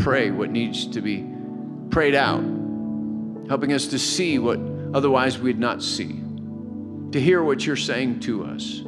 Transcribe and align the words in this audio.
pray 0.00 0.30
what 0.30 0.50
needs 0.50 0.86
to 0.88 1.00
be 1.00 1.26
prayed 1.90 2.14
out, 2.14 2.42
helping 3.48 3.72
us 3.72 3.86
to 3.88 3.98
see 3.98 4.38
what 4.38 4.58
otherwise 4.94 5.38
we'd 5.38 5.58
not 5.58 5.82
see, 5.82 6.20
to 7.12 7.20
hear 7.20 7.42
what 7.42 7.64
you're 7.66 7.76
saying 7.76 8.20
to 8.20 8.44
us, 8.44 8.82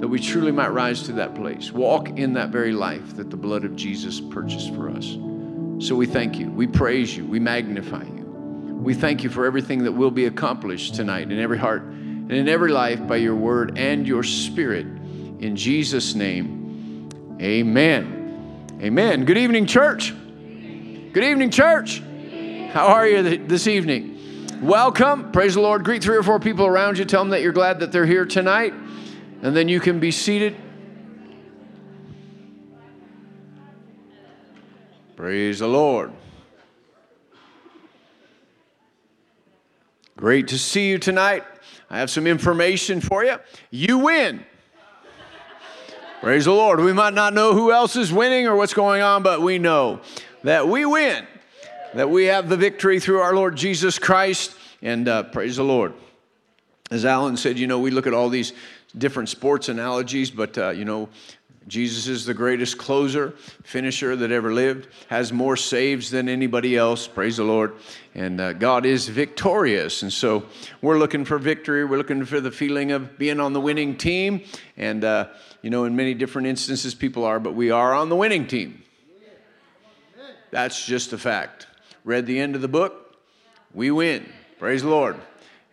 that 0.00 0.08
we 0.08 0.20
truly 0.20 0.52
might 0.52 0.68
rise 0.68 1.02
to 1.02 1.12
that 1.12 1.34
place, 1.34 1.72
walk 1.72 2.18
in 2.18 2.34
that 2.34 2.50
very 2.50 2.72
life 2.72 3.16
that 3.16 3.30
the 3.30 3.36
blood 3.36 3.64
of 3.64 3.74
Jesus 3.76 4.20
purchased 4.20 4.74
for 4.74 4.90
us. 4.90 5.16
So 5.78 5.94
we 5.94 6.06
thank 6.06 6.38
you. 6.38 6.50
We 6.50 6.66
praise 6.66 7.16
you. 7.16 7.26
We 7.26 7.40
magnify 7.40 8.04
you. 8.04 8.24
We 8.82 8.94
thank 8.94 9.24
you 9.24 9.30
for 9.30 9.46
everything 9.46 9.84
that 9.84 9.92
will 9.92 10.10
be 10.10 10.26
accomplished 10.26 10.94
tonight 10.94 11.32
in 11.32 11.38
every 11.40 11.58
heart 11.58 11.82
and 11.82 12.32
in 12.32 12.48
every 12.48 12.70
life 12.70 13.06
by 13.06 13.16
your 13.16 13.34
word 13.34 13.78
and 13.78 14.06
your 14.06 14.22
spirit. 14.22 14.86
In 14.86 15.56
Jesus' 15.56 16.14
name, 16.14 17.08
amen. 17.40 18.15
Amen. 18.78 19.24
Good 19.24 19.38
evening, 19.38 19.64
church. 19.64 20.12
Good 20.12 21.24
evening, 21.24 21.50
church. 21.50 22.02
How 22.72 22.88
are 22.88 23.08
you 23.08 23.38
this 23.46 23.66
evening? 23.66 24.60
Welcome. 24.60 25.32
Praise 25.32 25.54
the 25.54 25.62
Lord. 25.62 25.82
Greet 25.82 26.02
three 26.02 26.18
or 26.18 26.22
four 26.22 26.38
people 26.38 26.66
around 26.66 26.98
you. 26.98 27.06
Tell 27.06 27.22
them 27.22 27.30
that 27.30 27.40
you're 27.40 27.52
glad 27.52 27.80
that 27.80 27.90
they're 27.90 28.04
here 28.04 28.26
tonight. 28.26 28.74
And 29.40 29.56
then 29.56 29.66
you 29.70 29.80
can 29.80 29.98
be 29.98 30.10
seated. 30.10 30.56
Praise 35.16 35.60
the 35.60 35.68
Lord. 35.68 36.12
Great 40.18 40.48
to 40.48 40.58
see 40.58 40.90
you 40.90 40.98
tonight. 40.98 41.44
I 41.88 41.98
have 41.98 42.10
some 42.10 42.26
information 42.26 43.00
for 43.00 43.24
you. 43.24 43.38
You 43.70 43.96
win. 43.96 44.44
Praise 46.26 46.46
the 46.46 46.50
Lord. 46.50 46.80
We 46.80 46.92
might 46.92 47.14
not 47.14 47.34
know 47.34 47.52
who 47.52 47.70
else 47.70 47.94
is 47.94 48.12
winning 48.12 48.48
or 48.48 48.56
what's 48.56 48.74
going 48.74 49.00
on, 49.00 49.22
but 49.22 49.42
we 49.42 49.60
know 49.60 50.00
that 50.42 50.66
we 50.66 50.84
win, 50.84 51.24
that 51.94 52.10
we 52.10 52.24
have 52.24 52.48
the 52.48 52.56
victory 52.56 52.98
through 52.98 53.20
our 53.20 53.32
Lord 53.32 53.54
Jesus 53.54 53.96
Christ. 54.00 54.52
And 54.82 55.06
uh, 55.06 55.22
praise 55.22 55.54
the 55.54 55.62
Lord. 55.62 55.92
As 56.90 57.04
Alan 57.04 57.36
said, 57.36 57.60
you 57.60 57.68
know, 57.68 57.78
we 57.78 57.92
look 57.92 58.08
at 58.08 58.12
all 58.12 58.28
these 58.28 58.54
different 58.98 59.28
sports 59.28 59.68
analogies, 59.68 60.32
but, 60.32 60.58
uh, 60.58 60.70
you 60.70 60.84
know, 60.84 61.08
Jesus 61.68 62.08
is 62.08 62.24
the 62.24 62.34
greatest 62.34 62.76
closer, 62.76 63.34
finisher 63.62 64.16
that 64.16 64.32
ever 64.32 64.52
lived, 64.52 64.88
has 65.08 65.32
more 65.32 65.56
saves 65.56 66.10
than 66.10 66.28
anybody 66.28 66.76
else. 66.76 67.06
Praise 67.06 67.36
the 67.36 67.44
Lord. 67.44 67.74
And 68.16 68.40
uh, 68.40 68.52
God 68.52 68.84
is 68.84 69.08
victorious. 69.08 70.02
And 70.02 70.12
so 70.12 70.46
we're 70.80 70.98
looking 70.98 71.24
for 71.24 71.38
victory. 71.38 71.84
We're 71.84 71.98
looking 71.98 72.24
for 72.24 72.40
the 72.40 72.52
feeling 72.52 72.90
of 72.90 73.16
being 73.16 73.38
on 73.38 73.52
the 73.52 73.60
winning 73.60 73.96
team. 73.96 74.42
And, 74.76 75.04
uh, 75.04 75.28
you 75.66 75.70
know, 75.70 75.82
in 75.82 75.96
many 75.96 76.14
different 76.14 76.46
instances, 76.46 76.94
people 76.94 77.24
are, 77.24 77.40
but 77.40 77.54
we 77.54 77.72
are 77.72 77.92
on 77.92 78.08
the 78.08 78.14
winning 78.14 78.46
team. 78.46 78.84
That's 80.52 80.86
just 80.86 81.12
a 81.12 81.18
fact. 81.18 81.66
Read 82.04 82.24
the 82.24 82.38
end 82.38 82.54
of 82.54 82.62
the 82.62 82.68
book, 82.68 83.16
we 83.74 83.90
win. 83.90 84.28
Praise 84.60 84.82
the 84.82 84.88
Lord. 84.90 85.16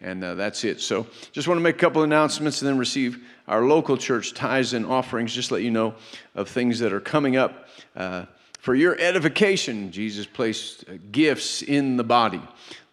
And 0.02 0.23
uh, 0.23 0.33
that's 0.33 0.63
it. 0.63 0.81
So 0.81 1.05
just 1.31 1.47
want 1.47 1.59
to 1.59 1.61
make 1.61 1.75
a 1.75 1.77
couple 1.77 2.02
announcements 2.02 2.59
and 2.63 2.69
then 2.69 2.80
receive 2.80 3.23
our 3.47 3.66
local 3.66 3.95
church 3.95 4.33
tithes 4.33 4.73
and 4.73 4.83
offerings. 4.83 5.31
Just 5.31 5.52
let 5.52 5.61
you 5.61 5.69
know 5.69 5.94
of 6.33 6.50
things 6.50 6.80
that 6.80 6.91
are 6.91 7.00
coming 7.00 7.38
up. 7.38 7.67
Uh, 7.95 8.25
for 8.57 8.73
your 8.73 9.00
edification, 9.00 9.91
Jesus 9.91 10.25
placed 10.25 10.89
uh, 10.89 10.94
gifts 11.11 11.61
in 11.61 11.97
the 11.97 12.03
body 12.03 12.41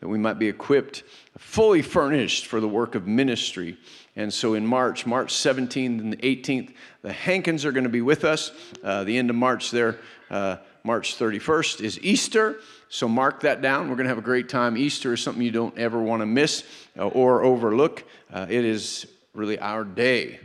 that 0.01 0.09
we 0.09 0.19
might 0.19 0.39
be 0.39 0.49
equipped, 0.49 1.03
fully 1.39 1.81
furnished 1.81 2.45
for 2.45 2.61
the 2.61 2.69
work 2.69 2.95
of 2.95 3.07
ministry. 3.07 3.79
And 4.17 4.33
so 4.33 4.55
in 4.55 4.67
March, 4.67 5.07
March 5.07 5.33
17th 5.33 6.01
and 6.01 6.19
18th, 6.21 6.75
the 7.03 7.13
Hankins 7.13 7.65
are 7.65 7.73
going 7.73 7.85
to 7.85 7.91
be 7.91 8.03
with 8.03 8.25
us. 8.25 8.53
Uh, 8.83 9.05
the 9.05 9.17
end 9.17 9.31
of 9.31 9.37
March 9.37 9.71
there, 9.71 9.99
uh, 10.31 10.57
March 10.83 11.17
31st 11.17 11.81
is 11.81 11.99
Easter. 12.03 12.57
So 12.89 13.09
mark 13.09 13.41
that 13.43 13.63
down. 13.63 13.89
We're 13.89 13.97
going 13.97 14.05
to 14.05 14.11
have 14.11 14.19
a 14.19 14.23
great 14.23 14.49
time. 14.49 14.77
Easter 14.77 15.13
is 15.13 15.23
something 15.23 15.43
you 15.43 15.53
don't 15.53 15.79
ever 15.79 16.03
want 16.03 16.23
to 16.23 16.27
miss 16.27 16.65
uh, 16.99 17.07
or 17.07 17.45
overlook. 17.45 18.05
Uh, 18.33 18.47
it 18.49 18.65
is 18.65 19.07
really 19.33 19.59
our 19.61 19.85
day 19.85 20.41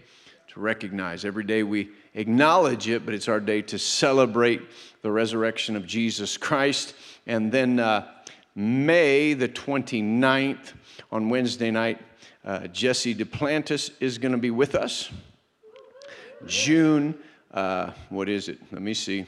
to 0.49 0.59
recognize. 0.59 1.25
Every 1.25 1.43
day 1.43 1.63
we 1.63 1.89
acknowledge 2.13 2.87
it, 2.87 3.03
but 3.03 3.13
it's 3.13 3.27
our 3.27 3.39
day 3.39 3.61
to 3.63 3.79
celebrate 3.79 4.61
the 5.01 5.11
resurrection 5.11 5.75
of 5.75 5.87
Jesus 5.87 6.37
Christ. 6.37 6.93
And 7.25 7.51
then 7.51 7.79
uh, 7.79 8.07
May 8.55 9.33
the 9.33 9.49
29th, 9.49 10.73
on 11.11 11.29
Wednesday 11.29 11.71
night, 11.71 12.01
uh, 12.45 12.67
Jesse 12.67 13.15
Duplantis 13.15 13.91
is 13.99 14.17
going 14.17 14.31
to 14.31 14.37
be 14.37 14.51
with 14.51 14.75
us. 14.75 15.09
June, 16.45 17.15
uh, 17.53 17.91
what 18.09 18.29
is 18.29 18.49
it? 18.49 18.59
Let 18.71 18.81
me 18.81 18.93
see. 18.93 19.25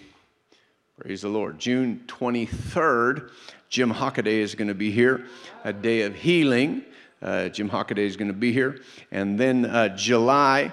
Praise 1.00 1.22
the 1.22 1.30
Lord. 1.30 1.58
June 1.60 2.04
23rd, 2.08 3.32
Jim 3.70 3.92
Hockaday 3.92 4.40
is 4.40 4.56
going 4.56 4.68
to 4.68 4.76
be 4.76 4.92
here, 4.92 5.26
a 5.64 5.74
day 5.74 6.02
of 6.02 6.16
healing. 6.16 6.84
Uh, 7.22 7.50
Jim 7.50 7.70
Hockaday 7.70 8.00
is 8.00 8.16
going 8.16 8.28
to 8.28 8.34
be 8.34 8.52
here. 8.52 8.82
And 9.12 9.40
then 9.40 9.66
uh, 9.66 9.96
July 9.96 10.72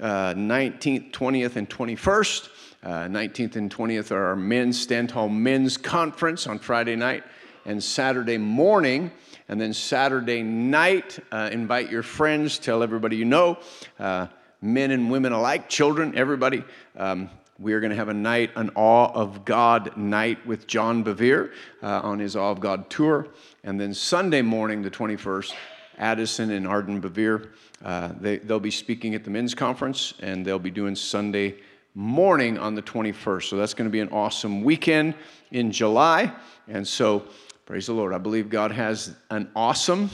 uh, 0.00 0.34
19th, 0.34 1.12
20th, 1.12 1.56
and 1.56 1.68
21st. 1.68 2.48
19th 2.84 3.56
uh, 3.56 3.58
and 3.58 3.74
20th 3.74 4.10
are 4.12 4.26
our 4.26 4.36
men's 4.36 4.80
Stand 4.80 5.08
Tall 5.08 5.28
Men's 5.28 5.76
Conference 5.76 6.46
on 6.46 6.58
Friday 6.58 6.94
night 6.94 7.24
and 7.64 7.82
Saturday 7.82 8.38
morning. 8.38 9.10
And 9.48 9.60
then 9.60 9.72
Saturday 9.72 10.42
night, 10.42 11.18
uh, 11.30 11.48
invite 11.52 11.90
your 11.90 12.02
friends, 12.02 12.58
tell 12.58 12.82
everybody 12.82 13.16
you 13.16 13.24
know, 13.24 13.58
uh, 13.98 14.26
men 14.60 14.90
and 14.90 15.10
women 15.10 15.32
alike, 15.32 15.68
children, 15.68 16.16
everybody. 16.16 16.64
Um, 16.96 17.30
we 17.58 17.72
are 17.72 17.80
going 17.80 17.90
to 17.90 17.96
have 17.96 18.08
a 18.08 18.14
night, 18.14 18.50
an 18.56 18.70
Awe 18.74 19.12
of 19.12 19.44
God 19.44 19.96
night 19.96 20.44
with 20.46 20.66
John 20.66 21.02
Bevere 21.02 21.52
uh, 21.82 22.00
on 22.02 22.18
his 22.18 22.36
Awe 22.36 22.50
of 22.50 22.60
God 22.60 22.90
tour. 22.90 23.28
And 23.64 23.80
then 23.80 23.94
Sunday 23.94 24.42
morning, 24.42 24.82
the 24.82 24.90
21st, 24.90 25.54
Addison 25.96 26.50
and 26.50 26.66
Arden 26.66 27.00
Bevere. 27.00 27.48
Uh, 27.84 28.10
they, 28.20 28.38
they'll 28.38 28.60
be 28.60 28.70
speaking 28.70 29.14
at 29.14 29.24
the 29.24 29.30
men's 29.30 29.54
conference 29.54 30.14
and 30.20 30.44
they'll 30.44 30.58
be 30.58 30.70
doing 30.70 30.94
Sunday 30.94 31.56
morning 31.94 32.58
on 32.58 32.74
the 32.74 32.82
21st. 32.82 33.44
So 33.44 33.56
that's 33.56 33.72
going 33.72 33.88
to 33.88 33.92
be 33.92 34.00
an 34.00 34.10
awesome 34.10 34.62
weekend 34.62 35.14
in 35.50 35.72
July. 35.72 36.32
And 36.68 36.86
so, 36.86 37.24
praise 37.66 37.86
the 37.86 37.92
Lord. 37.92 38.14
I 38.14 38.18
believe 38.18 38.48
God 38.48 38.70
has 38.70 39.14
an 39.28 39.50
awesome 39.56 40.08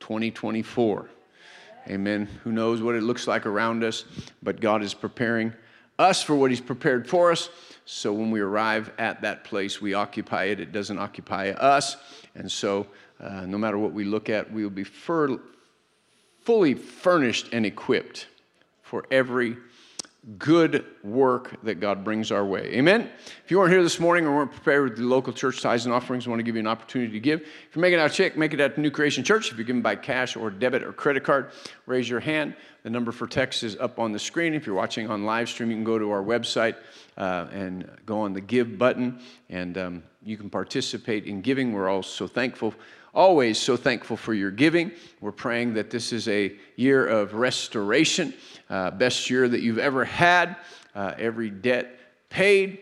2024. 0.00 1.08
Amen. 1.88 2.28
Who 2.44 2.52
knows 2.52 2.82
what 2.82 2.94
it 2.94 3.02
looks 3.02 3.26
like 3.26 3.46
around 3.46 3.82
us, 3.82 4.04
but 4.42 4.60
God 4.60 4.82
is 4.82 4.92
preparing 4.92 5.54
us 5.98 6.22
for 6.22 6.34
what 6.36 6.50
He's 6.50 6.60
prepared 6.60 7.08
for 7.08 7.32
us. 7.32 7.48
So 7.86 8.12
when 8.12 8.30
we 8.30 8.40
arrive 8.40 8.92
at 8.98 9.22
that 9.22 9.44
place, 9.44 9.80
we 9.80 9.94
occupy 9.94 10.44
it. 10.44 10.60
It 10.60 10.72
doesn't 10.72 10.98
occupy 10.98 11.50
us. 11.50 11.96
And 12.34 12.52
so 12.52 12.86
uh, 13.18 13.46
no 13.46 13.56
matter 13.56 13.78
what 13.78 13.94
we 13.94 14.04
look 14.04 14.28
at, 14.28 14.52
we 14.52 14.62
will 14.62 14.70
be 14.70 14.84
fur- 14.84 15.40
fully 16.42 16.74
furnished 16.74 17.48
and 17.52 17.64
equipped 17.64 18.26
for 18.82 19.04
every 19.10 19.56
good 20.38 20.84
work 21.02 21.60
that 21.64 21.80
God 21.80 22.04
brings 22.04 22.30
our 22.30 22.44
way. 22.44 22.74
Amen? 22.74 23.10
If 23.44 23.50
you 23.50 23.58
weren't 23.58 23.72
here 23.72 23.82
this 23.82 23.98
morning 23.98 24.24
or 24.24 24.36
weren't 24.36 24.52
prepared 24.52 24.90
with 24.90 24.98
the 24.98 25.04
local 25.04 25.32
church 25.32 25.60
tithes 25.60 25.84
and 25.84 25.92
offerings, 25.92 26.26
I 26.26 26.30
want 26.30 26.38
to 26.38 26.44
give 26.44 26.54
you 26.54 26.60
an 26.60 26.68
opportunity 26.68 27.12
to 27.12 27.20
give. 27.20 27.40
If 27.40 27.74
you're 27.74 27.80
making 27.80 27.98
out 27.98 28.08
a 28.10 28.14
check, 28.14 28.36
make 28.36 28.54
it 28.54 28.60
at 28.60 28.78
New 28.78 28.92
Creation 28.92 29.24
Church. 29.24 29.50
If 29.50 29.56
you're 29.56 29.66
giving 29.66 29.82
by 29.82 29.96
cash 29.96 30.36
or 30.36 30.48
debit 30.48 30.84
or 30.84 30.92
credit 30.92 31.24
card, 31.24 31.50
raise 31.86 32.08
your 32.08 32.20
hand. 32.20 32.54
The 32.84 32.90
number 32.90 33.10
for 33.10 33.26
text 33.26 33.64
is 33.64 33.76
up 33.76 33.98
on 33.98 34.12
the 34.12 34.18
screen. 34.18 34.54
If 34.54 34.64
you're 34.64 34.76
watching 34.76 35.10
on 35.10 35.24
live 35.24 35.48
stream, 35.48 35.70
you 35.70 35.76
can 35.76 35.84
go 35.84 35.98
to 35.98 36.12
our 36.12 36.22
website 36.22 36.76
uh, 37.16 37.48
and 37.52 37.90
go 38.06 38.20
on 38.20 38.32
the 38.32 38.40
give 38.40 38.78
button 38.78 39.20
and 39.50 39.76
um, 39.76 40.02
you 40.24 40.36
can 40.36 40.48
participate 40.48 41.26
in 41.26 41.40
giving. 41.40 41.72
We're 41.72 41.88
all 41.88 42.02
so 42.02 42.28
thankful 42.28 42.74
always 43.14 43.58
so 43.58 43.76
thankful 43.76 44.16
for 44.16 44.34
your 44.34 44.50
giving. 44.50 44.92
We're 45.20 45.32
praying 45.32 45.74
that 45.74 45.90
this 45.90 46.12
is 46.12 46.28
a 46.28 46.56
year 46.76 47.06
of 47.06 47.34
restoration, 47.34 48.34
uh, 48.70 48.90
best 48.92 49.28
year 49.28 49.48
that 49.48 49.60
you've 49.60 49.78
ever 49.78 50.04
had, 50.04 50.56
uh, 50.94 51.14
every 51.18 51.50
debt 51.50 51.98
paid 52.30 52.78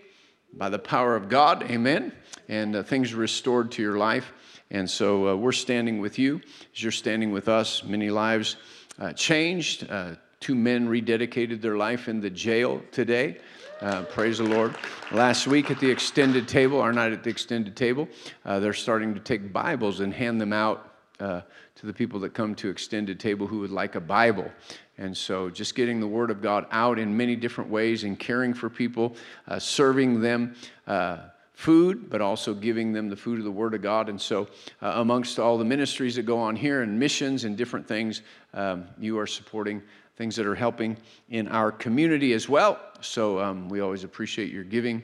by 0.52 0.68
the 0.68 0.78
power 0.78 1.16
of 1.16 1.28
God. 1.28 1.64
Amen. 1.64 2.12
And 2.48 2.76
uh, 2.76 2.82
things 2.82 3.14
restored 3.14 3.72
to 3.72 3.82
your 3.82 3.96
life. 3.96 4.32
And 4.70 4.88
so 4.88 5.28
uh, 5.28 5.34
we're 5.34 5.52
standing 5.52 6.00
with 6.00 6.18
you 6.18 6.40
as 6.74 6.82
you're 6.82 6.92
standing 6.92 7.32
with 7.32 7.48
us. 7.48 7.82
Many 7.82 8.10
lives 8.10 8.56
uh, 8.98 9.12
changed. 9.12 9.90
Uh, 9.90 10.14
two 10.38 10.54
men 10.54 10.88
rededicated 10.88 11.60
their 11.60 11.76
life 11.76 12.08
in 12.08 12.20
the 12.20 12.30
jail 12.30 12.80
today. 12.92 13.38
Uh, 13.80 14.02
praise 14.02 14.36
the 14.36 14.44
Lord. 14.44 14.74
Last 15.10 15.46
week 15.46 15.70
at 15.70 15.80
the 15.80 15.90
extended 15.90 16.46
table, 16.46 16.82
our 16.82 16.92
night 16.92 17.12
at 17.12 17.24
the 17.24 17.30
extended 17.30 17.74
table, 17.74 18.08
uh, 18.44 18.60
they're 18.60 18.74
starting 18.74 19.14
to 19.14 19.20
take 19.20 19.54
Bibles 19.54 20.00
and 20.00 20.12
hand 20.12 20.38
them 20.38 20.52
out 20.52 20.92
uh, 21.18 21.40
to 21.76 21.86
the 21.86 21.92
people 21.94 22.20
that 22.20 22.34
come 22.34 22.54
to 22.56 22.68
extended 22.68 23.18
table 23.18 23.46
who 23.46 23.60
would 23.60 23.70
like 23.70 23.94
a 23.94 24.00
Bible. 24.00 24.50
And 24.98 25.16
so, 25.16 25.48
just 25.48 25.74
getting 25.74 25.98
the 25.98 26.06
Word 26.06 26.30
of 26.30 26.42
God 26.42 26.66
out 26.70 26.98
in 26.98 27.16
many 27.16 27.36
different 27.36 27.70
ways 27.70 28.04
and 28.04 28.18
caring 28.18 28.52
for 28.52 28.68
people, 28.68 29.16
uh, 29.48 29.58
serving 29.58 30.20
them 30.20 30.56
uh, 30.86 31.16
food, 31.54 32.10
but 32.10 32.20
also 32.20 32.52
giving 32.52 32.92
them 32.92 33.08
the 33.08 33.16
food 33.16 33.38
of 33.38 33.46
the 33.46 33.50
Word 33.50 33.72
of 33.72 33.80
God. 33.80 34.10
And 34.10 34.20
so, 34.20 34.46
uh, 34.82 34.92
amongst 34.96 35.38
all 35.38 35.56
the 35.56 35.64
ministries 35.64 36.16
that 36.16 36.24
go 36.24 36.38
on 36.38 36.54
here 36.54 36.82
and 36.82 36.98
missions 36.98 37.44
and 37.44 37.56
different 37.56 37.88
things, 37.88 38.20
um, 38.52 38.84
you 38.98 39.18
are 39.18 39.26
supporting 39.26 39.80
things 40.16 40.36
that 40.36 40.46
are 40.46 40.54
helping 40.54 40.98
in 41.30 41.48
our 41.48 41.72
community 41.72 42.34
as 42.34 42.46
well. 42.46 42.78
So 43.02 43.40
um, 43.40 43.68
we 43.68 43.80
always 43.80 44.04
appreciate 44.04 44.52
your 44.52 44.64
giving 44.64 45.02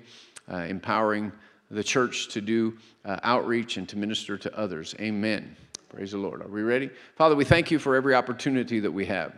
uh, 0.50 0.58
empowering 0.58 1.32
the 1.70 1.82
church 1.82 2.28
to 2.28 2.40
do 2.40 2.76
uh, 3.04 3.18
outreach 3.22 3.76
and 3.76 3.88
to 3.88 3.96
minister 3.96 4.38
to 4.38 4.56
others. 4.56 4.94
Amen. 5.00 5.56
Praise 5.88 6.12
the 6.12 6.18
Lord. 6.18 6.42
Are 6.42 6.48
we 6.48 6.62
ready? 6.62 6.90
Father, 7.16 7.34
we 7.34 7.44
thank 7.44 7.70
you 7.70 7.78
for 7.78 7.96
every 7.96 8.14
opportunity 8.14 8.80
that 8.80 8.90
we 8.90 9.06
have 9.06 9.32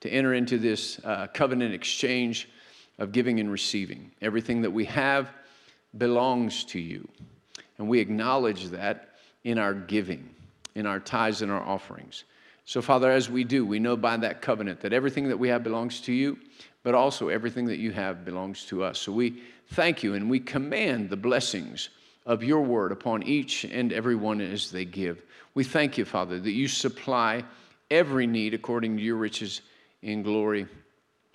to 0.00 0.10
enter 0.10 0.34
into 0.34 0.58
this 0.58 1.00
uh, 1.04 1.26
covenant 1.32 1.74
exchange 1.74 2.48
of 2.98 3.12
giving 3.12 3.40
and 3.40 3.50
receiving. 3.50 4.10
Everything 4.22 4.62
that 4.62 4.70
we 4.70 4.84
have 4.86 5.30
belongs 5.98 6.64
to 6.64 6.78
you. 6.78 7.06
And 7.78 7.88
we 7.88 8.00
acknowledge 8.00 8.66
that 8.66 9.16
in 9.44 9.58
our 9.58 9.74
giving, 9.74 10.28
in 10.74 10.86
our 10.86 11.00
tithes 11.00 11.42
and 11.42 11.52
our 11.52 11.62
offerings. 11.62 12.24
So, 12.64 12.82
Father, 12.82 13.10
as 13.10 13.30
we 13.30 13.44
do, 13.44 13.64
we 13.64 13.78
know 13.78 13.96
by 13.96 14.16
that 14.16 14.42
covenant 14.42 14.80
that 14.80 14.92
everything 14.92 15.28
that 15.28 15.38
we 15.38 15.48
have 15.48 15.62
belongs 15.62 16.00
to 16.02 16.12
you, 16.12 16.38
but 16.86 16.94
also 16.94 17.30
everything 17.30 17.66
that 17.66 17.78
you 17.78 17.90
have 17.90 18.24
belongs 18.24 18.64
to 18.64 18.84
us. 18.84 19.00
So 19.00 19.10
we 19.10 19.42
thank 19.72 20.04
you 20.04 20.14
and 20.14 20.30
we 20.30 20.38
command 20.38 21.10
the 21.10 21.16
blessings 21.16 21.88
of 22.24 22.44
your 22.44 22.60
word 22.60 22.92
upon 22.92 23.24
each 23.24 23.64
and 23.64 23.92
every 23.92 24.14
one 24.14 24.40
as 24.40 24.70
they 24.70 24.84
give. 24.84 25.20
We 25.54 25.64
thank 25.64 25.98
you, 25.98 26.04
Father, 26.04 26.38
that 26.38 26.52
you 26.52 26.68
supply 26.68 27.42
every 27.90 28.28
need 28.28 28.54
according 28.54 28.96
to 28.98 29.02
your 29.02 29.16
riches 29.16 29.62
in 30.02 30.22
glory 30.22 30.68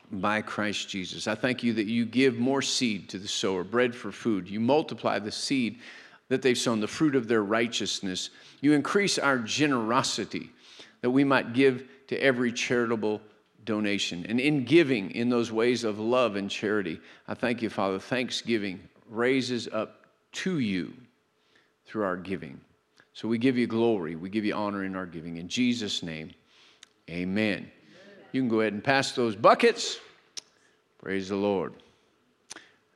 by 0.10 0.42
Christ 0.42 0.88
Jesus. 0.88 1.28
I 1.28 1.36
thank 1.36 1.64
you 1.64 1.74
that 1.74 1.88
you 1.88 2.06
give 2.06 2.40
more 2.40 2.62
seed 2.62 3.10
to 3.10 3.18
the 3.18 3.28
sower, 3.28 3.66
bread 3.66 3.94
for 3.94 4.14
food. 4.14 4.50
You 4.50 4.62
multiply 4.62 5.20
the 5.20 5.34
seed 5.34 5.80
that 6.30 6.42
they've 6.42 6.58
sown, 6.58 6.80
the 6.80 6.88
fruit 6.88 7.14
of 7.14 7.28
their 7.28 7.44
righteousness. 7.44 8.30
You 8.62 8.72
increase 8.72 9.20
our 9.20 9.38
generosity 9.38 10.50
that 11.02 11.10
we 11.10 11.26
might 11.26 11.52
give 11.52 11.90
to 12.08 12.16
every 12.24 12.54
charitable 12.54 13.20
donation. 13.66 14.26
And 14.28 14.40
in 14.40 14.66
giving 14.66 15.12
in 15.12 15.30
those 15.30 15.52
ways 15.52 15.84
of 15.84 16.00
love 16.00 16.36
and 16.36 16.50
charity, 16.50 17.00
I 17.28 17.34
thank 17.34 17.62
you, 17.62 17.70
Father. 17.70 18.00
Thanksgiving 18.00 18.80
raises 19.10 19.68
up 19.68 20.06
to 20.34 20.60
you 20.60 20.94
through 21.86 22.04
our 22.04 22.18
giving. 22.18 22.60
So 23.14 23.28
we 23.28 23.38
give 23.38 23.58
you 23.58 23.68
glory, 23.68 24.16
we 24.16 24.30
give 24.30 24.46
you 24.46 24.54
honor 24.54 24.84
in 24.84 24.96
our 24.96 25.06
giving. 25.06 25.38
In 25.38 25.48
Jesus' 25.48 26.02
name, 26.02 26.32
amen. 27.10 27.70
You 28.32 28.42
can 28.42 28.50
go 28.50 28.62
ahead 28.62 28.74
and 28.74 28.84
pass 28.84 29.12
those 29.12 29.36
buckets. 29.36 30.00
Praise 31.02 31.28
the 31.30 31.36
Lord. 31.36 31.74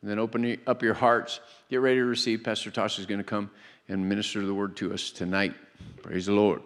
And 0.01 0.09
then 0.09 0.19
open 0.19 0.57
up 0.67 0.81
your 0.81 0.93
hearts. 0.93 1.41
Get 1.69 1.81
ready 1.81 1.97
to 1.97 2.05
receive. 2.05 2.43
Pastor 2.43 2.71
Tasha 2.71 2.99
is 2.99 3.05
going 3.05 3.17
to 3.17 3.23
come 3.23 3.49
and 3.89 4.07
minister 4.07 4.45
the 4.45 4.53
word 4.53 4.77
to 4.77 4.93
us 4.93 5.11
tonight. 5.11 5.53
Praise 6.01 6.27
the 6.27 6.33
Lord. 6.33 6.61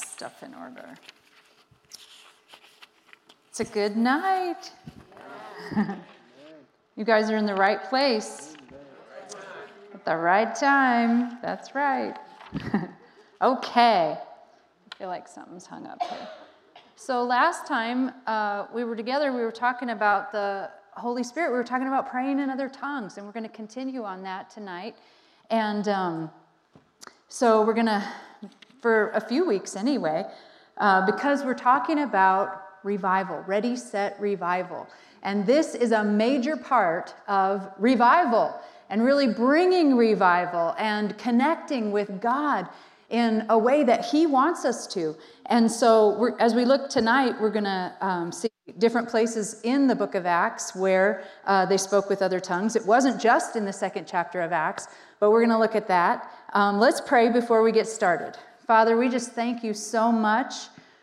Stuff 0.00 0.42
in 0.42 0.54
order. 0.54 0.94
It's 3.48 3.60
a 3.60 3.64
good 3.64 3.96
night. 3.96 4.70
you 6.96 7.04
guys 7.04 7.30
are 7.30 7.36
in 7.36 7.46
the 7.46 7.54
right 7.54 7.82
place 7.84 8.54
at 9.94 10.04
the 10.04 10.16
right 10.16 10.54
time. 10.54 11.38
That's 11.42 11.74
right. 11.74 12.16
okay. 13.42 14.16
I 14.16 14.96
feel 14.96 15.08
like 15.08 15.26
something's 15.26 15.66
hung 15.66 15.86
up 15.86 16.00
here. 16.02 16.28
So, 16.94 17.24
last 17.24 17.66
time 17.66 18.12
uh, 18.26 18.66
we 18.72 18.84
were 18.84 18.96
together, 18.96 19.32
we 19.32 19.40
were 19.40 19.50
talking 19.50 19.90
about 19.90 20.30
the 20.30 20.70
Holy 20.92 21.24
Spirit. 21.24 21.50
We 21.50 21.56
were 21.56 21.64
talking 21.64 21.88
about 21.88 22.08
praying 22.08 22.40
in 22.40 22.50
other 22.50 22.68
tongues, 22.68 23.16
and 23.16 23.26
we're 23.26 23.32
going 23.32 23.48
to 23.48 23.48
continue 23.48 24.04
on 24.04 24.22
that 24.22 24.50
tonight. 24.50 24.96
And 25.50 25.88
um, 25.88 26.30
so, 27.28 27.64
we're 27.64 27.74
going 27.74 27.86
to 27.86 28.04
for 28.80 29.10
a 29.10 29.20
few 29.20 29.46
weeks 29.46 29.76
anyway, 29.76 30.24
uh, 30.78 31.04
because 31.06 31.44
we're 31.44 31.54
talking 31.54 32.00
about 32.00 32.62
revival, 32.84 33.42
ready, 33.46 33.76
set, 33.76 34.18
revival. 34.20 34.86
And 35.22 35.46
this 35.46 35.74
is 35.74 35.92
a 35.92 36.04
major 36.04 36.56
part 36.56 37.14
of 37.26 37.68
revival 37.78 38.54
and 38.88 39.04
really 39.04 39.26
bringing 39.26 39.96
revival 39.96 40.74
and 40.78 41.16
connecting 41.18 41.92
with 41.92 42.20
God 42.20 42.68
in 43.10 43.44
a 43.48 43.58
way 43.58 43.84
that 43.84 44.04
He 44.04 44.26
wants 44.26 44.64
us 44.64 44.86
to. 44.88 45.16
And 45.46 45.70
so, 45.70 46.36
as 46.38 46.54
we 46.54 46.64
look 46.64 46.90
tonight, 46.90 47.34
we're 47.40 47.50
going 47.50 47.64
to 47.64 47.92
um, 48.00 48.32
see 48.32 48.48
different 48.76 49.08
places 49.08 49.60
in 49.62 49.86
the 49.86 49.94
book 49.94 50.14
of 50.14 50.26
Acts 50.26 50.74
where 50.74 51.24
uh, 51.46 51.64
they 51.64 51.78
spoke 51.78 52.10
with 52.10 52.20
other 52.20 52.38
tongues. 52.38 52.76
It 52.76 52.84
wasn't 52.84 53.20
just 53.20 53.56
in 53.56 53.64
the 53.64 53.72
second 53.72 54.06
chapter 54.06 54.42
of 54.42 54.52
Acts, 54.52 54.88
but 55.20 55.30
we're 55.30 55.40
going 55.40 55.50
to 55.50 55.58
look 55.58 55.74
at 55.74 55.88
that. 55.88 56.30
Um, 56.52 56.78
let's 56.78 57.00
pray 57.00 57.30
before 57.30 57.62
we 57.62 57.72
get 57.72 57.86
started. 57.86 58.36
Father, 58.68 58.98
we 58.98 59.08
just 59.08 59.32
thank 59.32 59.64
you 59.64 59.72
so 59.72 60.12
much 60.12 60.52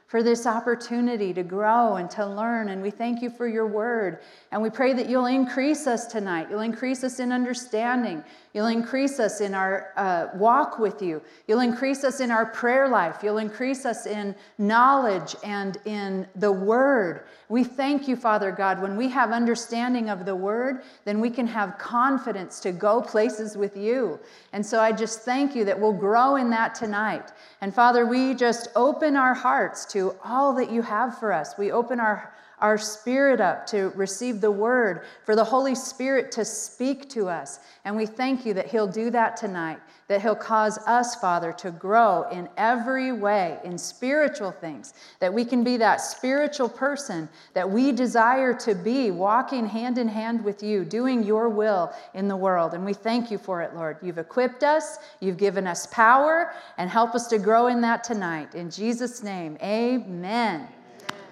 for 0.05 0.21
this 0.21 0.45
opportunity 0.45 1.33
to 1.33 1.41
grow 1.41 1.95
and 1.95 2.11
to 2.11 2.23
learn. 2.23 2.69
And 2.69 2.79
we 2.79 2.91
thank 2.91 3.23
you 3.23 3.31
for 3.31 3.47
your 3.47 3.65
word. 3.65 4.19
And 4.51 4.61
we 4.61 4.69
pray 4.69 4.93
that 4.93 5.09
you'll 5.09 5.25
increase 5.25 5.87
us 5.87 6.05
tonight. 6.05 6.45
You'll 6.47 6.59
increase 6.59 7.03
us 7.03 7.19
in 7.19 7.31
understanding. 7.31 8.23
You'll 8.55 8.67
increase 8.67 9.19
us 9.19 9.41
in 9.41 9.53
our 9.53 9.91
uh, 9.97 10.27
walk 10.33 10.79
with 10.79 11.01
you. 11.01 11.21
You'll 11.45 11.59
increase 11.59 12.05
us 12.05 12.21
in 12.21 12.31
our 12.31 12.45
prayer 12.45 12.87
life. 12.87 13.17
You'll 13.21 13.39
increase 13.39 13.85
us 13.85 14.05
in 14.05 14.33
knowledge 14.57 15.35
and 15.43 15.77
in 15.83 16.25
the 16.37 16.53
word. 16.53 17.25
We 17.49 17.65
thank 17.65 18.07
you, 18.07 18.15
Father 18.15 18.53
God. 18.53 18.81
When 18.81 18.95
we 18.95 19.09
have 19.09 19.31
understanding 19.31 20.09
of 20.09 20.25
the 20.25 20.37
word, 20.37 20.83
then 21.03 21.19
we 21.19 21.29
can 21.29 21.45
have 21.47 21.77
confidence 21.77 22.61
to 22.61 22.71
go 22.71 23.01
places 23.01 23.57
with 23.57 23.75
you. 23.75 24.21
And 24.53 24.65
so 24.65 24.79
I 24.79 24.93
just 24.93 25.23
thank 25.23 25.53
you 25.53 25.65
that 25.65 25.77
we'll 25.77 25.91
grow 25.91 26.37
in 26.37 26.49
that 26.51 26.75
tonight. 26.75 27.33
And 27.59 27.75
Father, 27.75 28.05
we 28.05 28.33
just 28.33 28.69
open 28.73 29.17
our 29.17 29.33
hearts 29.33 29.83
to 29.87 30.15
all 30.23 30.53
that 30.53 30.71
you 30.71 30.81
have 30.81 31.19
for 31.19 31.33
us. 31.33 31.57
We 31.57 31.73
open 31.73 31.99
our 31.99 32.33
our 32.65 32.79
spirit 32.79 33.39
up 33.39 33.67
to 33.67 33.91
receive 33.93 34.41
the 34.41 34.49
word, 34.49 35.03
for 35.23 35.35
the 35.35 35.43
Holy 35.43 35.75
Spirit 35.75 36.31
to 36.31 36.43
speak 36.43 37.07
to 37.09 37.29
us. 37.29 37.59
And 37.85 37.95
we 37.95 38.07
thank 38.07 38.43
you 38.43 38.55
that 38.55 38.65
He'll 38.65 38.87
do 38.87 39.11
that 39.11 39.37
tonight, 39.37 39.77
that 40.07 40.19
He'll 40.19 40.33
cause 40.33 40.79
us, 40.87 41.13
Father, 41.13 41.53
to 41.59 41.69
grow 41.69 42.27
in 42.31 42.49
every 42.57 43.11
way, 43.11 43.59
in 43.63 43.77
spiritual 43.77 44.49
things, 44.49 44.95
that 45.19 45.31
we 45.31 45.45
can 45.45 45.63
be 45.63 45.77
that 45.77 46.01
spiritual 46.01 46.67
person 46.67 47.29
that 47.53 47.69
we 47.69 47.91
desire 47.91 48.55
to 48.55 48.73
be, 48.73 49.11
walking 49.11 49.67
hand 49.67 49.99
in 49.99 50.07
hand 50.07 50.43
with 50.43 50.63
you, 50.63 50.83
doing 50.83 51.23
your 51.23 51.49
will 51.49 51.93
in 52.15 52.27
the 52.27 52.35
world. 52.35 52.73
And 52.73 52.83
we 52.83 52.93
thank 52.93 53.29
you 53.29 53.37
for 53.37 53.61
it, 53.61 53.75
Lord. 53.75 53.97
You've 54.01 54.17
equipped 54.17 54.63
us, 54.63 54.97
you've 55.19 55.37
given 55.37 55.67
us 55.67 55.85
power, 55.85 56.51
and 56.79 56.89
help 56.89 57.13
us 57.13 57.27
to 57.27 57.37
grow 57.37 57.67
in 57.67 57.79
that 57.81 58.03
tonight. 58.03 58.55
In 58.55 58.71
Jesus' 58.71 59.21
name, 59.21 59.55
amen. 59.61 60.67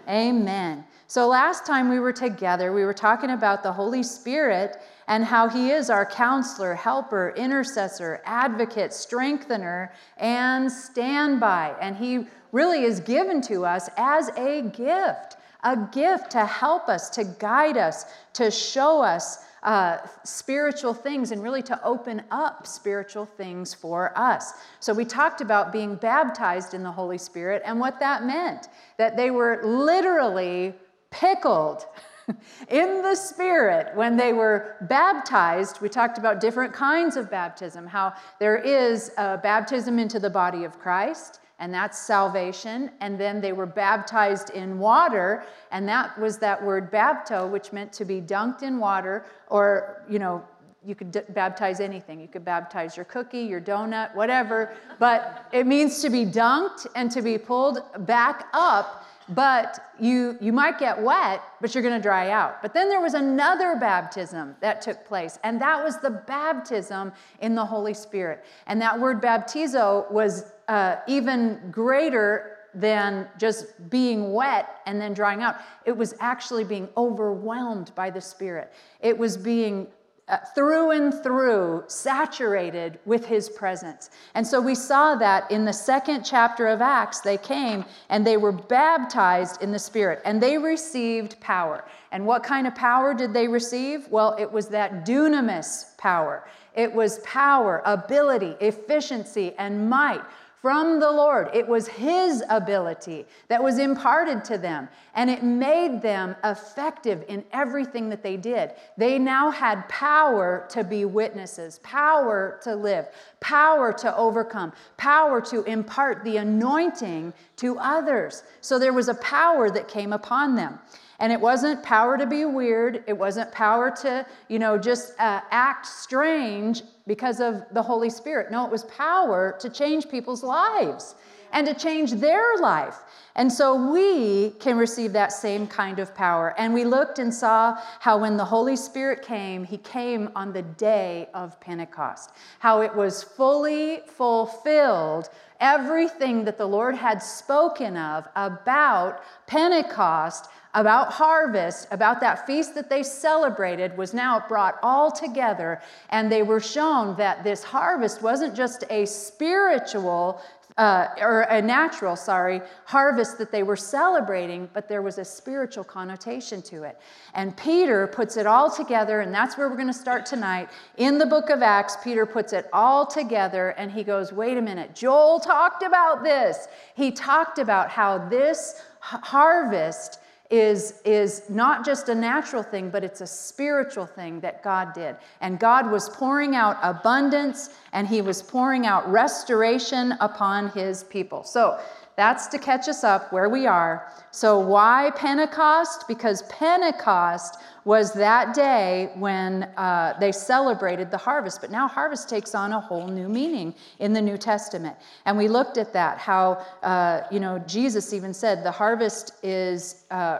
Amen. 0.08 0.38
amen. 0.38 0.86
So, 1.13 1.27
last 1.27 1.67
time 1.67 1.89
we 1.89 2.00
were 2.00 2.12
together, 2.12 2.74
we 2.74 2.86
were 2.86 2.91
talking 2.91 3.29
about 3.29 3.62
the 3.62 3.72
Holy 3.72 4.01
Spirit 4.01 4.77
and 5.08 5.24
how 5.24 5.48
He 5.48 5.70
is 5.70 5.91
our 5.91 6.08
counselor, 6.08 6.74
helper, 6.74 7.36
intercessor, 7.38 8.20
advocate, 8.25 8.91
strengthener, 8.91 9.93
and 10.17 10.72
standby. 10.72 11.75
And 11.79 11.96
He 11.96 12.25
really 12.51 12.84
is 12.86 13.00
given 13.00 13.41
to 13.41 13.63
us 13.63 13.91
as 13.96 14.29
a 14.29 14.63
gift, 14.63 15.38
a 15.63 15.77
gift 15.91 16.32
to 16.32 16.48
help 16.48 16.89
us, 16.89 17.12
to 17.12 17.25
guide 17.25 17.77
us, 17.77 18.05
to 18.34 18.50
show 18.50 19.00
us. 19.00 19.46
Uh, 19.62 20.05
spiritual 20.25 20.93
things 20.93 21.32
and 21.32 21.41
really 21.41 21.62
to 21.62 21.82
open 21.86 22.22
up 22.32 22.67
spiritual 22.67 23.25
things 23.25 23.74
for 23.74 24.12
us. 24.17 24.55
So, 24.82 24.93
we 24.93 25.05
talked 25.05 25.39
about 25.39 25.72
being 25.72 25.96
baptized 25.96 26.74
in 26.74 26.84
the 26.84 26.91
Holy 26.91 27.17
Spirit 27.17 27.62
and 27.63 27.79
what 27.79 27.98
that 28.01 28.25
meant 28.25 28.67
that 28.98 29.15
they 29.15 29.32
were 29.32 29.62
literally 29.63 30.74
pickled 31.13 31.86
in 32.70 33.01
the 33.01 33.15
Spirit 33.15 33.96
when 33.96 34.17
they 34.17 34.34
were 34.34 34.75
baptized. 34.82 35.79
We 35.79 35.89
talked 35.89 36.17
about 36.17 36.39
different 36.39 36.74
kinds 36.74 37.15
of 37.15 37.29
baptism, 37.29 37.86
how 37.86 38.13
there 38.39 38.58
is 38.58 39.12
a 39.17 39.38
baptism 39.38 40.00
into 40.00 40.20
the 40.20 40.29
body 40.29 40.63
of 40.63 40.79
Christ, 40.79 41.39
and 41.60 41.74
that's 41.74 42.00
salvation. 42.00 42.91
And 43.00 43.20
then 43.20 43.39
they 43.39 43.53
were 43.53 43.65
baptized 43.65 44.50
in 44.50 44.79
water, 44.79 45.43
and 45.72 45.88
that 45.88 46.17
was 46.20 46.38
that 46.39 46.62
word 46.62 46.91
bapto, 46.91 47.50
which 47.50 47.72
meant 47.72 47.93
to 47.93 48.05
be 48.05 48.20
dunked 48.20 48.63
in 48.63 48.79
water, 48.79 49.25
or, 49.48 50.03
you 50.10 50.20
know, 50.20 50.43
you 50.86 50.96
could 50.96 51.12
d- 51.12 51.22
baptize 51.29 51.79
anything. 51.79 52.20
You 52.20 52.27
could 52.27 52.43
baptize 52.43 52.98
your 52.98 53.05
cookie, 53.05 53.43
your 53.43 53.62
donut, 53.62 54.13
whatever. 54.15 54.74
But 55.00 55.48
it 55.53 55.65
means 55.65 56.01
to 56.01 56.10
be 56.10 56.25
dunked 56.25 56.88
and 56.96 57.10
to 57.12 57.22
be 57.22 57.38
pulled 57.38 57.79
back 58.05 58.48
up 58.51 59.02
but 59.36 59.92
you, 60.00 60.38
you 60.42 60.52
might 60.52 60.80
get 60.80 61.02
wet, 61.02 61.42
but 61.62 61.74
you're 61.74 61.84
going 61.84 61.96
to 61.96 62.02
dry 62.02 62.32
out. 62.32 62.62
But 62.62 62.74
then 62.74 62.90
there 62.90 63.02
was 63.02 63.13
another 63.13 63.75
baptism 63.75 64.56
that 64.60 64.82
took 64.82 65.06
place, 65.06 65.40
and 65.44 65.62
that 65.62 65.84
was 65.84 66.00
the 66.00 66.10
baptism 66.10 67.12
in 67.40 67.56
the 67.56 67.66
Holy 67.66 67.94
Spirit. 67.94 68.46
And 68.68 68.82
that 68.82 69.00
word 69.00 69.22
baptizo 69.22 70.12
was 70.12 70.52
uh, 70.68 70.98
even 71.08 71.60
greater 71.72 72.58
than 72.74 73.28
just 73.38 73.90
being 73.90 74.34
wet 74.34 74.82
and 74.86 75.00
then 75.00 75.13
drying 75.13 75.44
out. 75.44 75.58
It 75.86 75.96
was 75.96 76.16
actually 76.20 76.63
being 76.63 76.90
overwhelmed 76.98 77.94
by 77.96 78.10
the 78.10 78.22
Spirit. 78.22 78.74
It 79.00 79.18
was 79.18 79.38
being 79.38 79.88
uh, 80.27 80.38
through 80.56 80.92
and 80.92 81.13
through 81.22 81.84
saturated 81.88 82.98
with 83.06 83.25
his 83.25 83.50
presence. 83.50 84.10
And 84.36 84.48
so 84.48 84.62
we 84.62 84.74
saw 84.74 85.15
that 85.15 85.51
in 85.51 85.65
the 85.65 85.74
second 85.74 86.24
chapter 86.24 86.68
of 86.68 86.82
Acts, 86.82 87.20
they 87.20 87.38
came 87.38 87.84
and 88.10 88.25
they 88.25 88.38
were 88.38 88.53
baptized 88.53 89.62
in 89.62 89.72
the 89.72 89.80
Spirit 89.80 90.22
and 90.24 90.42
they 90.42 90.58
received 90.58 91.39
power. 91.42 91.84
And 92.12 92.25
what 92.25 92.44
kind 92.44 92.68
of 92.68 92.74
power 92.74 93.13
did 93.13 93.34
they 93.34 93.48
receive? 93.48 94.08
Well, 94.08 94.36
it 94.39 94.50
was 94.50 94.68
that 94.70 95.06
dunamis 95.06 95.98
power. 95.98 96.48
It 96.75 96.94
was 96.94 97.20
power, 97.20 97.82
ability, 97.86 98.56
efficiency, 98.62 99.53
and 99.58 99.89
might 99.89 100.22
from 100.63 101.01
the 101.01 101.12
Lord. 101.12 101.50
It 101.53 101.67
was 101.67 101.89
His 101.89 102.41
ability 102.48 103.25
that 103.50 103.62
was 103.62 103.79
imparted 103.79 104.46
to 104.46 104.58
them, 104.58 104.88
and 105.13 105.29
it 105.29 105.43
made 105.43 106.01
them 106.01 106.38
effective 106.41 107.25
in 107.27 107.43
everything 107.51 108.08
that 108.08 108.24
they 108.24 108.38
did. 108.38 108.72
They 108.98 109.20
now 109.20 109.51
had 109.51 109.89
power 109.89 110.65
to 110.70 110.86
be 110.86 111.03
witnesses, 111.03 111.82
power 111.84 112.62
to 112.63 112.77
live, 112.77 113.10
power 113.41 113.91
to 113.91 114.15
overcome, 114.15 114.72
power 114.96 115.41
to 115.41 115.63
impart 115.63 116.24
the 116.24 116.38
anointing 116.38 117.34
to 117.58 117.77
others. 117.77 118.43
So 118.62 118.79
there 118.79 118.93
was 118.93 119.10
a 119.10 119.15
power 119.15 119.70
that 119.70 119.89
came 119.89 120.13
upon 120.13 120.55
them. 120.55 120.79
And 121.20 121.32
it 121.32 121.39
wasn't 121.39 121.84
power 121.84 122.17
to 122.17 122.25
be 122.25 122.46
weird. 122.46 123.03
It 123.05 123.17
wasn't 123.17 123.51
power 123.51 123.91
to, 124.01 124.25
you 124.48 124.60
know, 124.60 124.77
just 124.77 125.13
uh, 125.20 125.41
act 125.51 125.86
strange 125.86 126.84
because 127.07 127.39
of 127.39 127.63
the 127.72 127.81
Holy 127.81 128.10
Spirit. 128.10 128.51
No, 128.51 128.65
it 128.65 128.72
was 128.72 128.83
power 128.86 129.55
to 129.60 129.69
change 129.69 130.10
people's 130.10 130.43
lives 130.43 131.15
and 131.53 131.67
to 131.67 131.74
change 131.74 132.12
their 132.13 132.57
life. 132.57 133.03
And 133.36 133.51
so 133.51 133.91
we 133.91 134.51
can 134.60 134.77
receive 134.77 135.13
that 135.13 135.31
same 135.31 135.65
kind 135.67 136.00
of 136.00 136.13
power. 136.13 136.53
And 136.57 136.74
we 136.74 136.83
looked 136.83 137.19
and 137.19 137.33
saw 137.33 137.77
how 138.00 138.17
when 138.19 138.38
the 138.38 138.45
Holy 138.45 138.75
Spirit 138.75 139.22
came, 139.22 139.63
he 139.63 139.77
came 139.77 140.29
on 140.36 140.51
the 140.51 140.62
day 140.62 141.29
of 141.33 141.60
Pentecost, 141.60 142.31
how 142.60 142.81
it 142.81 142.93
was 142.93 143.24
fully 143.24 144.01
fulfilled. 144.07 145.29
Everything 145.63 146.43
that 146.46 146.58
the 146.58 146.67
Lord 146.67 146.93
had 146.93 147.24
spoken 147.24 147.98
of 147.98 148.27
about 148.36 149.24
Pentecost 149.48 150.50
about 150.74 151.13
harvest, 151.13 151.88
about 151.91 152.20
that 152.20 152.48
feast 152.48 152.74
that 152.75 152.89
they 152.89 153.03
celebrated, 153.03 153.96
was 153.96 154.13
now 154.13 154.43
brought 154.48 154.79
all 154.82 155.12
together. 155.12 155.82
And 156.10 156.32
they 156.32 156.41
were 156.41 156.60
shown 156.60 157.15
that 157.17 157.43
this 157.43 157.63
harvest 157.63 158.22
wasn't 158.22 158.55
just 158.55 158.84
a 158.89 159.05
spiritual 159.05 160.41
uh, 160.77 161.08
or 161.22 161.42
a 161.42 161.62
natural, 161.62 162.15
sorry, 162.15 162.62
harvest 162.86 163.38
that 163.38 163.51
they 163.51 163.63
were 163.63 163.75
celebrating, 163.75 164.70
but 164.74 164.88
there 164.88 165.01
was 165.01 165.18
a 165.18 165.25
spiritual 165.25 165.84
connotation 165.84 166.62
to 166.63 166.84
it. 166.84 166.98
And 167.36 167.56
Peter 167.56 168.08
puts 168.08 168.38
it 168.38 168.48
all 168.48 168.72
together, 168.72 169.22
and 169.22 169.34
that's 169.34 169.58
where 169.58 169.70
we're 169.70 169.75
going 169.75 169.88
to 169.88 169.94
start 169.94 170.25
tonight. 170.25 170.70
In 170.98 171.18
the 171.18 171.25
book 171.25 171.50
of 171.50 171.62
Acts, 171.62 171.98
Peter 172.03 172.25
puts 172.25 172.53
it 172.53 172.68
all 172.74 173.06
together, 173.06 173.70
and 173.72 173.92
he 173.92 174.03
goes, 174.03 174.34
Wait 174.34 174.58
a 174.58 174.62
minute, 174.62 174.96
Joel 174.96 175.39
talked 175.39 175.84
about 175.84 176.24
this. 176.24 176.68
He 176.96 177.12
talked 177.12 177.60
about 177.60 177.89
how 177.89 178.30
this 178.30 178.82
harvest 179.00 180.20
is, 180.53 181.01
is 181.03 181.50
not 181.50 181.83
just 181.83 182.10
a 182.10 182.15
natural 182.15 182.62
thing, 182.62 182.91
but 182.91 183.03
it's 183.03 183.22
a 183.22 183.25
spiritual 183.27 184.05
thing 184.05 184.39
that 184.41 184.62
God 184.62 184.93
did. 184.93 185.15
And 185.41 185.57
God 185.57 185.89
was 185.89 186.10
pouring 186.10 186.55
out 186.55 186.77
abundance 186.83 187.72
and 187.91 188.07
He 188.07 188.22
was 188.22 188.43
pouring 188.43 188.86
out 188.86 189.12
restoration 189.12 190.12
upon 190.19 190.69
His 190.69 191.05
people. 191.05 191.43
So 191.43 191.79
that's 192.15 192.48
to 192.48 192.60
catch 192.60 192.88
us 192.88 193.03
up 193.03 193.34
where 193.34 193.50
we 193.50 193.65
are. 193.65 194.12
So, 194.32 194.60
why 194.60 195.12
Pentecost? 195.15 196.08
Because 196.08 196.43
Pentecost 196.43 197.58
was 197.86 198.13
that 198.13 198.53
day 198.53 199.12
when 199.15 199.63
uh, 199.77 200.15
they 200.20 200.32
celebrated 200.32 201.10
the 201.10 201.17
harvest. 201.17 201.62
But 201.62 201.72
now 201.72 201.88
harvest 201.88 202.29
takes 202.29 202.53
on 202.53 202.72
a 202.72 202.79
whole 202.79 203.08
new 203.08 203.27
meaning 203.27 203.74
in 204.00 204.13
the 204.13 204.22
New 204.22 204.38
Testament. 204.38 204.96
And 205.25 205.38
we 205.38 205.48
looked 205.48 205.77
at 205.77 205.91
that, 205.93 206.20
how, 206.20 206.65
uh, 206.84 207.22
you 207.32 207.39
know, 207.39 207.60
Jesus 207.60 208.13
even 208.13 208.34
said 208.34 208.63
the 208.63 208.72
harvest 208.72 209.34
is 209.43 210.05
uh, 210.12 210.39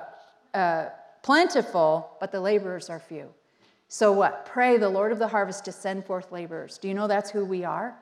uh 0.54 0.90
plentiful, 1.24 2.18
but 2.20 2.32
the 2.32 2.40
laborers 2.40 2.90
are 2.90 3.00
few. 3.00 3.30
So, 3.88 4.12
what? 4.12 4.46
Pray 4.46 4.78
the 4.78 4.90
Lord 4.90 5.12
of 5.12 5.20
the 5.20 5.28
harvest 5.28 5.66
to 5.66 5.72
send 5.72 6.06
forth 6.06 6.32
laborers. 6.32 6.78
Do 6.78 6.88
you 6.88 6.94
know 6.94 7.08
that's 7.08 7.30
who 7.30 7.46
we 7.46 7.64
are? 7.64 7.96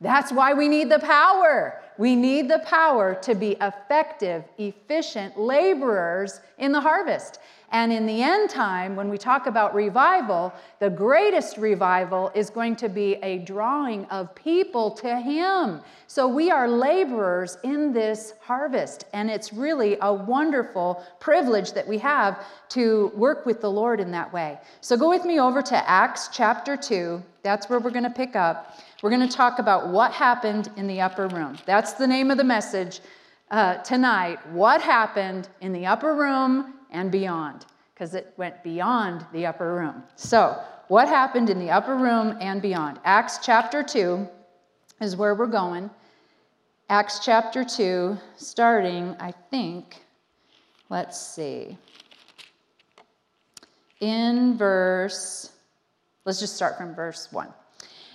That's 0.00 0.32
why 0.32 0.52
we 0.54 0.68
need 0.68 0.90
the 0.90 0.98
power. 0.98 1.80
We 1.96 2.16
need 2.16 2.50
the 2.50 2.58
power 2.60 3.14
to 3.22 3.34
be 3.34 3.52
effective, 3.60 4.44
efficient 4.58 5.38
laborers 5.38 6.40
in 6.58 6.72
the 6.72 6.80
harvest. 6.80 7.38
And 7.70 7.92
in 7.92 8.06
the 8.06 8.22
end 8.22 8.50
time, 8.50 8.94
when 8.94 9.08
we 9.08 9.18
talk 9.18 9.46
about 9.46 9.74
revival, 9.74 10.52
the 10.78 10.90
greatest 10.90 11.56
revival 11.56 12.30
is 12.34 12.48
going 12.48 12.76
to 12.76 12.88
be 12.88 13.14
a 13.14 13.38
drawing 13.38 14.04
of 14.06 14.32
people 14.34 14.92
to 14.92 15.18
Him. 15.18 15.80
So 16.06 16.28
we 16.28 16.52
are 16.52 16.68
laborers 16.68 17.58
in 17.64 17.92
this 17.92 18.34
harvest. 18.40 19.06
And 19.12 19.28
it's 19.28 19.52
really 19.52 19.96
a 20.00 20.12
wonderful 20.12 21.04
privilege 21.18 21.72
that 21.72 21.86
we 21.86 21.98
have 21.98 22.44
to 22.70 23.10
work 23.16 23.44
with 23.44 23.60
the 23.60 23.70
Lord 23.70 23.98
in 23.98 24.12
that 24.12 24.32
way. 24.32 24.58
So 24.80 24.96
go 24.96 25.08
with 25.08 25.24
me 25.24 25.40
over 25.40 25.60
to 25.62 25.90
Acts 25.90 26.28
chapter 26.32 26.76
2. 26.76 27.22
That's 27.42 27.68
where 27.68 27.80
we're 27.80 27.90
going 27.90 28.04
to 28.04 28.10
pick 28.10 28.36
up. 28.36 28.78
We're 29.04 29.10
going 29.10 29.28
to 29.28 29.36
talk 29.36 29.58
about 29.58 29.88
what 29.88 30.12
happened 30.12 30.70
in 30.76 30.86
the 30.86 31.02
upper 31.02 31.28
room. 31.28 31.58
That's 31.66 31.92
the 31.92 32.06
name 32.06 32.30
of 32.30 32.38
the 32.38 32.44
message 32.44 33.00
uh, 33.50 33.74
tonight. 33.82 34.38
What 34.48 34.80
happened 34.80 35.50
in 35.60 35.74
the 35.74 35.84
upper 35.84 36.14
room 36.14 36.72
and 36.90 37.12
beyond? 37.12 37.66
Because 37.92 38.14
it 38.14 38.32
went 38.38 38.64
beyond 38.64 39.26
the 39.34 39.44
upper 39.44 39.74
room. 39.74 40.04
So, 40.16 40.58
what 40.88 41.06
happened 41.06 41.50
in 41.50 41.58
the 41.58 41.68
upper 41.68 41.96
room 41.96 42.38
and 42.40 42.62
beyond? 42.62 42.98
Acts 43.04 43.40
chapter 43.42 43.82
2 43.82 44.26
is 45.02 45.16
where 45.16 45.34
we're 45.34 45.48
going. 45.48 45.90
Acts 46.88 47.20
chapter 47.22 47.62
2, 47.62 48.16
starting, 48.38 49.14
I 49.20 49.32
think, 49.50 50.02
let's 50.88 51.20
see, 51.20 51.76
in 54.00 54.56
verse, 54.56 55.52
let's 56.24 56.40
just 56.40 56.56
start 56.56 56.78
from 56.78 56.94
verse 56.94 57.30
1. 57.30 57.52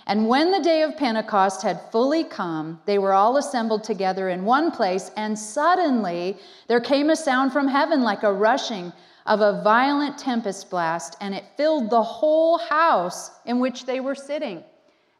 And 0.06 0.28
when 0.28 0.50
the 0.50 0.62
day 0.62 0.82
of 0.82 0.96
Pentecost 0.96 1.62
had 1.62 1.80
fully 1.92 2.24
come, 2.24 2.80
they 2.86 2.98
were 2.98 3.12
all 3.12 3.36
assembled 3.36 3.84
together 3.84 4.28
in 4.28 4.44
one 4.44 4.70
place, 4.70 5.10
and 5.16 5.38
suddenly 5.38 6.36
there 6.68 6.80
came 6.80 7.10
a 7.10 7.16
sound 7.16 7.52
from 7.52 7.68
heaven 7.68 8.02
like 8.02 8.22
a 8.22 8.32
rushing 8.32 8.92
of 9.26 9.40
a 9.40 9.62
violent 9.62 10.18
tempest 10.18 10.70
blast, 10.70 11.16
and 11.20 11.34
it 11.34 11.44
filled 11.56 11.90
the 11.90 12.02
whole 12.02 12.58
house 12.58 13.30
in 13.46 13.60
which 13.60 13.84
they 13.84 14.00
were 14.00 14.14
sitting. 14.14 14.64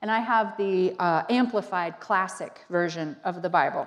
And 0.03 0.11
I 0.11 0.21
have 0.21 0.57
the 0.57 0.97
uh, 0.99 1.23
amplified 1.29 2.01
classic 2.01 2.65
version 2.71 3.17
of 3.25 3.43
the 3.43 3.51
Bible. 3.51 3.87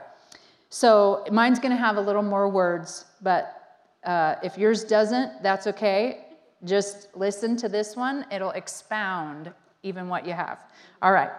So 0.70 1.26
mine's 1.32 1.60
going 1.60 1.76
to 1.76 1.82
have 1.82 1.98
a 1.98 2.02
little 2.02 2.22
more 2.22 2.48
words, 2.50 3.06
but 3.22 3.84
uh, 4.04 4.36
if 4.44 4.58
yours 4.58 4.84
doesn't, 4.84 5.42
that's 5.42 5.68
okay. 5.68 6.26
Just 6.64 7.10
listen 7.16 7.58
to 7.58 7.68
this 7.68 7.96
one, 7.96 8.26
it'll 8.32 8.52
expound 8.52 9.52
even 9.84 10.10
what 10.10 10.26
you 10.26 10.34
have. 10.34 10.60
All 11.02 11.12
right. 11.12 11.30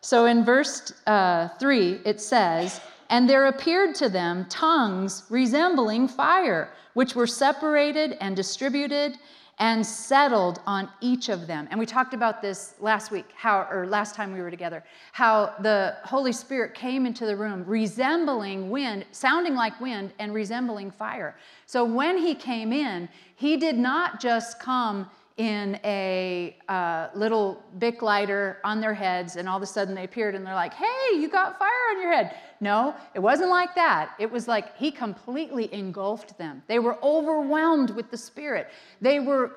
So 0.00 0.26
in 0.26 0.44
verse 0.44 0.92
uh, 1.06 1.48
3, 1.60 2.00
it 2.04 2.20
says, 2.20 2.80
And 3.08 3.28
there 3.28 3.46
appeared 3.46 3.94
to 3.96 4.08
them 4.08 4.46
tongues 4.48 5.24
resembling 5.30 6.08
fire, 6.08 6.70
which 6.94 7.14
were 7.14 7.26
separated 7.26 8.16
and 8.20 8.34
distributed 8.34 9.16
and 9.58 9.86
settled 9.86 10.60
on 10.66 10.88
each 11.00 11.28
of 11.28 11.46
them. 11.46 11.68
And 11.70 11.78
we 11.78 11.86
talked 11.86 12.14
about 12.14 12.42
this 12.42 12.74
last 12.80 13.12
week, 13.12 13.26
how, 13.36 13.68
or 13.70 13.86
last 13.86 14.16
time 14.16 14.32
we 14.32 14.40
were 14.40 14.50
together, 14.50 14.82
how 15.12 15.54
the 15.60 15.96
Holy 16.04 16.32
Spirit 16.32 16.74
came 16.74 17.06
into 17.06 17.26
the 17.26 17.36
room 17.36 17.64
resembling 17.64 18.70
wind, 18.70 19.04
sounding 19.12 19.54
like 19.54 19.78
wind, 19.80 20.12
and 20.18 20.34
resembling 20.34 20.90
fire. 20.90 21.36
So 21.66 21.84
when 21.84 22.18
he 22.18 22.34
came 22.34 22.72
in, 22.72 23.08
he 23.36 23.56
did 23.56 23.78
not 23.78 24.20
just 24.20 24.58
come 24.58 25.08
in 25.36 25.80
a 25.84 26.56
uh, 26.68 27.08
little 27.14 27.62
Bic 27.78 28.02
lighter 28.02 28.58
on 28.64 28.80
their 28.80 28.94
heads, 28.94 29.36
and 29.36 29.48
all 29.48 29.56
of 29.56 29.62
a 29.62 29.66
sudden 29.66 29.94
they 29.94 30.04
appeared 30.04 30.34
and 30.34 30.46
they're 30.46 30.54
like, 30.54 30.74
hey, 30.74 31.16
you 31.16 31.28
got 31.28 31.58
fire 31.58 31.70
on 31.92 32.00
your 32.00 32.12
head. 32.12 32.36
No, 32.60 32.94
it 33.14 33.20
wasn't 33.20 33.50
like 33.50 33.74
that. 33.74 34.14
It 34.18 34.30
was 34.30 34.46
like 34.46 34.76
he 34.76 34.90
completely 34.90 35.72
engulfed 35.72 36.36
them. 36.38 36.62
They 36.68 36.78
were 36.78 36.98
overwhelmed 37.02 37.90
with 37.90 38.10
the 38.10 38.16
Spirit. 38.16 38.68
They 39.00 39.20
were 39.20 39.56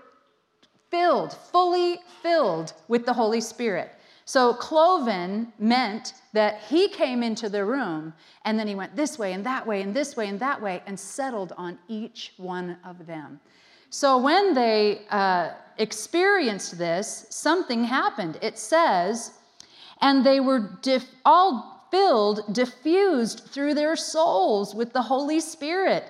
filled, 0.89 1.33
fully 1.33 1.99
filled 2.21 2.73
with 2.87 3.05
the 3.05 3.13
Holy 3.13 3.41
Spirit. 3.41 3.91
So, 4.27 4.55
cloven 4.55 5.53
meant 5.59 6.15
that 6.33 6.61
he 6.61 6.87
came 6.87 7.21
into 7.21 7.47
the 7.47 7.63
room 7.63 8.11
and 8.43 8.57
then 8.57 8.67
he 8.67 8.73
went 8.73 8.95
this 8.95 9.19
way 9.19 9.33
and 9.33 9.45
that 9.45 9.67
way 9.67 9.83
and 9.83 9.93
this 9.93 10.17
way 10.17 10.27
and 10.29 10.39
that 10.39 10.59
way 10.59 10.81
and 10.87 10.99
settled 10.99 11.53
on 11.57 11.77
each 11.87 12.33
one 12.37 12.77
of 12.83 13.05
them. 13.05 13.39
So, 13.91 14.17
when 14.17 14.55
they 14.55 15.01
uh, 15.11 15.51
experienced 15.77 16.77
this, 16.77 17.25
something 17.29 17.83
happened. 17.83 18.37
It 18.41 18.57
says, 18.57 19.33
and 20.01 20.25
they 20.25 20.39
were 20.39 20.77
all 21.25 21.87
filled, 21.91 22.53
diffused 22.53 23.41
through 23.45 23.73
their 23.73 23.95
souls 23.95 24.75
with 24.75 24.93
the 24.93 25.01
Holy 25.01 25.39
Spirit. 25.39 26.05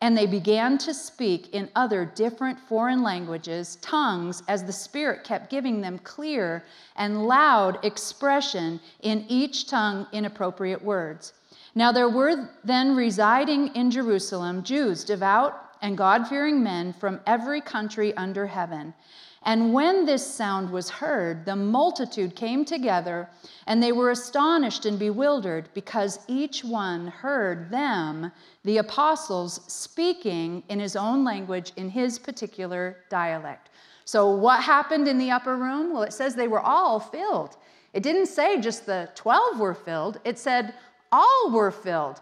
And 0.00 0.18
they 0.18 0.26
began 0.26 0.78
to 0.78 0.92
speak 0.92 1.54
in 1.54 1.70
other 1.76 2.04
different 2.04 2.58
foreign 2.58 3.02
languages, 3.02 3.76
tongues, 3.76 4.42
as 4.48 4.64
the 4.64 4.72
Spirit 4.72 5.22
kept 5.22 5.48
giving 5.48 5.80
them 5.80 5.98
clear 6.00 6.64
and 6.96 7.26
loud 7.26 7.84
expression 7.84 8.80
in 9.02 9.24
each 9.28 9.68
tongue 9.68 10.08
in 10.12 10.24
appropriate 10.24 10.82
words. 10.82 11.34
Now 11.74 11.92
there 11.92 12.08
were 12.08 12.50
then 12.64 12.96
residing 12.96 13.68
in 13.76 13.90
Jerusalem 13.90 14.64
Jews, 14.64 15.04
devout 15.04 15.61
and 15.82 15.98
God 15.98 16.28
fearing 16.28 16.62
men 16.62 16.92
from 16.94 17.20
every 17.26 17.60
country 17.60 18.16
under 18.16 18.46
heaven. 18.46 18.94
And 19.44 19.72
when 19.72 20.06
this 20.06 20.24
sound 20.24 20.70
was 20.70 20.88
heard, 20.88 21.44
the 21.44 21.56
multitude 21.56 22.36
came 22.36 22.64
together, 22.64 23.28
and 23.66 23.82
they 23.82 23.90
were 23.90 24.12
astonished 24.12 24.86
and 24.86 24.98
bewildered, 24.98 25.68
because 25.74 26.20
each 26.28 26.62
one 26.62 27.08
heard 27.08 27.68
them, 27.68 28.30
the 28.64 28.78
apostles, 28.78 29.60
speaking 29.66 30.62
in 30.68 30.78
his 30.78 30.94
own 30.94 31.24
language, 31.24 31.72
in 31.76 31.90
his 31.90 32.20
particular 32.20 32.98
dialect. 33.10 33.70
So, 34.04 34.30
what 34.30 34.62
happened 34.62 35.08
in 35.08 35.18
the 35.18 35.32
upper 35.32 35.56
room? 35.56 35.92
Well, 35.92 36.04
it 36.04 36.12
says 36.12 36.34
they 36.34 36.48
were 36.48 36.60
all 36.60 37.00
filled. 37.00 37.56
It 37.92 38.04
didn't 38.04 38.26
say 38.26 38.60
just 38.60 38.86
the 38.86 39.10
12 39.16 39.58
were 39.58 39.74
filled, 39.74 40.20
it 40.24 40.38
said 40.38 40.74
all 41.10 41.50
were 41.50 41.72
filled. 41.72 42.20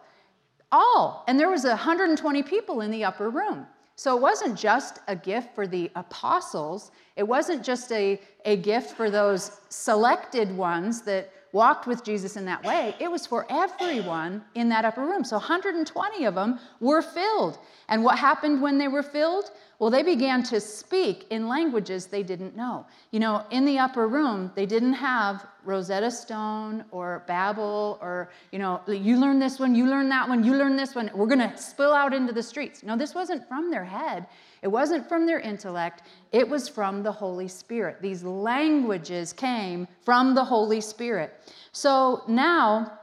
All. 0.72 1.24
And 1.26 1.38
there 1.38 1.50
was 1.50 1.64
120 1.64 2.42
people 2.42 2.80
in 2.80 2.90
the 2.90 3.04
upper 3.04 3.30
room. 3.30 3.66
So 3.96 4.16
it 4.16 4.22
wasn't 4.22 4.58
just 4.58 5.00
a 5.08 5.16
gift 5.16 5.54
for 5.54 5.66
the 5.66 5.90
apostles, 5.94 6.90
it 7.16 7.22
wasn't 7.22 7.62
just 7.62 7.92
a, 7.92 8.18
a 8.46 8.56
gift 8.56 8.96
for 8.96 9.10
those 9.10 9.60
selected 9.68 10.56
ones 10.56 11.02
that 11.02 11.30
walked 11.52 11.86
with 11.86 12.04
Jesus 12.04 12.36
in 12.36 12.44
that 12.44 12.62
way. 12.64 12.94
It 13.00 13.10
was 13.10 13.26
for 13.26 13.46
everyone 13.50 14.44
in 14.54 14.68
that 14.68 14.84
upper 14.84 15.02
room. 15.02 15.24
So 15.24 15.36
120 15.36 16.24
of 16.24 16.34
them 16.34 16.58
were 16.80 17.02
filled. 17.02 17.58
And 17.88 18.04
what 18.04 18.18
happened 18.18 18.62
when 18.62 18.78
they 18.78 18.88
were 18.88 19.02
filled? 19.02 19.50
Well, 19.78 19.90
they 19.90 20.02
began 20.02 20.42
to 20.44 20.60
speak 20.60 21.26
in 21.30 21.48
languages 21.48 22.06
they 22.06 22.22
didn't 22.22 22.54
know. 22.54 22.86
You 23.10 23.20
know, 23.20 23.44
in 23.50 23.64
the 23.64 23.78
upper 23.78 24.06
room, 24.06 24.52
they 24.54 24.66
didn't 24.66 24.92
have 24.92 25.46
Rosetta 25.64 26.10
Stone 26.10 26.84
or 26.90 27.24
Babbel 27.28 27.98
or, 28.00 28.30
you 28.52 28.58
know, 28.58 28.80
you 28.86 29.18
learn 29.18 29.38
this 29.38 29.58
one, 29.58 29.74
you 29.74 29.86
learn 29.86 30.08
that 30.10 30.28
one, 30.28 30.44
you 30.44 30.54
learn 30.54 30.76
this 30.76 30.94
one. 30.94 31.10
We're 31.14 31.26
going 31.26 31.50
to 31.50 31.56
spill 31.56 31.92
out 31.92 32.12
into 32.12 32.32
the 32.32 32.42
streets. 32.42 32.82
No, 32.82 32.96
this 32.96 33.14
wasn't 33.14 33.48
from 33.48 33.70
their 33.70 33.84
head. 33.84 34.26
It 34.62 34.68
wasn't 34.68 35.08
from 35.08 35.26
their 35.26 35.40
intellect. 35.40 36.02
It 36.32 36.48
was 36.48 36.68
from 36.68 37.02
the 37.02 37.12
Holy 37.12 37.48
Spirit. 37.48 38.02
These 38.02 38.22
languages 38.22 39.32
came 39.32 39.88
from 40.04 40.34
the 40.34 40.44
Holy 40.44 40.80
Spirit. 40.80 41.34
So 41.72 42.22
now, 42.28 43.00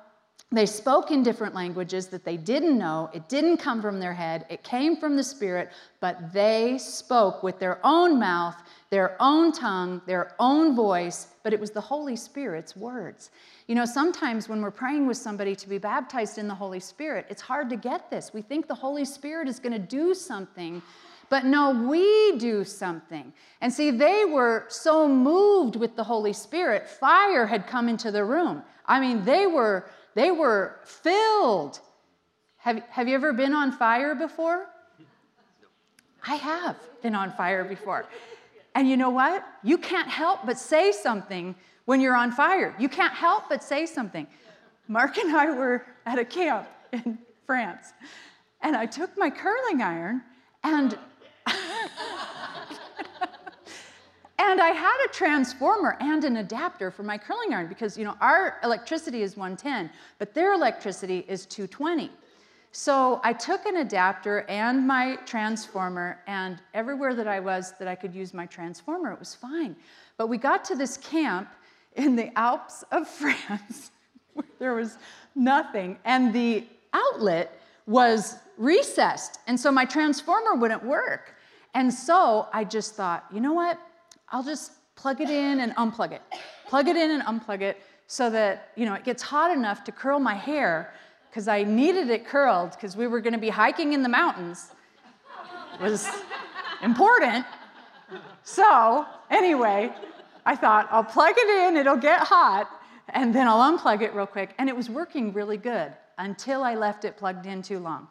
they 0.50 0.66
spoke 0.66 1.12
in 1.12 1.24
different 1.24 1.54
languages 1.54 2.08
that 2.08 2.24
they 2.24 2.38
didn't 2.38 2.78
know. 2.78 3.10
It 3.14 3.28
didn't 3.28 3.58
come 3.58 3.82
from 3.82 4.00
their 4.00 4.14
head, 4.14 4.46
it 4.50 4.64
came 4.64 4.96
from 4.96 5.18
the 5.18 5.24
Spirit, 5.24 5.72
but 6.00 6.32
they 6.32 6.78
spoke 6.78 7.44
with 7.44 7.60
their 7.60 7.80
own 7.84 8.18
mouth, 8.18 8.56
their 8.90 9.18
own 9.20 9.52
tongue, 9.52 10.02
their 10.06 10.36
own 10.40 10.74
voice, 10.74 11.28
but 11.44 11.52
it 11.52 11.60
was 11.60 11.72
the 11.72 11.82
Holy 11.82 12.16
Spirit's 12.16 12.78
words. 12.78 13.30
You 13.68 13.76
know, 13.76 13.84
sometimes 13.84 14.48
when 14.48 14.62
we're 14.62 14.72
praying 14.72 15.06
with 15.06 15.18
somebody 15.18 15.54
to 15.54 15.68
be 15.68 15.78
baptized 15.78 16.38
in 16.38 16.48
the 16.48 16.56
Holy 16.56 16.80
Spirit, 16.80 17.26
it's 17.30 17.42
hard 17.42 17.70
to 17.70 17.76
get 17.76 18.10
this. 18.10 18.34
We 18.34 18.42
think 18.42 18.68
the 18.68 18.76
Holy 18.76 19.04
Spirit 19.04 19.50
is 19.50 19.60
going 19.60 19.74
to 19.74 19.80
do 19.80 20.14
something. 20.14 20.82
But 21.30 21.46
no, 21.46 21.72
we 21.72 22.38
do 22.38 22.64
something. 22.64 23.34
And 23.60 23.72
see, 23.74 23.92
they 23.92 24.26
were 24.26 24.66
so 24.70 25.08
moved 25.08 25.76
with 25.76 25.96
the 25.96 26.04
Holy 26.04 26.34
Spirit, 26.34 26.88
fire 26.88 27.46
had 27.46 27.68
come 27.68 27.90
into 27.90 28.12
the 28.12 28.24
room. 28.24 28.64
I 28.86 29.00
mean, 29.00 29.26
they 29.26 29.48
were 29.48 29.90
they 30.18 30.32
were 30.32 30.80
filled. 30.84 31.80
Have, 32.58 32.82
have 32.90 33.08
you 33.08 33.14
ever 33.14 33.34
been 33.34 33.54
on 33.54 33.72
fire 33.72 34.16
before? 34.16 34.66
I 36.28 36.36
have 36.36 36.76
been 37.04 37.14
on 37.14 37.32
fire 37.34 37.64
before. 37.64 38.08
And 38.74 38.90
you 38.90 38.98
know 38.98 39.12
what? 39.12 39.46
You 39.64 39.78
can't 39.78 40.08
help 40.08 40.40
but 40.44 40.58
say 40.58 40.92
something 40.92 41.54
when 41.86 42.02
you're 42.02 42.16
on 42.16 42.32
fire. 42.32 42.76
You 42.80 42.90
can't 42.90 43.14
help 43.14 43.44
but 43.48 43.64
say 43.64 43.86
something. 43.86 44.26
Mark 44.88 45.18
and 45.18 45.36
I 45.36 45.52
were 45.52 45.86
at 46.08 46.18
a 46.18 46.26
camp 46.26 46.68
in 46.92 47.20
France, 47.46 47.94
and 48.62 48.76
I 48.76 48.88
took 48.88 49.16
my 49.18 49.30
curling 49.30 49.84
iron 49.84 50.24
and 50.64 50.98
And 54.40 54.62
I 54.62 54.70
had 54.70 55.06
a 55.06 55.10
transformer 55.10 55.98
and 56.00 56.24
an 56.24 56.38
adapter 56.38 56.90
for 56.90 57.04
my 57.04 57.18
curling 57.18 57.54
iron 57.54 57.68
because, 57.68 57.98
you 57.98 58.06
know, 58.06 58.16
our 58.22 58.60
electricity 58.64 59.22
is 59.22 59.36
110, 59.36 59.90
but 60.20 60.34
their 60.34 60.54
electricity 60.54 61.26
is 61.28 61.46
220. 61.48 62.10
So 62.72 63.20
I 63.24 63.34
took 63.34 63.66
an 63.66 63.78
adapter 63.78 64.46
and 64.48 64.88
my 64.88 65.18
transformer, 65.26 66.22
and 66.28 66.62
everywhere 66.74 67.16
that 67.16 67.28
I 67.28 67.40
was 67.40 67.74
that 67.80 67.88
I 67.88 67.96
could 67.96 68.14
use 68.14 68.34
my 68.34 68.46
transformer, 68.46 69.12
it 69.12 69.20
was 69.20 69.34
fine. 69.34 69.76
But 70.18 70.28
we 70.28 70.38
got 70.38 70.64
to 70.66 70.76
this 70.76 70.98
camp 70.98 71.50
in 71.96 72.16
the 72.16 72.32
Alps 72.38 72.84
of 72.92 73.08
France 73.20 73.92
where 74.34 74.46
there 74.60 74.76
was 74.76 74.98
nothing, 75.36 75.98
and 76.06 76.34
the 76.34 76.66
outlet 76.94 77.60
was 77.88 78.36
recessed, 78.58 79.40
and 79.48 79.60
so 79.60 79.72
my 79.72 79.86
transformer 79.86 80.56
wouldn't 80.56 80.84
work. 80.84 81.34
And 81.74 81.94
so 81.94 82.48
I 82.54 82.64
just 82.64 82.96
thought, 82.96 83.26
you 83.32 83.40
know 83.40 83.54
what? 83.54 83.80
I'll 84.30 84.44
just 84.44 84.72
plug 84.96 85.22
it 85.22 85.30
in 85.30 85.60
and 85.60 85.76
unplug 85.76 86.12
it. 86.12 86.22
Plug 86.68 86.88
it 86.88 86.96
in 86.96 87.12
and 87.12 87.24
unplug 87.24 87.62
it 87.62 87.78
so 88.08 88.30
that, 88.30 88.70
you 88.76 88.86
know, 88.86 88.94
it 88.94 89.04
gets 89.04 89.22
hot 89.22 89.52
enough 89.52 89.84
to 89.84 89.92
curl 89.92 90.20
my 90.20 90.34
hair 90.34 90.94
because 91.30 91.48
I 91.48 91.64
needed 91.64 92.10
it 92.10 92.26
curled 92.26 92.72
because 92.72 92.98
we 92.98 93.08
were 93.08 93.22
going 93.22 93.34
to 93.34 93.40
be 93.40 93.50
hiking 93.50 93.94
in 93.94 94.02
the 94.02 94.10
mountains. 94.10 94.72
It 95.76 95.82
was 95.82 96.08
important. 96.82 97.46
So, 98.44 99.06
anyway, 99.30 99.92
I 100.46 100.56
thought 100.56 100.88
I'll 100.90 101.04
plug 101.04 101.36
it 101.38 101.68
in, 101.68 101.78
it'll 101.78 101.98
get 101.98 102.22
hot, 102.22 102.70
and 103.10 103.36
then 103.36 103.48
I'll 103.48 103.78
unplug 103.78 104.02
it 104.02 104.16
real 104.16 104.26
quick. 104.26 104.56
And 104.58 104.70
it 104.70 104.76
was 104.76 104.90
working 104.90 105.34
really 105.34 105.58
good 105.58 105.94
until 106.18 106.64
I 106.64 106.76
left 106.76 107.06
it 107.06 107.18
plugged 107.18 107.46
in 107.46 107.62
too 107.62 107.80
long. 107.80 108.08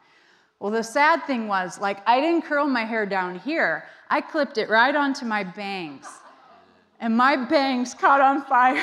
Well, 0.59 0.71
the 0.71 0.83
sad 0.83 1.25
thing 1.27 1.49
was, 1.49 1.79
like, 1.79 1.99
I 2.09 2.21
didn't 2.21 2.43
curl 2.43 2.67
my 2.67 2.85
hair 2.85 3.05
down 3.05 3.39
here. 3.39 3.85
I 4.09 4.21
clipped 4.21 4.57
it 4.57 4.71
right 4.71 4.95
onto 4.95 5.27
my 5.27 5.45
bangs. 5.45 6.07
And 6.99 7.17
my 7.17 7.37
bangs 7.37 7.93
caught 7.93 8.23
on 8.23 8.43
fire. 8.45 8.83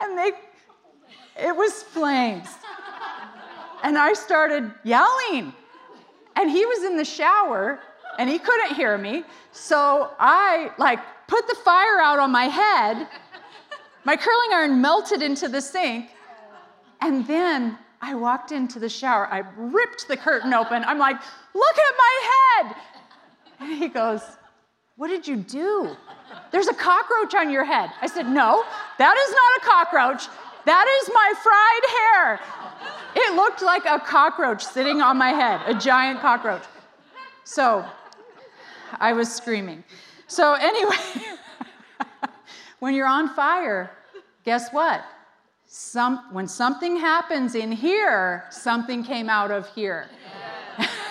and 0.00 0.18
they, 0.18 0.32
it 1.40 1.54
was 1.54 1.82
flames. 1.84 2.48
And 3.84 3.96
I 3.96 4.14
started 4.14 4.72
yelling. 4.82 5.52
And 6.34 6.50
he 6.50 6.66
was 6.66 6.82
in 6.84 6.96
the 6.96 7.04
shower 7.04 7.78
and 8.18 8.28
he 8.28 8.38
couldn't 8.38 8.74
hear 8.74 8.98
me. 8.98 9.24
So 9.52 10.10
I, 10.18 10.70
like, 10.78 10.98
put 11.28 11.46
the 11.46 11.54
fire 11.54 12.00
out 12.00 12.18
on 12.18 12.32
my 12.32 12.44
head. 12.44 13.06
My 14.04 14.16
curling 14.16 14.50
iron 14.52 14.80
melted 14.80 15.22
into 15.22 15.48
the 15.48 15.60
sink. 15.60 16.10
And 17.00 17.26
then 17.26 17.78
I 18.04 18.14
walked 18.14 18.50
into 18.50 18.80
the 18.80 18.88
shower. 18.88 19.28
I 19.32 19.44
ripped 19.56 20.08
the 20.08 20.16
curtain 20.16 20.52
open. 20.52 20.82
I'm 20.84 20.98
like, 20.98 21.16
look 21.54 21.78
at 21.78 21.94
my 21.96 22.64
head. 22.64 22.76
And 23.60 23.78
he 23.78 23.88
goes, 23.88 24.22
What 24.96 25.06
did 25.06 25.26
you 25.26 25.36
do? 25.36 25.96
There's 26.50 26.66
a 26.66 26.74
cockroach 26.74 27.34
on 27.34 27.48
your 27.48 27.64
head. 27.64 27.90
I 28.00 28.08
said, 28.08 28.28
No, 28.28 28.64
that 28.98 29.16
is 29.16 29.30
not 29.30 29.56
a 29.56 29.60
cockroach. 29.64 30.28
That 30.64 30.86
is 31.02 31.10
my 31.14 31.32
fried 31.42 31.90
hair. 31.96 32.40
It 33.14 33.36
looked 33.36 33.62
like 33.62 33.84
a 33.84 33.98
cockroach 33.98 34.64
sitting 34.64 35.00
on 35.00 35.16
my 35.16 35.30
head, 35.30 35.60
a 35.66 35.78
giant 35.78 36.20
cockroach. 36.20 36.62
So 37.44 37.84
I 38.98 39.12
was 39.12 39.32
screaming. 39.32 39.84
So, 40.26 40.54
anyway, 40.54 40.96
when 42.78 42.94
you're 42.94 43.06
on 43.06 43.34
fire, 43.34 43.90
guess 44.44 44.70
what? 44.72 45.04
Some, 45.74 46.26
when 46.32 46.48
something 46.48 46.98
happens 46.98 47.54
in 47.54 47.72
here, 47.72 48.44
something 48.50 49.02
came 49.02 49.30
out 49.30 49.50
of 49.50 49.66
here. 49.74 50.10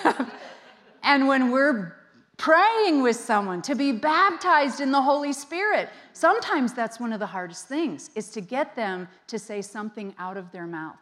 and 1.02 1.26
when 1.26 1.50
we're 1.50 1.96
praying 2.36 3.02
with 3.02 3.16
someone 3.16 3.60
to 3.62 3.74
be 3.74 3.90
baptized 3.90 4.80
in 4.80 4.92
the 4.92 5.02
Holy 5.02 5.32
Spirit, 5.32 5.88
sometimes 6.12 6.74
that's 6.74 7.00
one 7.00 7.12
of 7.12 7.18
the 7.18 7.26
hardest 7.26 7.66
things 7.66 8.10
is 8.14 8.28
to 8.28 8.40
get 8.40 8.76
them 8.76 9.08
to 9.26 9.36
say 9.36 9.62
something 9.62 10.14
out 10.16 10.36
of 10.36 10.52
their 10.52 10.68
mouth. 10.68 10.96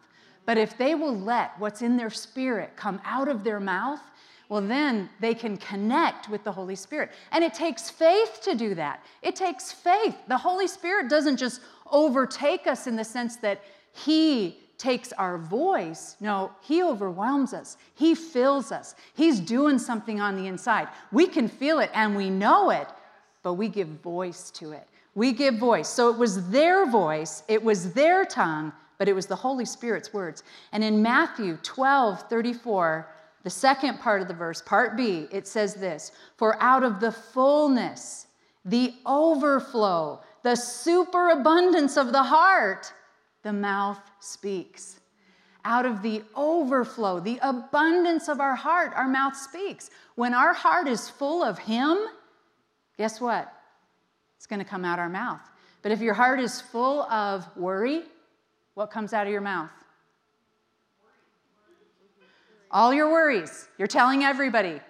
But 0.46 0.56
if 0.56 0.78
they 0.78 0.94
will 0.94 1.18
let 1.18 1.52
what's 1.60 1.82
in 1.82 1.98
their 1.98 2.08
spirit 2.08 2.76
come 2.76 2.98
out 3.04 3.28
of 3.28 3.44
their 3.44 3.60
mouth, 3.60 4.00
well, 4.50 4.60
then 4.60 5.08
they 5.20 5.32
can 5.32 5.56
connect 5.58 6.28
with 6.28 6.42
the 6.42 6.50
Holy 6.50 6.74
Spirit. 6.74 7.12
And 7.30 7.44
it 7.44 7.54
takes 7.54 7.88
faith 7.88 8.40
to 8.42 8.56
do 8.56 8.74
that. 8.74 9.04
It 9.22 9.36
takes 9.36 9.70
faith. 9.70 10.16
The 10.26 10.36
Holy 10.36 10.66
Spirit 10.66 11.08
doesn't 11.08 11.36
just 11.36 11.60
overtake 11.90 12.66
us 12.66 12.86
in 12.86 12.96
the 12.96 13.04
sense 13.04 13.36
that 13.36 13.62
He 13.92 14.58
takes 14.78 15.12
our 15.12 15.36
voice. 15.36 16.16
No, 16.20 16.50
He 16.62 16.82
overwhelms 16.82 17.52
us. 17.52 17.76
He 17.94 18.14
fills 18.14 18.72
us. 18.72 18.94
He's 19.14 19.40
doing 19.40 19.78
something 19.78 20.20
on 20.20 20.36
the 20.36 20.46
inside. 20.46 20.88
We 21.12 21.26
can 21.26 21.48
feel 21.48 21.80
it 21.80 21.90
and 21.94 22.16
we 22.16 22.30
know 22.30 22.70
it, 22.70 22.88
but 23.42 23.54
we 23.54 23.68
give 23.68 23.88
voice 23.88 24.50
to 24.52 24.72
it. 24.72 24.88
We 25.14 25.32
give 25.32 25.56
voice. 25.56 25.88
So 25.88 26.10
it 26.10 26.18
was 26.18 26.48
their 26.50 26.86
voice, 26.90 27.42
it 27.48 27.62
was 27.62 27.92
their 27.92 28.24
tongue, 28.24 28.72
but 28.98 29.08
it 29.08 29.14
was 29.14 29.26
the 29.26 29.36
Holy 29.36 29.64
Spirit's 29.64 30.12
words. 30.12 30.42
And 30.72 30.84
in 30.84 31.02
Matthew 31.02 31.58
12 31.62 32.28
34, 32.28 33.08
the 33.42 33.50
second 33.50 33.98
part 34.00 34.20
of 34.20 34.28
the 34.28 34.34
verse, 34.34 34.60
part 34.60 34.96
B, 34.96 35.26
it 35.30 35.46
says 35.46 35.74
this 35.74 36.12
For 36.36 36.62
out 36.62 36.84
of 36.84 37.00
the 37.00 37.12
fullness, 37.12 38.26
the 38.64 38.94
overflow, 39.06 40.20
the 40.42 40.56
superabundance 40.56 41.96
of 41.96 42.12
the 42.12 42.22
heart, 42.22 42.92
the 43.42 43.52
mouth 43.52 44.00
speaks. 44.20 45.00
Out 45.64 45.84
of 45.84 46.02
the 46.02 46.22
overflow, 46.34 47.20
the 47.20 47.38
abundance 47.42 48.28
of 48.28 48.40
our 48.40 48.54
heart, 48.54 48.92
our 48.96 49.08
mouth 49.08 49.36
speaks. 49.36 49.90
When 50.14 50.32
our 50.32 50.54
heart 50.54 50.88
is 50.88 51.10
full 51.10 51.42
of 51.42 51.58
Him, 51.58 51.98
guess 52.96 53.20
what? 53.20 53.52
It's 54.36 54.46
going 54.46 54.58
to 54.58 54.64
come 54.64 54.84
out 54.84 54.98
our 54.98 55.10
mouth. 55.10 55.40
But 55.82 55.92
if 55.92 56.00
your 56.00 56.14
heart 56.14 56.40
is 56.40 56.60
full 56.60 57.02
of 57.02 57.46
worry, 57.56 58.04
what 58.74 58.90
comes 58.90 59.12
out 59.12 59.26
of 59.26 59.32
your 59.32 59.42
mouth? 59.42 59.70
All 62.70 62.94
your 62.94 63.10
worries. 63.10 63.68
You're 63.78 63.88
telling 63.88 64.22
everybody. 64.22 64.80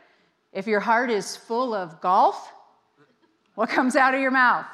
If 0.52 0.66
your 0.66 0.80
heart 0.80 1.10
is 1.10 1.36
full 1.36 1.74
of 1.74 2.00
golf, 2.00 2.52
what 3.54 3.68
comes 3.68 3.96
out 3.96 4.14
of 4.14 4.20
your 4.20 4.30
mouth? 4.30 4.66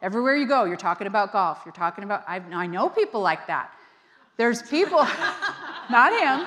Everywhere 0.00 0.36
you 0.36 0.46
go, 0.46 0.64
you're 0.64 0.76
talking 0.76 1.08
about 1.08 1.32
golf. 1.32 1.62
You're 1.64 1.72
talking 1.72 2.04
about, 2.04 2.22
I, 2.28 2.36
I 2.36 2.66
know 2.66 2.88
people 2.88 3.20
like 3.20 3.46
that. 3.48 3.72
There's 4.36 4.62
people, 4.62 4.98
not 5.90 6.12
him, 6.12 6.46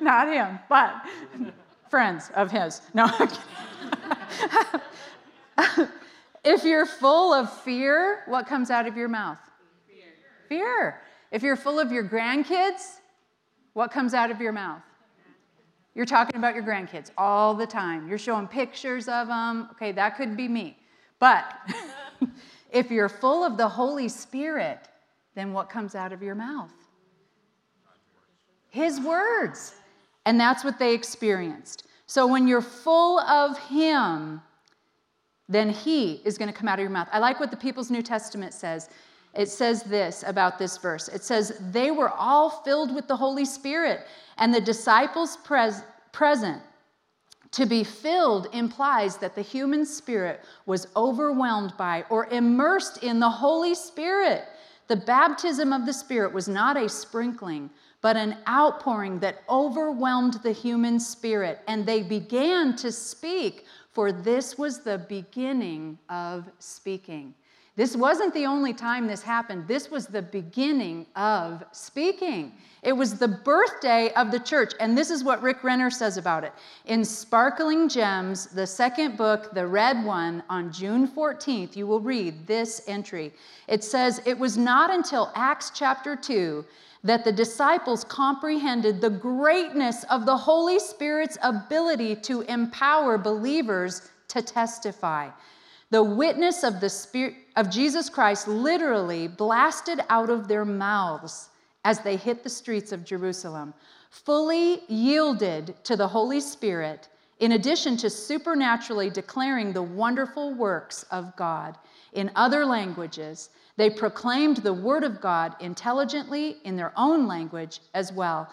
not 0.00 0.28
him, 0.28 0.58
but 0.68 0.94
friends 1.88 2.30
of 2.34 2.50
his. 2.50 2.82
No, 2.92 3.08
if 6.44 6.64
you're 6.64 6.84
full 6.84 7.32
of 7.32 7.50
fear, 7.62 8.24
what 8.26 8.46
comes 8.46 8.70
out 8.70 8.86
of 8.86 8.94
your 8.94 9.08
mouth? 9.08 9.38
Fear. 9.86 10.04
Fear. 10.48 11.00
If 11.32 11.42
you're 11.42 11.56
full 11.56 11.78
of 11.78 11.90
your 11.90 12.04
grandkids, 12.06 12.98
what 13.72 13.90
comes 13.90 14.12
out 14.12 14.30
of 14.30 14.42
your 14.42 14.52
mouth? 14.52 14.82
You're 15.94 16.06
talking 16.06 16.36
about 16.36 16.54
your 16.54 16.64
grandkids 16.64 17.10
all 17.16 17.54
the 17.54 17.66
time. 17.66 18.06
You're 18.06 18.18
showing 18.18 18.46
pictures 18.46 19.08
of 19.08 19.28
them. 19.28 19.68
Okay, 19.72 19.92
that 19.92 20.16
could 20.16 20.36
be 20.36 20.46
me. 20.46 20.76
But 21.18 21.52
if 22.72 22.90
you're 22.90 23.08
full 23.08 23.44
of 23.44 23.56
the 23.56 23.68
Holy 23.68 24.08
Spirit, 24.08 24.78
then 25.34 25.52
what 25.52 25.70
comes 25.70 25.94
out 25.94 26.12
of 26.12 26.22
your 26.22 26.34
mouth? 26.34 26.72
His 28.70 29.00
words. 29.00 29.74
And 30.26 30.38
that's 30.38 30.64
what 30.64 30.78
they 30.78 30.94
experienced. 30.94 31.84
So 32.06 32.26
when 32.26 32.46
you're 32.46 32.60
full 32.60 33.20
of 33.20 33.58
Him, 33.68 34.42
then 35.48 35.70
He 35.70 36.20
is 36.24 36.36
going 36.36 36.52
to 36.52 36.56
come 36.56 36.68
out 36.68 36.78
of 36.78 36.82
your 36.82 36.90
mouth. 36.90 37.08
I 37.12 37.18
like 37.18 37.40
what 37.40 37.50
the 37.50 37.56
People's 37.56 37.90
New 37.90 38.02
Testament 38.02 38.52
says. 38.52 38.90
It 39.34 39.48
says 39.48 39.82
this 39.82 40.24
about 40.26 40.58
this 40.58 40.78
verse 40.78 41.08
it 41.08 41.22
says, 41.22 41.60
They 41.70 41.90
were 41.90 42.10
all 42.10 42.50
filled 42.50 42.94
with 42.94 43.06
the 43.08 43.16
Holy 43.16 43.44
Spirit, 43.44 44.06
and 44.38 44.52
the 44.52 44.60
disciples 44.60 45.36
pres- 45.38 45.82
present 46.12 46.62
to 47.52 47.66
be 47.66 47.84
filled 47.84 48.48
implies 48.52 49.16
that 49.18 49.34
the 49.34 49.42
human 49.42 49.84
spirit 49.86 50.44
was 50.66 50.86
overwhelmed 50.96 51.72
by 51.76 52.04
or 52.10 52.26
immersed 52.26 53.02
in 53.02 53.20
the 53.20 53.30
Holy 53.30 53.74
Spirit. 53.74 54.44
The 54.88 54.96
baptism 54.96 55.72
of 55.72 55.86
the 55.86 55.92
Spirit 55.92 56.32
was 56.32 56.48
not 56.48 56.76
a 56.76 56.88
sprinkling, 56.88 57.70
but 58.00 58.16
an 58.16 58.36
outpouring 58.48 59.18
that 59.20 59.42
overwhelmed 59.48 60.34
the 60.42 60.52
human 60.52 61.00
spirit, 61.00 61.60
and 61.66 61.84
they 61.84 62.02
began 62.02 62.76
to 62.76 62.92
speak, 62.92 63.66
for 63.92 64.12
this 64.12 64.56
was 64.56 64.80
the 64.80 64.98
beginning 64.98 65.98
of 66.08 66.48
speaking. 66.58 67.34
This 67.78 67.94
wasn't 67.94 68.34
the 68.34 68.44
only 68.44 68.74
time 68.74 69.06
this 69.06 69.22
happened. 69.22 69.68
This 69.68 69.88
was 69.88 70.08
the 70.08 70.20
beginning 70.20 71.06
of 71.14 71.62
speaking. 71.70 72.54
It 72.82 72.92
was 72.92 73.20
the 73.20 73.28
birthday 73.28 74.12
of 74.14 74.32
the 74.32 74.40
church. 74.40 74.72
And 74.80 74.98
this 74.98 75.12
is 75.12 75.22
what 75.22 75.40
Rick 75.42 75.62
Renner 75.62 75.88
says 75.88 76.16
about 76.16 76.42
it. 76.42 76.52
In 76.86 77.04
Sparkling 77.04 77.88
Gems, 77.88 78.46
the 78.46 78.66
second 78.66 79.16
book, 79.16 79.54
the 79.54 79.64
red 79.64 80.04
one, 80.04 80.42
on 80.50 80.72
June 80.72 81.06
14th, 81.06 81.76
you 81.76 81.86
will 81.86 82.00
read 82.00 82.48
this 82.48 82.82
entry. 82.88 83.32
It 83.68 83.84
says, 83.84 84.20
It 84.26 84.36
was 84.36 84.58
not 84.58 84.90
until 84.90 85.30
Acts 85.36 85.70
chapter 85.72 86.16
2 86.16 86.64
that 87.04 87.24
the 87.24 87.30
disciples 87.30 88.02
comprehended 88.02 89.00
the 89.00 89.10
greatness 89.10 90.02
of 90.10 90.26
the 90.26 90.36
Holy 90.36 90.80
Spirit's 90.80 91.38
ability 91.42 92.16
to 92.16 92.40
empower 92.40 93.16
believers 93.18 94.10
to 94.26 94.42
testify. 94.42 95.28
The 95.90 96.02
witness 96.02 96.64
of 96.64 96.80
the 96.80 96.90
Spirit 96.90 97.34
of 97.56 97.70
Jesus 97.70 98.10
Christ 98.10 98.46
literally 98.46 99.26
blasted 99.26 100.00
out 100.10 100.28
of 100.28 100.46
their 100.46 100.64
mouths 100.64 101.48
as 101.84 102.00
they 102.00 102.16
hit 102.16 102.42
the 102.42 102.50
streets 102.50 102.92
of 102.92 103.04
Jerusalem, 103.04 103.72
fully 104.10 104.82
yielded 104.88 105.74
to 105.84 105.96
the 105.96 106.08
Holy 106.08 106.40
Spirit, 106.40 107.08
in 107.40 107.52
addition 107.52 107.96
to 107.96 108.10
supernaturally 108.10 109.08
declaring 109.08 109.72
the 109.72 109.82
wonderful 109.82 110.52
works 110.54 111.04
of 111.04 111.34
God 111.36 111.78
in 112.12 112.30
other 112.34 112.66
languages. 112.66 113.50
They 113.76 113.88
proclaimed 113.88 114.58
the 114.58 114.74
word 114.74 115.04
of 115.04 115.20
God 115.20 115.54
intelligently 115.60 116.56
in 116.64 116.76
their 116.76 116.92
own 116.96 117.26
language 117.26 117.80
as 117.94 118.12
well 118.12 118.50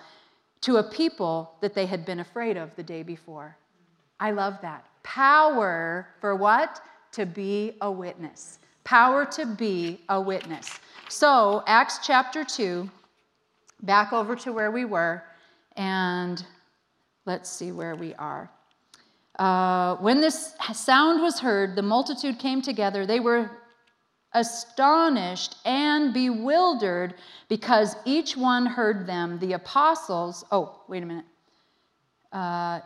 to 0.61 0.77
a 0.77 0.83
people 0.83 1.55
that 1.61 1.73
they 1.73 1.85
had 1.85 2.05
been 2.05 2.21
afraid 2.21 2.57
of 2.57 2.75
the 2.75 2.83
day 2.83 3.03
before. 3.03 3.57
I 4.19 4.31
love 4.31 4.59
that. 4.61 4.85
Power 5.03 6.07
for 6.21 6.35
what? 6.35 6.79
To 7.15 7.25
be 7.25 7.73
a 7.81 7.89
witness. 7.89 8.59
Power 8.83 9.25
to 9.25 9.45
be 9.45 10.01
a 10.09 10.19
witness. 10.19 10.79
So, 11.07 11.63
Acts 11.65 11.99
chapter 12.03 12.43
2, 12.43 12.89
back 13.83 14.11
over 14.11 14.35
to 14.35 14.51
where 14.51 14.69
we 14.69 14.85
were, 14.85 15.23
and 15.77 16.45
let's 17.25 17.49
see 17.49 17.71
where 17.71 17.95
we 17.95 18.13
are. 18.15 18.49
Uh, 19.39 19.95
when 19.97 20.19
this 20.19 20.55
sound 20.73 21.21
was 21.21 21.39
heard, 21.39 21.75
the 21.75 21.81
multitude 21.81 22.37
came 22.37 22.61
together. 22.61 23.05
They 23.05 23.19
were 23.19 23.49
astonished 24.33 25.55
and 25.65 26.13
bewildered 26.13 27.15
because 27.47 27.95
each 28.05 28.35
one 28.35 28.65
heard 28.65 29.07
them. 29.07 29.39
The 29.39 29.53
apostles, 29.53 30.43
oh, 30.51 30.81
wait 30.89 31.01
a 31.01 31.05
minute. 31.05 31.25
Uh, 32.31 32.81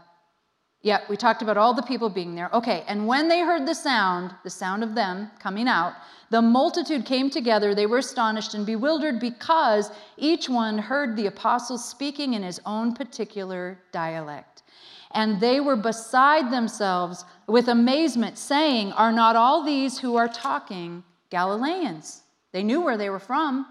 yeah, 0.81 1.01
we 1.09 1.17
talked 1.17 1.41
about 1.41 1.57
all 1.57 1.73
the 1.73 1.81
people 1.81 2.09
being 2.09 2.35
there. 2.35 2.49
Okay, 2.53 2.83
and 2.87 3.05
when 3.05 3.27
they 3.27 3.41
heard 3.41 3.67
the 3.67 3.75
sound, 3.75 4.33
the 4.43 4.49
sound 4.49 4.81
of 4.81 4.95
them 4.95 5.29
coming 5.37 5.67
out, 5.67 5.93
the 6.29 6.41
multitude 6.41 7.05
came 7.05 7.29
together. 7.29 7.75
They 7.75 7.85
were 7.85 7.97
astonished 7.97 8.53
and 8.53 8.65
bewildered 8.65 9.19
because 9.19 9.91
each 10.15 10.47
one 10.47 10.77
heard 10.77 11.17
the 11.17 11.25
apostles 11.25 11.89
speaking 11.89 12.33
in 12.33 12.43
his 12.43 12.61
own 12.65 12.93
particular 12.93 13.77
dialect. 13.91 14.63
And 15.11 15.41
they 15.41 15.59
were 15.59 15.75
beside 15.75 16.51
themselves 16.51 17.25
with 17.47 17.67
amazement, 17.67 18.37
saying, 18.37 18.93
Are 18.93 19.11
not 19.11 19.35
all 19.35 19.63
these 19.63 19.99
who 19.99 20.15
are 20.15 20.27
talking 20.29 21.03
Galileans? 21.29 22.21
They 22.53 22.63
knew 22.63 22.79
where 22.79 22.97
they 22.97 23.09
were 23.09 23.19
from. 23.19 23.65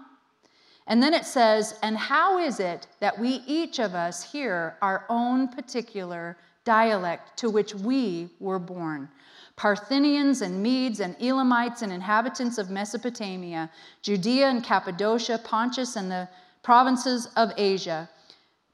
And 0.85 1.01
then 1.01 1.13
it 1.13 1.25
says, 1.25 1.79
And 1.81 1.97
how 1.97 2.39
is 2.39 2.59
it 2.59 2.87
that 2.99 3.17
we 3.17 3.41
each 3.47 3.79
of 3.79 3.95
us 3.95 4.31
hear 4.31 4.77
our 4.81 5.05
own 5.09 5.47
particular 5.47 6.37
dialect 6.65 7.37
to 7.39 7.49
which 7.49 7.73
we 7.75 8.29
were 8.39 8.59
born. 8.59 9.09
Parthians 9.55 10.41
and 10.41 10.63
Medes 10.63 10.99
and 10.99 11.15
Elamites 11.21 11.81
and 11.81 11.91
inhabitants 11.91 12.57
of 12.57 12.69
Mesopotamia, 12.69 13.69
Judea 14.01 14.47
and 14.47 14.63
Cappadocia, 14.63 15.39
Pontus 15.43 15.95
and 15.95 16.09
the 16.09 16.29
provinces 16.63 17.27
of 17.35 17.51
Asia, 17.57 18.09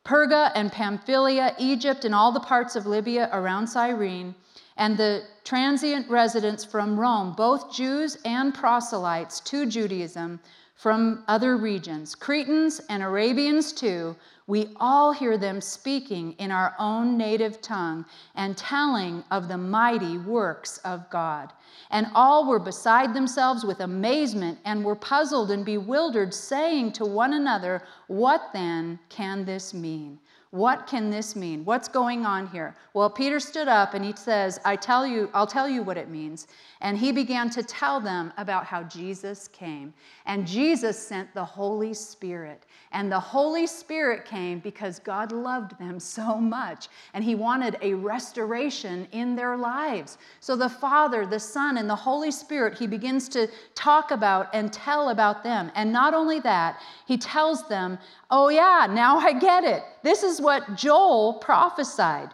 Perga 0.03 0.51
and 0.53 0.71
Pamphylia, 0.71 1.55
Egypt 1.57 2.05
and 2.05 2.13
all 2.13 2.31
the 2.31 2.39
parts 2.39 2.75
of 2.75 2.85
Libya 2.85 3.29
around 3.33 3.67
Cyrene, 3.67 4.35
and 4.77 4.95
the 4.95 5.23
transient 5.43 6.07
residents 6.09 6.63
from 6.63 6.99
Rome, 6.99 7.33
both 7.33 7.73
Jews 7.73 8.17
and 8.25 8.53
proselytes 8.53 9.39
to 9.41 9.65
Judaism 9.65 10.39
from 10.75 11.23
other 11.27 11.57
regions, 11.57 12.13
Cretans 12.13 12.81
and 12.89 13.01
Arabians 13.01 13.71
too, 13.71 14.15
we 14.47 14.69
all 14.79 15.11
hear 15.11 15.39
them 15.39 15.59
speaking 15.59 16.33
in 16.33 16.51
our 16.51 16.75
own 16.77 17.17
native 17.17 17.61
tongue 17.61 18.05
and 18.35 18.55
telling 18.55 19.23
of 19.31 19.47
the 19.47 19.57
mighty 19.57 20.19
works 20.19 20.77
of 20.79 21.09
God. 21.09 21.51
And 21.89 22.07
all 22.13 22.47
were 22.47 22.59
beside 22.59 23.13
themselves 23.13 23.65
with 23.65 23.79
amazement 23.79 24.59
and 24.63 24.85
were 24.85 24.95
puzzled 24.95 25.49
and 25.49 25.65
bewildered, 25.65 26.33
saying 26.33 26.91
to 26.93 27.05
one 27.05 27.33
another, 27.33 27.81
What 28.07 28.51
then 28.53 28.99
can 29.09 29.45
this 29.45 29.73
mean? 29.73 30.19
What 30.55 30.87
can 30.87 31.09
this 31.09 31.35
mean? 31.35 31.65
What's 31.65 31.89
going 31.89 32.25
on 32.25 32.47
here? 32.47 32.77
Well, 32.93 33.09
Peter 33.09 33.41
stood 33.41 33.67
up 33.67 33.93
and 33.93 34.05
he 34.05 34.13
says, 34.15 34.57
I 34.63 34.77
tell 34.77 35.05
you, 35.05 35.29
I'll 35.33 35.45
tell 35.45 35.67
you 35.67 35.83
what 35.83 35.97
it 35.97 36.09
means. 36.09 36.47
And 36.79 36.97
he 36.97 37.11
began 37.11 37.49
to 37.49 37.61
tell 37.61 37.99
them 37.99 38.31
about 38.37 38.65
how 38.65 38.83
Jesus 38.83 39.49
came. 39.49 39.93
And 40.25 40.47
Jesus 40.47 40.97
sent 40.97 41.33
the 41.33 41.43
Holy 41.43 41.93
Spirit. 41.93 42.63
And 42.93 43.11
the 43.11 43.19
Holy 43.19 43.67
Spirit 43.67 44.23
came 44.23 44.59
because 44.59 44.99
God 44.99 45.33
loved 45.33 45.77
them 45.77 45.99
so 46.15 46.37
much. 46.37 46.87
And 47.13 47.21
he 47.21 47.35
wanted 47.35 47.77
a 47.81 47.93
restoration 47.93 49.09
in 49.11 49.35
their 49.35 49.57
lives. 49.57 50.17
So 50.39 50.55
the 50.55 50.69
Father, 50.69 51.25
the 51.25 51.39
Son, 51.39 51.79
and 51.79 51.89
the 51.89 51.95
Holy 51.97 52.31
Spirit, 52.31 52.77
he 52.77 52.87
begins 52.87 53.27
to 53.29 53.49
talk 53.73 54.11
about 54.11 54.47
and 54.53 54.71
tell 54.71 55.09
about 55.09 55.43
them. 55.43 55.69
And 55.75 55.91
not 55.91 56.13
only 56.13 56.39
that, 56.39 56.79
he 57.05 57.17
tells 57.17 57.67
them, 57.67 57.99
Oh, 58.29 58.49
yeah, 58.49 58.87
now 58.89 59.17
I 59.17 59.33
get 59.33 59.63
it. 59.63 59.83
This 60.03 60.23
is 60.23 60.41
what 60.41 60.75
Joel 60.75 61.33
prophesied. 61.33 62.29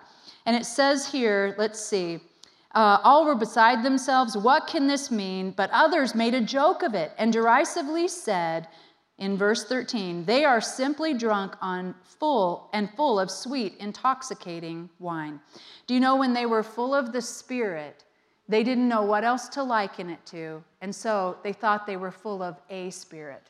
And 0.46 0.56
it 0.56 0.66
says 0.66 1.12
here, 1.12 1.56
let's 1.58 1.80
see, 1.80 2.20
uh, 2.74 3.00
all 3.04 3.26
were 3.26 3.36
beside 3.36 3.84
themselves. 3.84 4.38
What 4.38 4.68
can 4.68 4.88
this 4.88 5.12
mean? 5.12 5.52
But 5.52 5.70
others 5.72 6.16
made 6.16 6.34
a 6.34 6.42
joke 6.42 6.84
of 6.84 6.94
it 6.94 7.12
and 7.18 7.34
derisively 7.34 8.08
said, 8.08 8.68
in 9.18 9.38
verse 9.38 9.66
13, 9.66 10.26
they 10.26 10.46
are 10.46 10.60
simply 10.62 11.14
drunk 11.14 11.56
on 11.62 11.94
full 12.04 12.70
and 12.74 12.90
full 12.96 13.20
of 13.20 13.30
sweet, 13.30 13.76
intoxicating 13.80 14.90
wine. 14.98 15.40
Do 15.86 15.94
you 15.94 16.00
know 16.00 16.16
when 16.16 16.34
they 16.34 16.48
were 16.48 16.64
full 16.64 16.96
of 16.96 17.12
the 17.12 17.22
Spirit, 17.22 18.04
they 18.48 18.64
didn't 18.64 18.90
know 18.90 19.04
what 19.04 19.24
else 19.24 19.48
to 19.50 19.64
liken 19.64 20.10
it 20.10 20.26
to, 20.28 20.64
and 20.82 20.94
so 20.94 21.38
they 21.44 21.54
thought 21.54 21.86
they 21.86 21.98
were 21.98 22.12
full 22.12 22.42
of 22.42 22.58
a 22.70 22.90
spirit. 22.90 23.44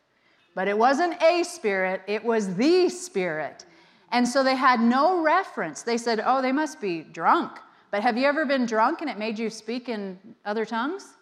But 0.54 0.68
it 0.68 0.78
wasn't 0.78 1.22
a 1.22 1.44
spirit, 1.44 2.02
it 2.08 2.24
was 2.24 2.56
the 2.56 2.90
Spirit. 2.90 3.66
And 4.12 4.28
so 4.28 4.44
they 4.44 4.56
had 4.56 4.82
no 4.82 5.22
reference. 5.22 5.84
They 5.84 5.98
said, 5.98 6.22
oh, 6.26 6.42
they 6.42 6.52
must 6.52 6.82
be 6.82 7.02
drunk. 7.02 7.60
But 7.92 8.04
have 8.04 8.18
you 8.18 8.26
ever 8.26 8.46
been 8.46 8.66
drunk 8.66 9.02
and 9.02 9.10
it 9.10 9.18
made 9.18 9.40
you 9.40 9.50
speak 9.50 9.88
in 9.88 10.20
other 10.46 10.66
tongues? 10.66 11.14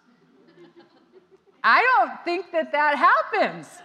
I 1.63 1.81
don't 1.81 2.23
think 2.25 2.51
that 2.51 2.71
that 2.71 2.95
happens. 2.97 3.79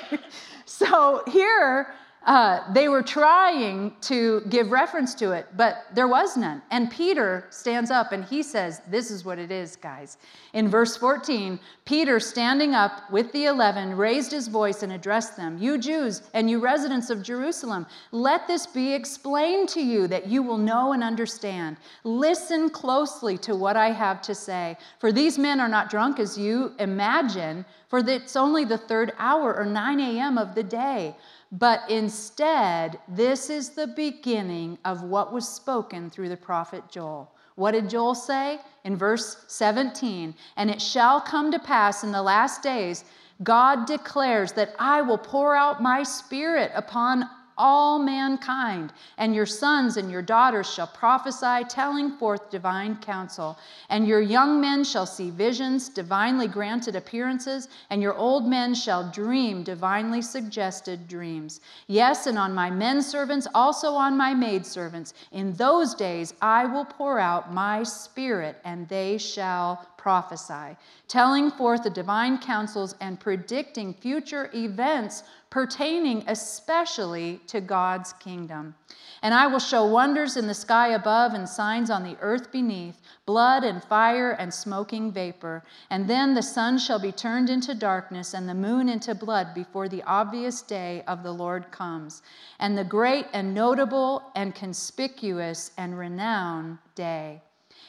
so 0.66 1.22
here, 1.26 1.94
uh, 2.26 2.72
they 2.72 2.88
were 2.88 3.02
trying 3.02 3.92
to 4.00 4.42
give 4.48 4.72
reference 4.72 5.14
to 5.14 5.30
it, 5.30 5.46
but 5.56 5.84
there 5.94 6.08
was 6.08 6.36
none. 6.36 6.60
And 6.72 6.90
Peter 6.90 7.46
stands 7.50 7.88
up 7.88 8.10
and 8.10 8.24
he 8.24 8.42
says, 8.42 8.82
This 8.90 9.12
is 9.12 9.24
what 9.24 9.38
it 9.38 9.52
is, 9.52 9.76
guys. 9.76 10.18
In 10.52 10.68
verse 10.68 10.96
14, 10.96 11.60
Peter, 11.84 12.18
standing 12.18 12.74
up 12.74 13.08
with 13.12 13.30
the 13.30 13.44
eleven, 13.44 13.96
raised 13.96 14.32
his 14.32 14.48
voice 14.48 14.82
and 14.82 14.92
addressed 14.92 15.36
them 15.36 15.56
You 15.58 15.78
Jews 15.78 16.22
and 16.34 16.50
you 16.50 16.58
residents 16.58 17.10
of 17.10 17.22
Jerusalem, 17.22 17.86
let 18.10 18.48
this 18.48 18.66
be 18.66 18.92
explained 18.92 19.68
to 19.70 19.80
you 19.80 20.08
that 20.08 20.26
you 20.26 20.42
will 20.42 20.58
know 20.58 20.94
and 20.94 21.04
understand. 21.04 21.76
Listen 22.02 22.68
closely 22.70 23.38
to 23.38 23.54
what 23.54 23.76
I 23.76 23.92
have 23.92 24.20
to 24.22 24.34
say. 24.34 24.76
For 24.98 25.12
these 25.12 25.38
men 25.38 25.60
are 25.60 25.68
not 25.68 25.90
drunk 25.90 26.18
as 26.18 26.36
you 26.36 26.72
imagine, 26.80 27.64
for 27.88 28.00
it's 28.00 28.34
only 28.34 28.64
the 28.64 28.78
third 28.78 29.12
hour 29.16 29.54
or 29.54 29.64
9 29.64 30.00
a.m. 30.00 30.38
of 30.38 30.56
the 30.56 30.64
day. 30.64 31.14
But 31.58 31.88
instead, 31.88 32.98
this 33.08 33.48
is 33.48 33.70
the 33.70 33.86
beginning 33.86 34.78
of 34.84 35.02
what 35.02 35.32
was 35.32 35.48
spoken 35.48 36.10
through 36.10 36.28
the 36.28 36.36
prophet 36.36 36.84
Joel. 36.90 37.32
What 37.54 37.72
did 37.72 37.88
Joel 37.88 38.14
say? 38.14 38.60
In 38.84 38.96
verse 38.96 39.44
17, 39.48 40.34
and 40.58 40.70
it 40.70 40.82
shall 40.82 41.18
come 41.20 41.50
to 41.50 41.58
pass 41.58 42.04
in 42.04 42.12
the 42.12 42.22
last 42.22 42.62
days, 42.62 43.04
God 43.42 43.86
declares 43.86 44.52
that 44.52 44.74
I 44.78 45.00
will 45.00 45.16
pour 45.18 45.56
out 45.56 45.82
my 45.82 46.02
spirit 46.02 46.72
upon 46.74 47.24
all 47.58 47.98
mankind, 47.98 48.92
and 49.18 49.34
your 49.34 49.46
sons 49.46 49.96
and 49.96 50.10
your 50.10 50.22
daughters 50.22 50.72
shall 50.72 50.86
prophesy, 50.86 51.64
telling 51.68 52.10
forth 52.12 52.50
divine 52.50 52.96
counsel. 52.96 53.58
And 53.88 54.06
your 54.06 54.20
young 54.20 54.60
men 54.60 54.84
shall 54.84 55.06
see 55.06 55.30
visions, 55.30 55.88
divinely 55.88 56.48
granted 56.48 56.96
appearances, 56.96 57.68
and 57.90 58.02
your 58.02 58.14
old 58.14 58.46
men 58.46 58.74
shall 58.74 59.10
dream 59.10 59.62
divinely 59.62 60.22
suggested 60.22 61.08
dreams. 61.08 61.60
Yes, 61.86 62.26
and 62.26 62.38
on 62.38 62.54
my 62.54 62.70
men 62.70 63.02
servants, 63.02 63.46
also 63.54 63.92
on 63.92 64.16
my 64.16 64.34
maidservants. 64.34 65.14
In 65.32 65.52
those 65.54 65.94
days 65.94 66.34
I 66.42 66.66
will 66.66 66.84
pour 66.84 67.18
out 67.18 67.52
my 67.52 67.82
spirit, 67.82 68.56
and 68.64 68.88
they 68.88 69.18
shall 69.18 69.86
prophesy, 70.06 70.76
telling 71.08 71.50
forth 71.50 71.82
the 71.82 71.90
divine 71.90 72.38
counsels 72.38 72.94
and 73.00 73.18
predicting 73.18 73.92
future 73.92 74.48
events 74.54 75.24
pertaining 75.50 76.22
especially 76.28 77.40
to 77.48 77.60
God's 77.60 78.12
kingdom. 78.12 78.76
And 79.22 79.34
I 79.34 79.48
will 79.48 79.58
show 79.58 79.84
wonders 79.84 80.36
in 80.36 80.46
the 80.46 80.54
sky 80.54 80.90
above 80.90 81.34
and 81.34 81.48
signs 81.48 81.90
on 81.90 82.04
the 82.04 82.16
earth 82.20 82.52
beneath 82.52 83.00
blood 83.26 83.64
and 83.64 83.82
fire 83.82 84.30
and 84.30 84.54
smoking 84.54 85.10
vapor. 85.10 85.64
And 85.90 86.08
then 86.08 86.34
the 86.34 86.40
sun 86.40 86.78
shall 86.78 87.00
be 87.00 87.10
turned 87.10 87.50
into 87.50 87.74
darkness 87.74 88.32
and 88.32 88.48
the 88.48 88.54
moon 88.54 88.88
into 88.88 89.12
blood 89.12 89.54
before 89.56 89.88
the 89.88 90.04
obvious 90.04 90.62
day 90.62 91.02
of 91.08 91.24
the 91.24 91.32
Lord 91.32 91.72
comes, 91.72 92.22
and 92.60 92.78
the 92.78 92.84
great 92.84 93.26
and 93.32 93.52
notable 93.52 94.22
and 94.36 94.54
conspicuous 94.54 95.72
and 95.76 95.98
renowned 95.98 96.78
day. 96.94 97.42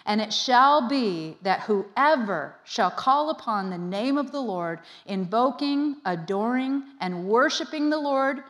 And 0.08 0.22
it 0.22 0.34
shall 0.34 0.88
be 0.88 1.38
that 1.42 1.62
whoever 1.62 2.56
shall 2.64 2.90
call 2.90 3.30
upon 3.30 3.70
the 3.70 3.78
name 3.78 4.18
of 4.18 4.32
the 4.32 4.40
Lord, 4.40 4.80
invoking, 5.06 5.98
adoring, 6.06 6.84
and 7.02 7.26
worshiping 7.26 7.90
the 7.90 8.00
Lord 8.00 8.42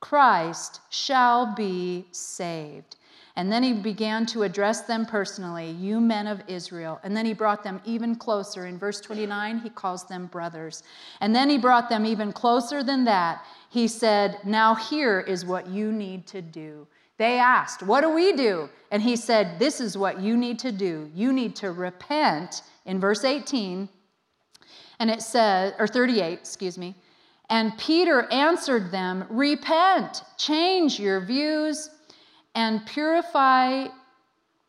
Christ, 0.00 0.80
shall 0.90 1.54
be 1.54 2.06
saved. 2.12 2.96
And 3.36 3.50
then 3.50 3.62
he 3.62 3.72
began 3.72 4.26
to 4.26 4.42
address 4.42 4.82
them 4.82 5.06
personally, 5.06 5.70
you 5.70 6.00
men 6.00 6.26
of 6.26 6.42
Israel. 6.46 7.00
And 7.02 7.16
then 7.16 7.24
he 7.24 7.32
brought 7.32 7.64
them 7.64 7.80
even 7.86 8.16
closer. 8.16 8.66
In 8.66 8.78
verse 8.78 9.00
29, 9.00 9.60
he 9.60 9.70
calls 9.70 10.04
them 10.04 10.26
brothers. 10.26 10.82
And 11.20 11.34
then 11.34 11.48
he 11.48 11.56
brought 11.56 11.88
them 11.88 12.04
even 12.04 12.32
closer 12.32 12.82
than 12.82 13.04
that. 13.04 13.44
He 13.70 13.88
said, 13.88 14.38
Now 14.44 14.74
here 14.74 15.20
is 15.20 15.46
what 15.46 15.66
you 15.68 15.92
need 15.92 16.26
to 16.26 16.42
do. 16.42 16.86
They 17.20 17.38
asked, 17.38 17.82
What 17.82 18.00
do 18.00 18.08
we 18.08 18.32
do? 18.32 18.70
And 18.90 19.02
he 19.02 19.14
said, 19.14 19.58
This 19.58 19.78
is 19.78 19.98
what 19.98 20.22
you 20.22 20.38
need 20.38 20.58
to 20.60 20.72
do. 20.72 21.10
You 21.14 21.34
need 21.34 21.54
to 21.56 21.70
repent 21.70 22.62
in 22.86 22.98
verse 22.98 23.24
18. 23.24 23.90
And 24.98 25.10
it 25.10 25.20
says, 25.20 25.74
or 25.78 25.86
38, 25.86 26.32
excuse 26.32 26.78
me. 26.78 26.94
And 27.50 27.76
Peter 27.76 28.22
answered 28.32 28.90
them, 28.90 29.26
Repent, 29.28 30.22
change 30.38 30.98
your 30.98 31.20
views, 31.20 31.90
and 32.54 32.86
purify 32.86 33.88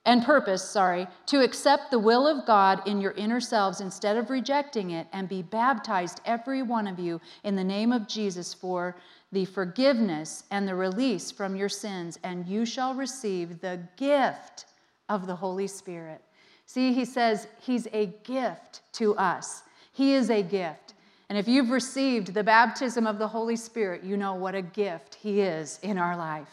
and 0.05 0.21
purpose, 0.21 0.61
sorry, 0.67 1.07
to 1.27 1.41
accept 1.41 1.89
the 1.89 1.99
will 1.99 2.27
of 2.27 2.45
God 2.45 2.85
in 2.85 2.99
your 2.99 3.11
inner 3.11 3.39
selves 3.39 3.79
instead 3.79 4.17
of 4.17 4.29
rejecting 4.29 4.91
it, 4.91 5.07
and 5.13 5.29
be 5.29 5.41
baptized, 5.41 6.19
every 6.25 6.63
one 6.63 6.87
of 6.87 6.99
you, 6.99 7.21
in 7.45 7.55
the 7.55 7.63
name 7.63 7.93
of 7.93 8.09
Jesus 8.09 8.53
for 8.53 8.97
the 9.31 9.45
forgiveness 9.45 10.43
and 10.51 10.67
the 10.67 10.75
release 10.75 11.31
from 11.31 11.55
your 11.55 11.69
sins, 11.69 12.19
and 12.23 12.45
you 12.47 12.65
shall 12.65 12.93
receive 12.93 13.61
the 13.61 13.79
gift 13.95 14.65
of 15.09 15.27
the 15.27 15.35
Holy 15.35 15.67
Spirit. 15.67 16.21
See, 16.65 16.93
he 16.93 17.05
says 17.05 17.47
he's 17.59 17.87
a 17.93 18.07
gift 18.23 18.81
to 18.93 19.15
us. 19.15 19.63
He 19.93 20.13
is 20.13 20.29
a 20.29 20.41
gift. 20.41 20.93
And 21.29 21.37
if 21.37 21.47
you've 21.47 21.69
received 21.69 22.33
the 22.33 22.43
baptism 22.43 23.07
of 23.07 23.17
the 23.17 23.27
Holy 23.27 23.55
Spirit, 23.55 24.03
you 24.03 24.17
know 24.17 24.33
what 24.35 24.55
a 24.55 24.61
gift 24.61 25.15
he 25.15 25.41
is 25.41 25.79
in 25.81 25.97
our 25.97 26.17
life. 26.17 26.49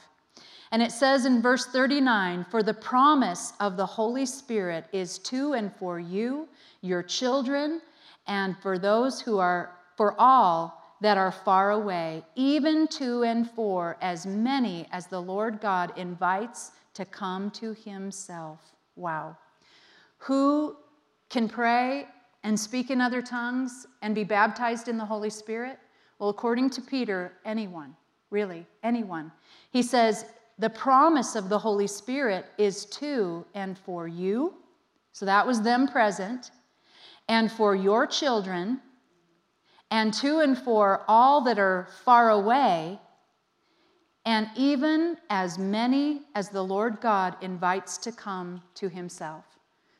And 0.70 0.82
it 0.82 0.92
says 0.92 1.24
in 1.24 1.42
verse 1.42 1.66
39 1.66 2.46
For 2.50 2.62
the 2.62 2.74
promise 2.74 3.54
of 3.58 3.76
the 3.76 3.86
Holy 3.86 4.26
Spirit 4.26 4.84
is 4.92 5.18
to 5.20 5.54
and 5.54 5.74
for 5.76 5.98
you, 5.98 6.48
your 6.80 7.02
children, 7.02 7.80
and 8.26 8.56
for 8.58 8.78
those 8.78 9.20
who 9.20 9.38
are, 9.38 9.72
for 9.96 10.14
all 10.18 10.77
that 11.00 11.16
are 11.16 11.32
far 11.32 11.70
away, 11.70 12.24
even 12.34 12.88
to 12.88 13.22
and 13.22 13.50
for 13.50 13.96
as 14.00 14.26
many 14.26 14.86
as 14.90 15.06
the 15.06 15.20
Lord 15.20 15.60
God 15.60 15.96
invites 15.96 16.72
to 16.94 17.04
come 17.04 17.50
to 17.52 17.72
himself. 17.72 18.60
Wow. 18.96 19.36
Who 20.18 20.76
can 21.30 21.48
pray 21.48 22.06
and 22.42 22.58
speak 22.58 22.90
in 22.90 23.00
other 23.00 23.22
tongues 23.22 23.86
and 24.02 24.14
be 24.14 24.24
baptized 24.24 24.88
in 24.88 24.98
the 24.98 25.04
Holy 25.04 25.30
Spirit? 25.30 25.78
Well, 26.18 26.30
according 26.30 26.70
to 26.70 26.80
Peter, 26.80 27.32
anyone, 27.44 27.94
really, 28.30 28.66
anyone. 28.82 29.30
He 29.70 29.82
says, 29.82 30.24
the 30.58 30.70
promise 30.70 31.36
of 31.36 31.48
the 31.48 31.58
Holy 31.58 31.86
Spirit 31.86 32.46
is 32.58 32.84
to 32.86 33.46
and 33.54 33.78
for 33.78 34.08
you. 34.08 34.54
So 35.12 35.24
that 35.24 35.46
was 35.46 35.62
them 35.62 35.86
present. 35.86 36.50
And 37.28 37.52
for 37.52 37.76
your 37.76 38.06
children 38.06 38.80
and 39.90 40.12
to 40.14 40.40
and 40.40 40.56
for 40.56 41.04
all 41.08 41.40
that 41.42 41.58
are 41.58 41.88
far 42.04 42.30
away, 42.30 42.98
and 44.24 44.48
even 44.56 45.16
as 45.30 45.58
many 45.58 46.22
as 46.34 46.50
the 46.50 46.62
Lord 46.62 47.00
God 47.00 47.36
invites 47.40 47.96
to 47.98 48.12
come 48.12 48.62
to 48.74 48.88
himself. 48.88 49.44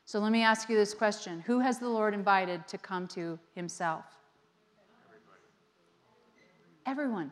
So 0.05 0.19
let 0.19 0.31
me 0.31 0.43
ask 0.43 0.69
you 0.69 0.75
this 0.75 0.93
question 0.93 1.41
Who 1.41 1.59
has 1.59 1.79
the 1.79 1.89
Lord 1.89 2.13
invited 2.13 2.67
to 2.67 2.77
come 2.77 3.07
to 3.09 3.39
himself? 3.53 4.05
Everyone, 6.85 7.31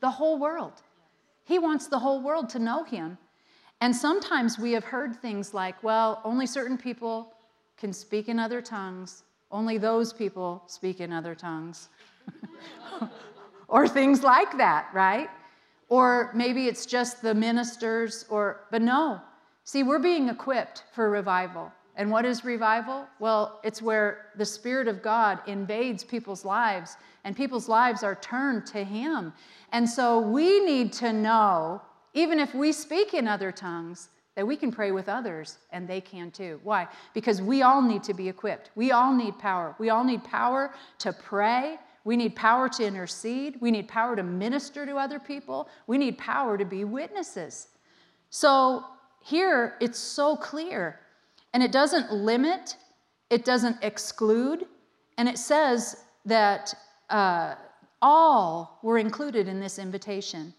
the 0.00 0.10
whole 0.10 0.38
world. 0.38 0.82
He 1.44 1.60
wants 1.60 1.86
the 1.86 1.98
whole 1.98 2.20
world 2.20 2.48
to 2.50 2.58
know 2.58 2.82
Him. 2.82 3.16
And 3.80 3.94
sometimes 3.94 4.58
we 4.58 4.72
have 4.72 4.84
heard 4.84 5.14
things 5.14 5.54
like, 5.54 5.80
well, 5.82 6.20
only 6.24 6.46
certain 6.46 6.76
people 6.76 7.32
can 7.76 7.92
speak 7.92 8.28
in 8.28 8.40
other 8.40 8.60
tongues, 8.60 9.22
only 9.52 9.78
those 9.78 10.12
people 10.12 10.64
speak 10.66 11.00
in 11.00 11.12
other 11.12 11.34
tongues. 11.34 11.88
or 13.68 13.88
things 13.88 14.22
like 14.22 14.56
that, 14.58 14.88
right? 14.92 15.28
Or 15.88 16.30
maybe 16.34 16.66
it's 16.66 16.86
just 16.86 17.22
the 17.22 17.34
ministers, 17.34 18.24
or, 18.28 18.60
but 18.70 18.82
no. 18.82 19.20
See, 19.64 19.82
we're 19.82 19.98
being 19.98 20.28
equipped 20.28 20.84
for 20.94 21.10
revival. 21.10 21.72
And 21.96 22.10
what 22.10 22.24
is 22.24 22.44
revival? 22.44 23.06
Well, 23.20 23.60
it's 23.64 23.80
where 23.80 24.26
the 24.36 24.44
Spirit 24.44 24.86
of 24.86 25.02
God 25.02 25.40
invades 25.46 26.04
people's 26.04 26.44
lives 26.44 26.96
and 27.24 27.34
people's 27.34 27.68
lives 27.68 28.02
are 28.02 28.14
turned 28.16 28.66
to 28.66 28.84
Him. 28.84 29.32
And 29.72 29.88
so 29.88 30.20
we 30.20 30.64
need 30.64 30.92
to 30.94 31.12
know, 31.12 31.82
even 32.14 32.38
if 32.38 32.54
we 32.54 32.70
speak 32.72 33.14
in 33.14 33.26
other 33.26 33.50
tongues, 33.50 34.10
that 34.36 34.46
we 34.46 34.56
can 34.56 34.70
pray 34.70 34.92
with 34.92 35.08
others 35.08 35.58
and 35.72 35.88
they 35.88 36.00
can 36.00 36.30
too. 36.30 36.60
Why? 36.62 36.86
Because 37.14 37.40
we 37.40 37.62
all 37.62 37.82
need 37.82 38.04
to 38.04 38.14
be 38.14 38.28
equipped. 38.28 38.70
We 38.76 38.92
all 38.92 39.12
need 39.12 39.38
power. 39.38 39.74
We 39.78 39.88
all 39.90 40.04
need 40.04 40.22
power 40.22 40.72
to 40.98 41.12
pray. 41.12 41.78
We 42.06 42.16
need 42.16 42.36
power 42.36 42.68
to 42.68 42.86
intercede. 42.86 43.56
We 43.60 43.72
need 43.72 43.88
power 43.88 44.14
to 44.14 44.22
minister 44.22 44.86
to 44.86 44.94
other 44.94 45.18
people. 45.18 45.68
We 45.88 45.98
need 45.98 46.16
power 46.18 46.56
to 46.56 46.64
be 46.64 46.84
witnesses. 46.84 47.66
So 48.30 48.84
here 49.24 49.74
it's 49.80 49.98
so 49.98 50.36
clear 50.36 51.00
and 51.52 51.64
it 51.64 51.72
doesn't 51.72 52.12
limit, 52.12 52.76
it 53.28 53.44
doesn't 53.44 53.78
exclude, 53.82 54.66
and 55.18 55.28
it 55.28 55.36
says 55.36 56.04
that 56.24 56.72
uh, 57.10 57.56
all 58.00 58.78
were 58.84 58.98
included 58.98 59.48
in 59.48 59.58
this 59.58 59.80
invitation. 59.80 60.54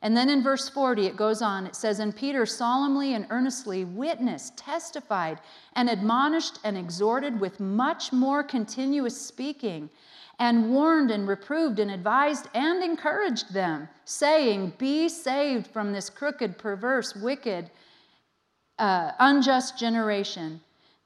And 0.00 0.16
then 0.16 0.28
in 0.28 0.44
verse 0.44 0.68
40, 0.68 1.06
it 1.06 1.16
goes 1.16 1.42
on, 1.42 1.66
it 1.66 1.74
says, 1.74 1.98
And 1.98 2.14
Peter 2.14 2.46
solemnly 2.46 3.14
and 3.14 3.26
earnestly 3.30 3.84
witnessed, 3.84 4.56
testified, 4.56 5.40
and 5.74 5.88
admonished 5.88 6.60
and 6.62 6.76
exhorted 6.76 7.40
with 7.40 7.58
much 7.58 8.12
more 8.12 8.44
continuous 8.44 9.18
speaking, 9.20 9.88
and 10.38 10.70
warned 10.70 11.10
and 11.10 11.28
reproved 11.28 11.78
and 11.78 11.90
advised 11.90 12.48
and 12.54 12.82
encouraged 12.82 13.52
them, 13.52 13.88
saying, 14.04 14.72
Be 14.78 15.08
saved 15.08 15.66
from 15.68 15.92
this 15.92 16.10
crooked, 16.10 16.58
perverse, 16.58 17.14
wicked, 17.14 17.70
uh, 18.78 19.12
unjust 19.18 19.78
generation. 19.78 20.60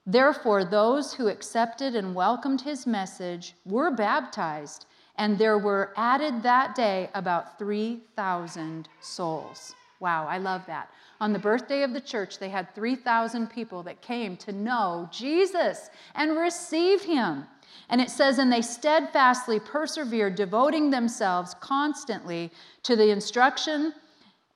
Therefore, 0.07 0.65
those 0.65 1.13
who 1.13 1.29
accepted 1.29 1.95
and 1.95 2.15
welcomed 2.15 2.63
his 2.63 2.87
message 2.87 3.55
were 3.67 3.91
baptized, 3.91 4.87
and 5.17 5.37
there 5.37 5.59
were 5.59 5.93
added 5.97 6.43
that 6.43 6.75
day 6.75 7.11
about 7.15 7.59
3,000 7.59 8.89
souls. 9.01 9.75
Wow, 10.01 10.27
I 10.27 10.39
love 10.39 10.65
that. 10.67 10.91
On 11.21 11.33
the 11.33 11.39
birthday 11.39 11.83
of 11.83 11.93
the 11.93 12.01
church, 12.01 12.39
they 12.39 12.49
had 12.49 12.75
3,000 12.75 13.49
people 13.49 13.83
that 13.83 14.01
came 14.01 14.37
to 14.39 14.53
know 14.53 15.09
Jesus 15.13 15.91
and 16.15 16.39
receive 16.39 17.03
him. 17.03 17.45
And 17.89 18.01
it 18.01 18.11
says, 18.11 18.39
and 18.39 18.53
they 18.53 18.63
steadfastly 18.63 19.61
persevered, 19.61 20.35
devoting 20.35 20.91
themselves 20.91 21.55
constantly 21.61 22.51
to 22.83 22.97
the 22.97 23.11
instruction 23.11 23.95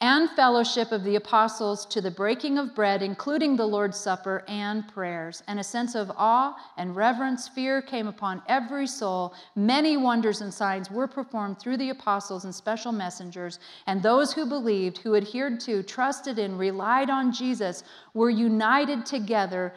and 0.03 0.29
fellowship 0.31 0.91
of 0.91 1.05
the 1.05 1.15
apostles 1.15 1.87
to 1.87 2.01
the 2.01 2.11
breaking 2.11 2.59
of 2.59 2.75
bread, 2.75 3.03
including 3.03 3.55
the 3.55 3.65
Lord's 3.65 3.97
Supper 3.97 4.43
and 4.49 4.87
prayers. 4.89 5.45
And 5.47 5.61
a 5.61 5.65
sense 5.65 5.95
of 5.95 6.11
awe 6.17 6.57
and 6.77 6.97
reverence, 6.97 7.47
fear 7.47 7.81
came 7.81 8.09
upon 8.09 8.43
every 8.49 8.89
soul. 8.89 9.33
Many 9.55 9.97
wonders 9.97 10.41
and 10.41 10.53
signs 10.53 10.91
were 10.91 11.07
performed 11.07 11.61
through 11.61 11.77
the 11.77 11.91
apostles 11.91 12.45
and 12.45 12.53
special 12.53 12.91
messengers. 12.91 13.61
And 13.87 14.03
those 14.03 14.33
who 14.33 14.45
believed, 14.45 14.99
who 14.99 15.15
adhered 15.15 15.61
to, 15.61 15.85
trusted 15.85 16.37
in, 16.37 16.59
relied 16.59 17.09
on 17.09 17.33
Jesus, 17.33 17.85
were 18.13 18.29
united 18.29 19.07
together, 19.07 19.73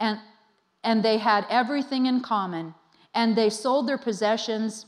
and, 0.00 0.18
and 0.82 1.00
they 1.00 1.16
had 1.16 1.46
everything 1.48 2.06
in 2.06 2.22
common. 2.22 2.74
And 3.14 3.36
they 3.36 3.50
sold 3.50 3.88
their 3.88 3.98
possessions 3.98 4.86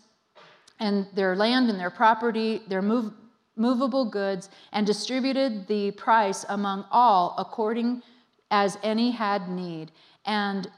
and 0.78 1.06
their 1.14 1.36
land 1.36 1.70
and 1.70 1.78
their 1.78 1.90
property, 1.90 2.62
their 2.68 2.82
move, 2.82 3.12
movable 3.56 4.04
goods, 4.04 4.50
and 4.72 4.86
distributed 4.86 5.66
the 5.66 5.90
price 5.92 6.44
among 6.48 6.84
all 6.90 7.34
according 7.38 8.02
as 8.50 8.78
any 8.82 9.10
had 9.10 9.48
need. 9.48 9.92
And 10.24 10.70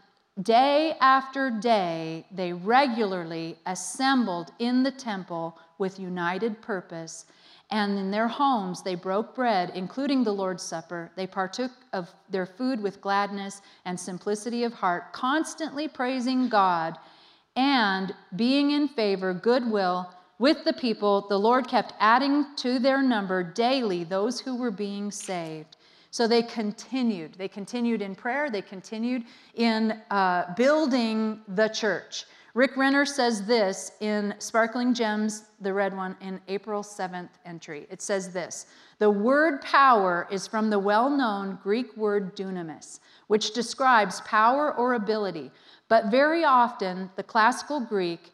day 0.43 0.97
after 1.01 1.51
day, 1.51 2.27
they 2.31 2.53
regularly 2.53 3.57
assembled 3.67 4.53
in 4.59 4.83
the 4.83 4.91
temple 4.91 5.59
with 5.79 5.99
united 5.99 6.61
purpose. 6.61 7.27
And 7.71 7.99
in 7.99 8.11
their 8.11 8.29
homes, 8.29 8.83
they 8.83 8.95
broke 8.95 9.35
bread, 9.35 9.73
including 9.75 10.23
the 10.23 10.35
Lord's 10.35 10.63
Supper. 10.63 11.11
They 11.17 11.27
partook 11.27 11.73
of 11.93 12.15
their 12.29 12.47
food 12.47 12.81
with 12.81 13.01
gladness 13.01 13.63
and 13.85 13.99
simplicity 13.99 14.65
of 14.65 14.75
heart, 14.75 15.13
constantly 15.13 15.89
praising 15.89 16.49
God 16.49 16.99
and 17.57 18.15
being 18.37 18.73
in 18.73 18.89
favor, 18.89 19.33
goodwill, 19.33 20.11
with 20.39 20.65
the 20.65 20.73
people, 20.73 21.27
the 21.29 21.39
Lord 21.39 21.69
kept 21.69 21.95
adding 22.01 22.47
to 22.57 22.79
their 22.79 23.03
number 23.03 23.43
daily 23.43 24.05
those 24.05 24.41
who 24.41 24.57
were 24.57 24.73
being 24.73 25.11
saved. 25.11 25.77
So 26.11 26.27
they 26.27 26.43
continued. 26.43 27.35
They 27.35 27.49
continued 27.49 28.03
in 28.03 28.15
prayer, 28.15 28.51
they 28.51 28.63
continued 28.63 29.25
in 29.55 30.01
uh, 30.11 30.55
building 30.57 31.41
the 31.49 31.69
church. 31.69 32.27
Rick 32.55 32.77
Renner 32.77 33.05
says 33.05 33.45
this 33.45 33.91
in 33.99 34.33
Sparkling 34.39 34.95
Gems, 34.95 35.47
the 35.61 35.75
red 35.75 35.97
one, 35.97 36.17
in 36.21 36.41
April 36.47 36.85
7th 36.85 37.31
entry. 37.45 37.89
It 37.91 38.01
says 38.01 38.33
this 38.33 38.67
The 39.01 39.11
word 39.11 39.61
power 39.63 40.29
is 40.31 40.47
from 40.47 40.71
the 40.71 40.79
well 40.79 41.11
known 41.11 41.59
Greek 41.65 41.97
word 41.97 42.37
dunamis, 42.37 43.01
which 43.27 43.55
describes 43.55 44.21
power 44.21 44.73
or 44.77 44.95
ability. 44.95 45.51
But 45.95 46.07
very 46.07 46.43
often, 46.43 47.09
the 47.15 47.23
classical 47.23 47.79
Greek 47.79 48.33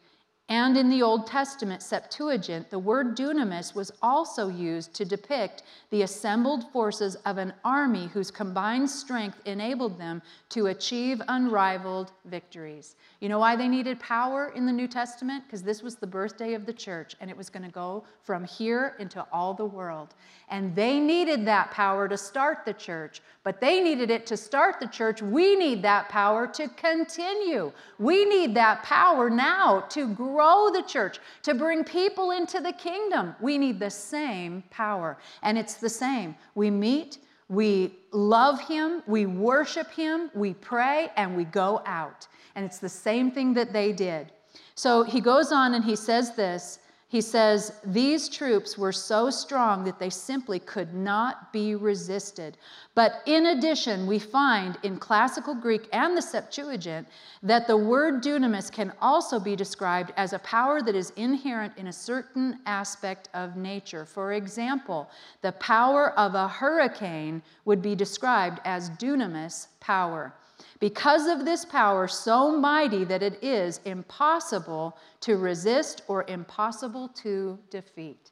and 0.49 0.75
in 0.75 0.89
the 0.89 1.03
Old 1.03 1.27
Testament 1.27 1.83
Septuagint, 1.83 2.71
the 2.71 2.79
word 2.79 3.15
dunamis 3.15 3.75
was 3.75 3.91
also 4.01 4.47
used 4.47 4.95
to 4.95 5.05
depict 5.05 5.61
the 5.91 6.01
assembled 6.01 6.71
forces 6.71 7.17
of 7.17 7.37
an 7.37 7.53
army 7.63 8.07
whose 8.07 8.31
combined 8.31 8.89
strength 8.89 9.39
enabled 9.45 9.99
them 9.99 10.23
to 10.49 10.65
achieve 10.65 11.21
unrivaled 11.27 12.11
victories. 12.25 12.95
You 13.21 13.29
know 13.29 13.37
why 13.37 13.55
they 13.55 13.67
needed 13.67 13.99
power 13.99 14.51
in 14.55 14.65
the 14.65 14.71
New 14.71 14.87
Testament? 14.87 15.43
Because 15.45 15.61
this 15.61 15.83
was 15.83 15.93
the 15.93 16.07
birthday 16.07 16.55
of 16.55 16.65
the 16.65 16.73
church, 16.73 17.15
and 17.21 17.29
it 17.29 17.37
was 17.37 17.51
going 17.51 17.63
to 17.63 17.71
go 17.71 18.03
from 18.23 18.43
here 18.43 18.95
into 18.97 19.23
all 19.31 19.53
the 19.53 19.63
world. 19.63 20.15
And 20.49 20.75
they 20.75 20.99
needed 20.99 21.45
that 21.45 21.69
power 21.69 22.07
to 22.07 22.17
start 22.17 22.65
the 22.65 22.73
church, 22.73 23.21
but 23.43 23.61
they 23.61 23.79
needed 23.79 24.09
it 24.09 24.25
to 24.25 24.35
start 24.35 24.79
the 24.79 24.87
church. 24.87 25.21
We 25.21 25.55
need 25.55 25.83
that 25.83 26.09
power 26.09 26.47
to 26.47 26.67
continue. 26.69 27.71
We 27.99 28.25
need 28.25 28.55
that 28.55 28.81
power 28.81 29.29
now 29.29 29.81
to 29.89 30.07
grow 30.07 30.71
the 30.73 30.81
church, 30.81 31.19
to 31.43 31.53
bring 31.53 31.83
people 31.83 32.31
into 32.31 32.59
the 32.59 32.73
kingdom. 32.73 33.35
We 33.39 33.59
need 33.59 33.79
the 33.79 33.91
same 33.91 34.63
power. 34.71 35.19
And 35.43 35.59
it's 35.59 35.75
the 35.75 35.89
same. 35.89 36.35
We 36.55 36.71
meet, 36.71 37.19
we 37.49 37.99
love 38.11 38.61
Him, 38.61 39.03
we 39.05 39.27
worship 39.27 39.91
Him, 39.91 40.31
we 40.33 40.55
pray, 40.55 41.11
and 41.17 41.37
we 41.37 41.43
go 41.43 41.83
out. 41.85 42.27
And 42.55 42.65
it's 42.65 42.79
the 42.79 42.89
same 42.89 43.31
thing 43.31 43.53
that 43.53 43.73
they 43.73 43.91
did. 43.91 44.31
So 44.75 45.03
he 45.03 45.21
goes 45.21 45.51
on 45.51 45.73
and 45.73 45.83
he 45.83 45.95
says 45.95 46.35
this 46.35 46.79
he 47.11 47.19
says, 47.19 47.73
These 47.83 48.29
troops 48.29 48.77
were 48.77 48.93
so 48.93 49.29
strong 49.29 49.83
that 49.83 49.99
they 49.99 50.09
simply 50.09 50.59
could 50.59 50.93
not 50.93 51.51
be 51.51 51.75
resisted. 51.75 52.55
But 52.95 53.21
in 53.25 53.47
addition, 53.47 54.07
we 54.07 54.17
find 54.17 54.77
in 54.83 54.95
classical 54.95 55.53
Greek 55.53 55.89
and 55.91 56.15
the 56.15 56.21
Septuagint 56.21 57.05
that 57.43 57.67
the 57.67 57.75
word 57.75 58.23
dunamis 58.23 58.71
can 58.71 58.93
also 59.01 59.41
be 59.41 59.57
described 59.57 60.13
as 60.15 60.31
a 60.31 60.39
power 60.39 60.81
that 60.81 60.95
is 60.95 61.11
inherent 61.17 61.77
in 61.77 61.87
a 61.87 61.93
certain 61.93 62.59
aspect 62.65 63.27
of 63.33 63.57
nature. 63.57 64.05
For 64.05 64.31
example, 64.31 65.09
the 65.41 65.51
power 65.51 66.17
of 66.17 66.33
a 66.33 66.47
hurricane 66.47 67.41
would 67.65 67.81
be 67.81 67.93
described 67.93 68.61
as 68.63 68.89
dunamis 68.91 69.67
power 69.81 70.33
because 70.81 71.27
of 71.27 71.45
this 71.45 71.63
power 71.63 72.07
so 72.07 72.57
mighty 72.57 73.05
that 73.05 73.21
it 73.21 73.41
is 73.43 73.79
impossible 73.85 74.97
to 75.21 75.37
resist 75.37 76.01
or 76.07 76.25
impossible 76.27 77.07
to 77.09 77.57
defeat. 77.69 78.31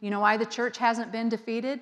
You 0.00 0.10
know 0.10 0.20
why 0.20 0.36
the 0.36 0.46
church 0.46 0.76
hasn't 0.76 1.10
been 1.10 1.30
defeated? 1.30 1.80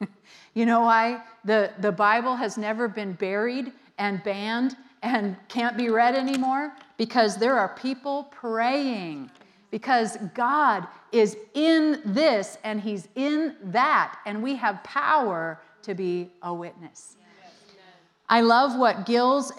you 0.54 0.64
know 0.64 0.82
why 0.82 1.22
the, 1.44 1.72
the 1.80 1.90
Bible 1.90 2.36
has 2.36 2.56
never 2.56 2.86
been 2.86 3.12
buried 3.14 3.72
and 3.98 4.22
banned 4.22 4.76
and 5.02 5.36
can't 5.48 5.76
be 5.76 5.90
read 5.90 6.14
anymore? 6.14 6.72
Because 6.96 7.36
there 7.36 7.58
are 7.58 7.74
people 7.74 8.28
praying. 8.30 9.32
Because 9.72 10.16
God 10.32 10.86
is 11.10 11.36
in 11.54 12.00
this 12.04 12.56
and 12.62 12.80
He's 12.80 13.08
in 13.16 13.56
that, 13.64 14.16
and 14.26 14.42
we 14.42 14.54
have 14.56 14.82
power 14.84 15.60
to 15.82 15.94
be 15.94 16.30
a 16.42 16.54
witness. 16.54 17.16
I 18.30 18.42
love 18.42 18.78
what 18.78 19.06
Gill's 19.06 19.52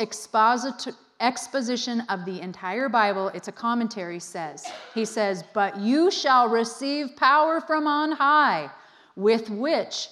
exposition 1.19 2.01
of 2.07 2.23
the 2.23 2.39
entire 2.39 2.87
Bible, 2.87 3.27
it's 3.33 3.49
a 3.49 3.51
commentary, 3.51 4.19
says. 4.21 4.65
He 4.95 5.03
says, 5.03 5.43
But 5.53 5.77
you 5.77 6.09
shall 6.09 6.47
receive 6.47 7.17
power 7.17 7.59
from 7.59 7.85
on 7.85 8.13
high 8.13 8.69
with 9.17 9.49
which 9.49 10.07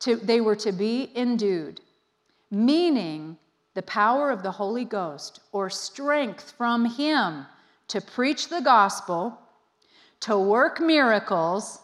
to, 0.00 0.16
they 0.16 0.40
were 0.40 0.56
to 0.56 0.72
be 0.72 1.12
endued, 1.14 1.82
meaning 2.50 3.36
the 3.74 3.82
power 3.82 4.30
of 4.30 4.42
the 4.42 4.52
Holy 4.52 4.86
Ghost 4.86 5.40
or 5.52 5.68
strength 5.68 6.54
from 6.56 6.86
Him 6.86 7.44
to 7.88 8.00
preach 8.00 8.48
the 8.48 8.62
gospel, 8.62 9.38
to 10.20 10.38
work 10.38 10.80
miracles, 10.80 11.78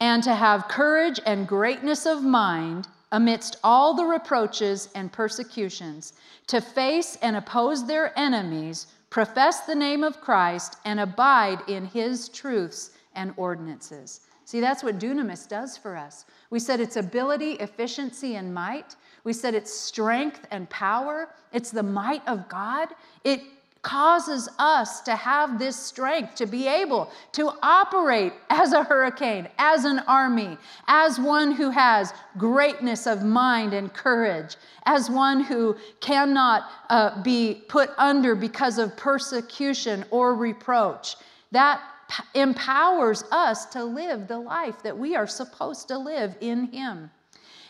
and 0.00 0.22
to 0.22 0.36
have 0.36 0.68
courage 0.68 1.18
and 1.26 1.48
greatness 1.48 2.06
of 2.06 2.22
mind 2.22 2.86
amidst 3.12 3.56
all 3.64 3.94
the 3.94 4.04
reproaches 4.04 4.88
and 4.94 5.12
persecutions, 5.12 6.12
to 6.46 6.60
face 6.60 7.16
and 7.22 7.36
oppose 7.36 7.86
their 7.86 8.16
enemies, 8.18 8.86
profess 9.10 9.60
the 9.60 9.74
name 9.74 10.04
of 10.04 10.20
Christ, 10.20 10.76
and 10.84 11.00
abide 11.00 11.60
in 11.68 11.86
His 11.86 12.28
truths 12.28 12.90
and 13.14 13.32
ordinances. 13.36 14.20
See, 14.44 14.60
that's 14.60 14.82
what 14.82 14.98
dunamis 14.98 15.46
does 15.46 15.76
for 15.76 15.96
us. 15.96 16.24
We 16.50 16.58
said 16.58 16.80
it's 16.80 16.96
ability, 16.96 17.52
efficiency, 17.52 18.36
and 18.36 18.54
might. 18.54 18.96
We 19.24 19.34
said 19.34 19.54
it's 19.54 19.72
strength 19.72 20.46
and 20.50 20.70
power. 20.70 21.28
It's 21.52 21.70
the 21.70 21.82
might 21.82 22.26
of 22.26 22.48
God. 22.48 22.88
It 23.24 23.42
causes 23.88 24.50
us 24.58 25.00
to 25.00 25.16
have 25.16 25.58
this 25.58 25.74
strength 25.74 26.34
to 26.34 26.44
be 26.44 26.68
able 26.68 27.10
to 27.32 27.50
operate 27.62 28.34
as 28.50 28.74
a 28.74 28.84
hurricane, 28.84 29.48
as 29.56 29.86
an 29.86 29.98
army, 30.00 30.58
as 30.88 31.18
one 31.18 31.52
who 31.52 31.70
has 31.70 32.12
greatness 32.36 33.06
of 33.06 33.24
mind 33.24 33.72
and 33.72 33.94
courage, 33.94 34.56
as 34.84 35.08
one 35.08 35.42
who 35.42 35.74
cannot 36.00 36.68
uh, 36.90 37.22
be 37.22 37.62
put 37.68 37.88
under 37.96 38.34
because 38.34 38.76
of 38.76 38.94
persecution 38.94 40.04
or 40.10 40.34
reproach. 40.34 41.16
That 41.52 41.80
p- 42.10 42.40
empowers 42.40 43.24
us 43.30 43.64
to 43.72 43.82
live 43.82 44.28
the 44.28 44.38
life 44.38 44.82
that 44.82 44.98
we 44.98 45.16
are 45.16 45.26
supposed 45.26 45.88
to 45.88 45.96
live 45.96 46.36
in 46.42 46.64
Him. 46.64 47.10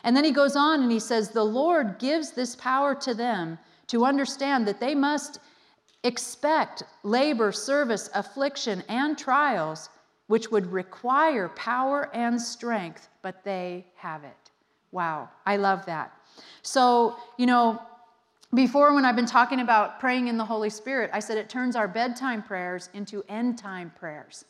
And 0.02 0.16
then 0.16 0.24
he 0.24 0.32
goes 0.32 0.56
on 0.56 0.82
and 0.82 0.90
he 0.90 0.98
says, 0.98 1.28
The 1.28 1.44
Lord 1.44 2.00
gives 2.00 2.32
this 2.32 2.56
power 2.56 2.96
to 2.96 3.14
them 3.14 3.56
to 3.86 4.04
understand 4.04 4.66
that 4.66 4.80
they 4.80 4.96
must 4.96 5.38
expect 6.04 6.82
labor, 7.02 7.52
service, 7.52 8.10
affliction, 8.14 8.82
and 8.88 9.18
trials, 9.18 9.90
which 10.28 10.50
would 10.50 10.70
require 10.70 11.48
power 11.50 12.14
and 12.14 12.40
strength, 12.40 13.08
but 13.22 13.42
they 13.44 13.84
have 13.96 14.24
it. 14.24 14.50
Wow, 14.92 15.28
I 15.44 15.56
love 15.56 15.84
that. 15.86 16.12
So, 16.62 17.16
you 17.36 17.46
know, 17.46 17.80
before 18.54 18.94
when 18.94 19.04
I've 19.04 19.16
been 19.16 19.26
talking 19.26 19.60
about 19.60 20.00
praying 20.00 20.28
in 20.28 20.38
the 20.38 20.44
Holy 20.44 20.70
Spirit, 20.70 21.10
I 21.12 21.20
said 21.20 21.36
it 21.36 21.50
turns 21.50 21.76
our 21.76 21.88
bedtime 21.88 22.42
prayers 22.42 22.88
into 22.94 23.22
end 23.28 23.58
time 23.58 23.92
prayers. 23.98 24.44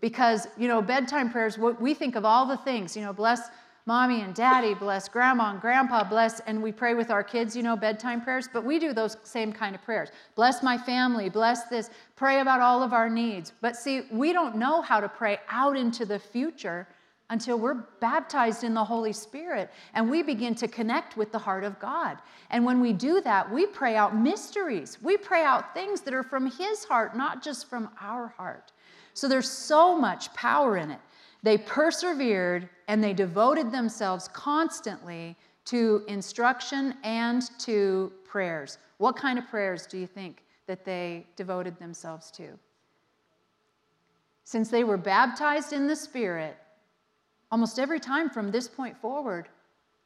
Because, 0.00 0.46
you 0.56 0.68
know, 0.68 0.80
bedtime 0.80 1.30
prayers, 1.30 1.58
we 1.58 1.94
think 1.94 2.14
of 2.14 2.24
all 2.24 2.46
the 2.46 2.58
things, 2.58 2.96
you 2.96 3.02
know, 3.02 3.12
bless 3.12 3.48
mommy 3.88 4.20
and 4.20 4.34
daddy, 4.34 4.74
bless 4.74 5.08
grandma 5.08 5.50
and 5.50 5.62
grandpa, 5.62 6.04
bless, 6.04 6.40
and 6.40 6.62
we 6.62 6.70
pray 6.70 6.92
with 6.92 7.10
our 7.10 7.24
kids, 7.24 7.56
you 7.56 7.62
know, 7.62 7.74
bedtime 7.74 8.20
prayers, 8.20 8.46
but 8.52 8.62
we 8.62 8.78
do 8.78 8.92
those 8.92 9.16
same 9.22 9.50
kind 9.50 9.74
of 9.74 9.82
prayers. 9.82 10.10
Bless 10.34 10.62
my 10.62 10.76
family, 10.76 11.30
bless 11.30 11.68
this, 11.68 11.88
pray 12.14 12.40
about 12.40 12.60
all 12.60 12.82
of 12.82 12.92
our 12.92 13.08
needs. 13.08 13.54
But 13.62 13.76
see, 13.76 14.02
we 14.12 14.34
don't 14.34 14.56
know 14.56 14.82
how 14.82 15.00
to 15.00 15.08
pray 15.08 15.38
out 15.48 15.74
into 15.74 16.04
the 16.04 16.18
future 16.18 16.86
until 17.30 17.58
we're 17.58 17.86
baptized 17.98 18.62
in 18.62 18.74
the 18.74 18.84
Holy 18.84 19.12
Spirit 19.12 19.70
and 19.94 20.10
we 20.10 20.22
begin 20.22 20.54
to 20.56 20.68
connect 20.68 21.16
with 21.16 21.32
the 21.32 21.38
heart 21.38 21.64
of 21.64 21.78
God. 21.78 22.18
And 22.50 22.66
when 22.66 22.80
we 22.80 22.92
do 22.92 23.22
that, 23.22 23.50
we 23.50 23.64
pray 23.64 23.96
out 23.96 24.14
mysteries. 24.14 24.98
We 25.02 25.16
pray 25.16 25.44
out 25.44 25.72
things 25.72 26.02
that 26.02 26.12
are 26.12 26.22
from 26.22 26.50
His 26.50 26.84
heart, 26.84 27.16
not 27.16 27.42
just 27.42 27.70
from 27.70 27.88
our 28.02 28.28
heart. 28.28 28.70
So 29.14 29.28
there's 29.28 29.50
so 29.50 29.98
much 29.98 30.32
power 30.34 30.76
in 30.76 30.90
it. 30.90 31.00
They 31.42 31.58
persevered 31.58 32.68
and 32.88 33.02
they 33.02 33.12
devoted 33.12 33.70
themselves 33.70 34.28
constantly 34.28 35.36
to 35.66 36.02
instruction 36.08 36.94
and 37.04 37.42
to 37.60 38.12
prayers. 38.24 38.78
What 38.96 39.16
kind 39.16 39.38
of 39.38 39.46
prayers 39.48 39.86
do 39.86 39.98
you 39.98 40.06
think 40.06 40.44
that 40.66 40.84
they 40.84 41.26
devoted 41.36 41.78
themselves 41.78 42.30
to? 42.32 42.58
Since 44.44 44.70
they 44.70 44.82
were 44.82 44.96
baptized 44.96 45.72
in 45.72 45.86
the 45.86 45.94
Spirit, 45.94 46.56
almost 47.50 47.78
every 47.78 48.00
time 48.00 48.30
from 48.30 48.50
this 48.50 48.66
point 48.66 48.96
forward, 48.96 49.48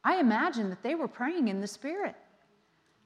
I 0.03 0.19
imagine 0.19 0.69
that 0.69 0.83
they 0.83 0.95
were 0.95 1.07
praying 1.07 1.47
in 1.47 1.61
the 1.61 1.67
Spirit. 1.67 2.15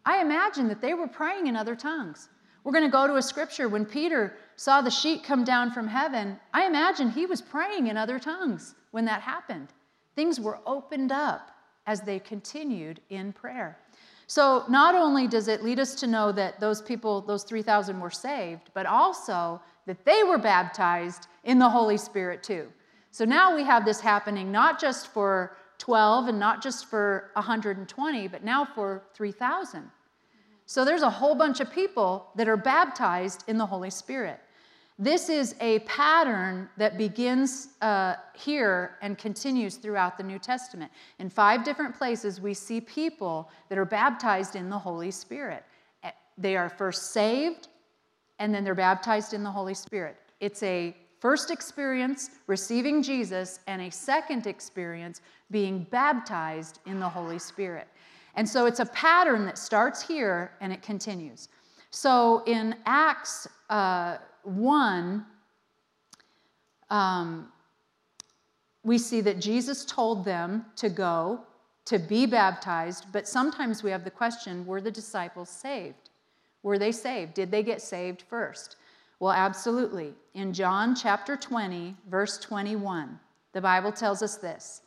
I 0.03 0.19
imagine 0.19 0.67
that 0.69 0.81
they 0.81 0.95
were 0.95 1.07
praying 1.07 1.47
in 1.47 1.55
other 1.55 1.75
tongues. 1.75 2.29
We're 2.67 2.73
going 2.73 2.83
to 2.83 2.91
go 2.91 3.07
to 3.07 3.15
a 3.15 3.21
scripture 3.21 3.69
when 3.69 3.85
Peter 3.85 4.33
saw 4.57 4.81
the 4.81 4.91
sheet 4.91 5.23
come 5.23 5.45
down 5.45 5.71
from 5.71 5.87
heaven. 5.87 6.37
I 6.53 6.67
imagine 6.67 7.09
he 7.09 7.25
was 7.25 7.41
praying 7.41 7.87
in 7.87 7.95
other 7.95 8.19
tongues 8.19 8.75
when 8.91 9.05
that 9.05 9.21
happened. 9.21 9.69
Things 10.17 10.37
were 10.37 10.59
opened 10.65 11.13
up 11.13 11.51
as 11.85 12.01
they 12.01 12.19
continued 12.19 12.99
in 13.09 13.31
prayer. 13.31 13.77
So, 14.27 14.65
not 14.67 14.95
only 14.95 15.29
does 15.29 15.47
it 15.47 15.63
lead 15.63 15.79
us 15.79 15.95
to 15.95 16.07
know 16.07 16.33
that 16.33 16.59
those 16.59 16.81
people, 16.81 17.21
those 17.21 17.43
3,000 17.43 18.01
were 18.01 18.11
saved, 18.11 18.69
but 18.73 18.85
also 18.85 19.61
that 19.85 20.03
they 20.03 20.25
were 20.25 20.37
baptized 20.37 21.27
in 21.45 21.59
the 21.59 21.69
Holy 21.69 21.95
Spirit 21.95 22.43
too. 22.43 22.67
So 23.11 23.23
now 23.23 23.55
we 23.55 23.63
have 23.63 23.85
this 23.85 24.01
happening 24.01 24.51
not 24.51 24.77
just 24.77 25.07
for 25.07 25.55
12 25.77 26.27
and 26.27 26.37
not 26.37 26.61
just 26.61 26.87
for 26.87 27.31
120, 27.35 28.27
but 28.27 28.43
now 28.43 28.65
for 28.65 29.03
3,000. 29.13 29.89
So 30.67 30.83
there's 30.83 31.01
a 31.01 31.09
whole 31.09 31.33
bunch 31.33 31.61
of 31.61 31.71
people 31.71 32.27
that 32.35 32.49
are 32.49 32.57
baptized 32.57 33.45
in 33.47 33.57
the 33.57 33.65
Holy 33.65 33.89
Spirit. 33.89 34.41
This 34.99 35.29
is 35.29 35.55
a 35.61 35.79
pattern 35.79 36.67
that 36.75 36.97
begins 36.97 37.69
uh, 37.81 38.15
here 38.35 38.97
and 39.01 39.17
continues 39.17 39.77
throughout 39.77 40.17
the 40.17 40.23
New 40.23 40.39
Testament. 40.39 40.91
In 41.19 41.29
five 41.29 41.63
different 41.63 41.95
places, 41.95 42.41
we 42.41 42.53
see 42.53 42.81
people 42.81 43.49
that 43.69 43.77
are 43.77 43.85
baptized 43.85 44.57
in 44.57 44.69
the 44.69 44.77
Holy 44.77 45.09
Spirit. 45.09 45.63
Eh, 46.03 46.11
they 46.37 46.57
are 46.57 46.67
first 46.67 47.13
saved, 47.13 47.69
and 48.39 48.53
then 48.53 48.65
they're 48.65 48.75
baptized 48.75 49.33
in 49.33 49.43
the 49.43 49.51
Holy 49.51 49.73
Spirit. 49.73 50.17
It's 50.41 50.61
a 50.63 50.93
first 51.19 51.49
experience 51.49 52.31
receiving 52.47 53.01
Jesus, 53.01 53.61
and 53.67 53.81
a 53.81 53.89
second 53.89 54.47
experience 54.47 55.21
being 55.49 55.85
baptized 55.91 56.79
in 56.85 56.99
the 56.99 57.07
Holy 57.07 57.39
Spirit. 57.39 57.87
And 58.37 58.47
so 58.47 58.67
it's 58.67 58.79
a 58.79 58.85
pattern 58.85 59.45
that 59.45 59.57
starts 59.57 60.01
here 60.01 60.51
and 60.61 60.71
it 60.71 60.83
continues. 60.83 61.49
So 61.89 62.43
in 62.45 62.75
Acts 62.85 63.47
uh, 63.69 64.17
1, 64.43 65.25
um, 66.91 67.51
we 68.83 68.97
see 68.99 69.21
that 69.21 69.39
Jesus 69.39 69.83
told 69.85 70.23
them 70.23 70.65
to 70.75 70.87
go, 70.87 71.41
to 71.85 71.97
be 71.97 72.25
baptized, 72.25 73.07
but 73.11 73.27
sometimes 73.27 73.81
we 73.81 73.89
have 73.89 74.03
the 74.03 74.11
question 74.11 74.65
were 74.65 74.81
the 74.81 74.91
disciples 74.91 75.49
saved? 75.49 76.11
Were 76.61 76.77
they 76.77 76.91
saved? 76.91 77.33
Did 77.33 77.49
they 77.49 77.63
get 77.63 77.81
saved 77.81 78.23
first? 78.29 78.75
Well, 79.19 79.31
absolutely. 79.31 80.13
In 80.35 80.53
John 80.53 80.95
chapter 80.95 81.35
20, 81.35 81.95
verse 82.07 82.37
21, 82.37 83.19
the 83.53 83.61
Bible 83.61 83.91
tells 83.91 84.21
us 84.21 84.35
this 84.35 84.81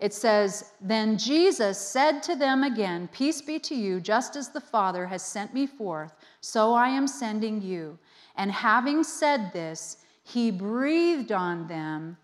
it 0.00 0.14
says, 0.14 0.72
Then 0.80 1.18
Jesus 1.18 1.78
said 1.78 2.22
to 2.24 2.34
them 2.34 2.64
again, 2.64 3.08
Peace 3.12 3.42
be 3.42 3.58
to 3.60 3.74
you, 3.74 4.00
just 4.00 4.34
as 4.34 4.48
the 4.48 4.60
Father 4.60 5.06
has 5.06 5.22
sent 5.22 5.52
me 5.52 5.66
forth, 5.66 6.12
so 6.40 6.72
I 6.72 6.88
am 6.88 7.06
sending 7.06 7.60
you. 7.60 7.98
And 8.36 8.50
having 8.50 9.04
said 9.04 9.52
this, 9.52 9.98
he 10.24 10.50
breathed 10.50 11.32
on 11.32 11.66
them 11.66 12.16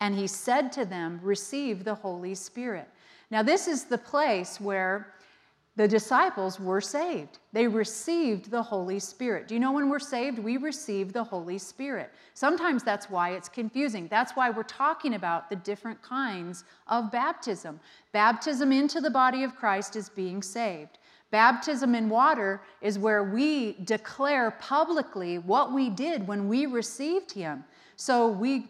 and 0.00 0.14
he 0.14 0.26
said 0.26 0.70
to 0.72 0.84
them, 0.84 1.18
Receive 1.22 1.82
the 1.82 1.94
Holy 1.94 2.34
Spirit. 2.34 2.88
Now, 3.30 3.42
this 3.42 3.66
is 3.66 3.84
the 3.84 3.98
place 3.98 4.60
where 4.60 5.14
the 5.78 5.86
disciples 5.86 6.58
were 6.58 6.80
saved. 6.80 7.38
They 7.52 7.68
received 7.68 8.50
the 8.50 8.60
Holy 8.60 8.98
Spirit. 8.98 9.46
Do 9.46 9.54
you 9.54 9.60
know 9.60 9.70
when 9.70 9.88
we're 9.88 10.00
saved? 10.00 10.40
We 10.40 10.56
receive 10.56 11.12
the 11.12 11.22
Holy 11.22 11.56
Spirit. 11.56 12.10
Sometimes 12.34 12.82
that's 12.82 13.08
why 13.08 13.30
it's 13.30 13.48
confusing. 13.48 14.08
That's 14.10 14.32
why 14.32 14.50
we're 14.50 14.64
talking 14.64 15.14
about 15.14 15.48
the 15.48 15.54
different 15.54 16.02
kinds 16.02 16.64
of 16.88 17.12
baptism. 17.12 17.78
Baptism 18.10 18.72
into 18.72 19.00
the 19.00 19.08
body 19.08 19.44
of 19.44 19.54
Christ 19.54 19.94
is 19.94 20.08
being 20.08 20.42
saved. 20.42 20.98
Baptism 21.30 21.94
in 21.94 22.08
water 22.08 22.60
is 22.80 22.98
where 22.98 23.22
we 23.22 23.74
declare 23.84 24.50
publicly 24.58 25.38
what 25.38 25.72
we 25.72 25.90
did 25.90 26.26
when 26.26 26.48
we 26.48 26.66
received 26.66 27.30
Him. 27.30 27.62
So 27.94 28.26
we 28.26 28.66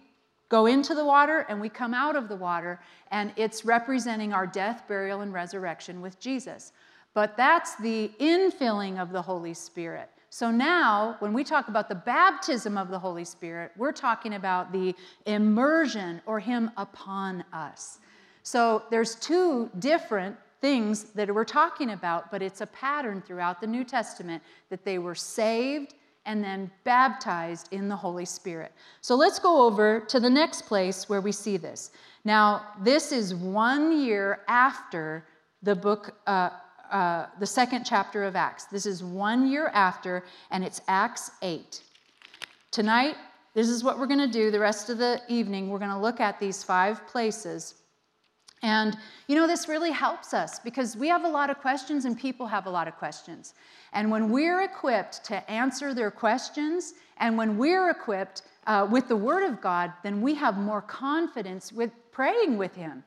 go 0.51 0.67
into 0.67 0.95
the 0.95 1.07
water 1.07 1.47
and 1.49 1.59
we 1.59 1.71
come 1.71 1.95
out 1.95 2.17
of 2.17 2.29
the 2.29 2.37
water, 2.37 2.81
and 3.11 3.33
it's 3.37 3.65
representing 3.65 4.35
our 4.35 4.47
death, 4.47 4.83
burial, 4.87 5.23
and 5.23 5.33
resurrection 5.33 6.03
with 6.03 6.21
Jesus. 6.21 6.73
But 7.15 7.37
that's 7.37 7.77
the 7.77 8.11
infilling 8.21 9.01
of 9.01 9.13
the 9.13 9.23
Holy 9.23 9.55
Spirit. 9.55 10.09
So 10.31 10.51
now, 10.51 11.17
when 11.21 11.33
we 11.33 11.43
talk 11.43 11.69
about 11.69 11.89
the 11.89 11.95
baptism 11.95 12.77
of 12.77 12.91
the 12.91 12.99
Holy 12.99 13.25
Spirit, 13.25 13.73
we're 13.77 13.93
talking 13.93 14.35
about 14.35 14.73
the 14.73 14.95
immersion 15.27 16.21
or 16.27 16.39
Him 16.39 16.71
upon 16.77 17.45
us. 17.53 17.99
So 18.43 18.83
there's 18.91 19.15
two 19.15 19.71
different 19.79 20.37
things 20.61 21.05
that 21.15 21.33
we're 21.35 21.45
talking 21.45 21.91
about, 21.91 22.31
but 22.31 22.43
it's 22.43 22.61
a 22.61 22.67
pattern 22.67 23.23
throughout 23.27 23.61
the 23.61 23.67
New 23.67 23.85
Testament 23.85 24.43
that 24.71 24.85
they 24.85 24.99
were 24.99 25.15
saved 25.15 25.95
and 26.27 26.45
then 26.45 26.71
baptized 26.85 27.73
in 27.73 27.89
the 27.89 27.97
Holy 27.97 28.27
Spirit. 28.27 28.73
So 29.01 29.15
let's 29.15 29.39
go 29.39 29.65
over 29.65 30.01
to 30.01 30.21
the 30.21 30.29
next 30.29 30.63
place 30.67 31.09
where 31.09 31.23
we 31.23 31.33
see 31.33 31.57
this. 31.57 31.91
Now, 32.25 32.67
this 32.83 33.13
is 33.13 33.35
one 33.35 33.99
year 33.99 34.41
after 34.47 35.25
the 35.63 35.75
book, 35.75 36.15
uh, 36.27 36.51
uh, 36.91 37.26
the 37.39 37.47
second 37.47 37.84
chapter 37.84 38.24
of 38.24 38.36
Acts. 38.36 38.64
This 38.64 38.86
is 38.86 39.03
one 39.03 39.51
year 39.51 39.68
after, 39.68 40.24
and 40.51 40.64
it's 40.64 40.80
Acts 40.89 41.30
8. 41.43 41.82
Tonight, 42.70 43.16
this 43.55 43.68
is 43.68 43.82
what 43.82 43.99
we're 43.99 44.07
going 44.07 44.20
to 44.20 44.26
do 44.32 44.51
the 44.51 44.61
rest 44.61 44.91
of 44.91 44.99
the 44.99 45.20
evening. 45.28 45.68
We're 45.68 45.78
going 45.78 45.91
to 45.91 45.99
look 45.99 46.20
at 46.20 46.39
these 46.39 46.62
five 46.62 47.07
places. 47.07 47.74
And 48.62 48.97
you 49.26 49.36
know, 49.36 49.47
this 49.47 49.68
really 49.68 49.91
helps 49.91 50.34
us 50.34 50.59
because 50.59 50.97
we 50.97 51.09
have 51.09 51.24
a 51.24 51.28
lot 51.28 51.51
of 51.51 51.59
questions 51.59 52.05
and 52.05 52.18
people 52.18 52.47
have 52.47 52.66
a 52.66 52.70
lot 52.70 52.89
of 52.89 52.97
questions. 52.97 53.55
And 53.93 54.11
when 54.11 54.30
we're 54.30 54.62
equipped 54.62 55.24
to 55.26 55.51
answer 55.51 55.95
their 55.95 56.11
questions, 56.11 56.95
and 57.18 57.36
when 57.36 57.57
we're 57.57 57.91
equipped 57.91 58.43
uh, 58.66 58.86
with 58.91 59.09
the 59.09 59.16
Word 59.16 59.45
of 59.45 59.61
God, 59.61 59.93
then 60.03 60.20
we 60.20 60.34
have 60.34 60.57
more 60.57 60.82
confidence 60.82 61.72
with 61.72 61.91
praying 62.11 62.59
with 62.59 62.74
Him. 62.74 63.03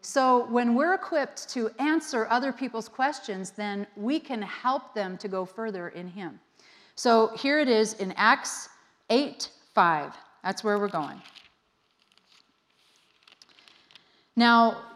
So 0.00 0.46
when 0.46 0.74
we're 0.74 0.94
equipped 0.94 1.48
to 1.50 1.70
answer 1.78 2.26
other 2.30 2.52
people's 2.52 2.88
questions, 2.88 3.50
then 3.50 3.86
we 3.96 4.20
can 4.20 4.40
help 4.42 4.94
them 4.94 5.18
to 5.18 5.28
go 5.28 5.44
further 5.44 5.88
in 5.88 6.08
Him. 6.08 6.40
So 6.94 7.28
here 7.36 7.60
it 7.60 7.68
is 7.68 7.94
in 7.94 8.12
Acts 8.12 8.68
8 9.10 9.50
5. 9.74 10.12
That's 10.42 10.64
where 10.64 10.78
we're 10.78 10.88
going. 10.88 11.20
Now, 14.36 14.88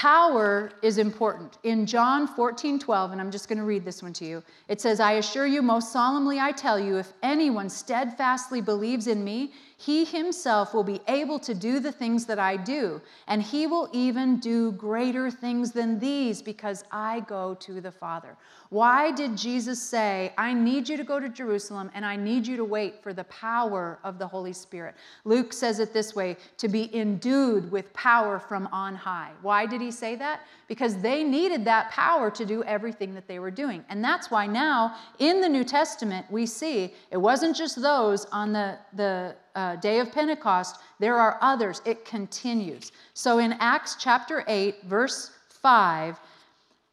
Power 0.00 0.72
is 0.80 0.96
important. 0.96 1.58
In 1.62 1.84
John 1.84 2.26
14, 2.26 2.78
12, 2.78 3.12
and 3.12 3.20
I'm 3.20 3.30
just 3.30 3.50
going 3.50 3.58
to 3.58 3.64
read 3.64 3.84
this 3.84 4.02
one 4.02 4.14
to 4.14 4.24
you, 4.24 4.42
it 4.66 4.80
says, 4.80 4.98
I 4.98 5.12
assure 5.12 5.46
you, 5.46 5.60
most 5.60 5.92
solemnly 5.92 6.40
I 6.40 6.52
tell 6.52 6.80
you, 6.80 6.96
if 6.96 7.12
anyone 7.22 7.68
steadfastly 7.68 8.62
believes 8.62 9.08
in 9.08 9.22
me, 9.22 9.52
he 9.80 10.04
himself 10.04 10.74
will 10.74 10.84
be 10.84 11.00
able 11.08 11.38
to 11.38 11.54
do 11.54 11.80
the 11.80 11.90
things 11.90 12.26
that 12.26 12.38
I 12.38 12.58
do, 12.58 13.00
and 13.26 13.42
he 13.42 13.66
will 13.66 13.88
even 13.94 14.38
do 14.38 14.72
greater 14.72 15.30
things 15.30 15.72
than 15.72 15.98
these 15.98 16.42
because 16.42 16.84
I 16.92 17.20
go 17.20 17.54
to 17.60 17.80
the 17.80 17.90
Father. 17.90 18.36
Why 18.68 19.10
did 19.10 19.38
Jesus 19.38 19.80
say, 19.80 20.34
I 20.36 20.52
need 20.52 20.86
you 20.86 20.98
to 20.98 21.02
go 21.02 21.18
to 21.18 21.30
Jerusalem 21.30 21.90
and 21.94 22.04
I 22.04 22.14
need 22.14 22.46
you 22.46 22.58
to 22.58 22.64
wait 22.64 23.02
for 23.02 23.14
the 23.14 23.24
power 23.24 23.98
of 24.04 24.18
the 24.18 24.26
Holy 24.26 24.52
Spirit? 24.52 24.96
Luke 25.24 25.50
says 25.50 25.78
it 25.78 25.94
this 25.94 26.14
way 26.14 26.36
to 26.58 26.68
be 26.68 26.94
endued 26.94 27.72
with 27.72 27.90
power 27.94 28.38
from 28.38 28.68
on 28.72 28.94
high. 28.94 29.30
Why 29.40 29.64
did 29.64 29.80
he 29.80 29.90
say 29.90 30.14
that? 30.16 30.42
Because 30.68 31.00
they 31.00 31.24
needed 31.24 31.64
that 31.64 31.90
power 31.90 32.30
to 32.30 32.44
do 32.44 32.62
everything 32.64 33.14
that 33.14 33.26
they 33.26 33.38
were 33.38 33.50
doing. 33.50 33.82
And 33.88 34.04
that's 34.04 34.30
why 34.30 34.46
now 34.46 34.94
in 35.18 35.40
the 35.40 35.48
New 35.48 35.64
Testament 35.64 36.26
we 36.30 36.44
see 36.44 36.92
it 37.10 37.16
wasn't 37.16 37.56
just 37.56 37.80
those 37.80 38.26
on 38.26 38.52
the, 38.52 38.78
the 38.92 39.34
uh, 39.54 39.76
day 39.76 39.98
of 39.98 40.12
Pentecost, 40.12 40.76
there 40.98 41.16
are 41.16 41.38
others. 41.40 41.82
It 41.84 42.04
continues. 42.04 42.92
So 43.14 43.38
in 43.38 43.54
Acts 43.54 43.96
chapter 43.98 44.44
8, 44.46 44.84
verse 44.84 45.30
5, 45.48 46.18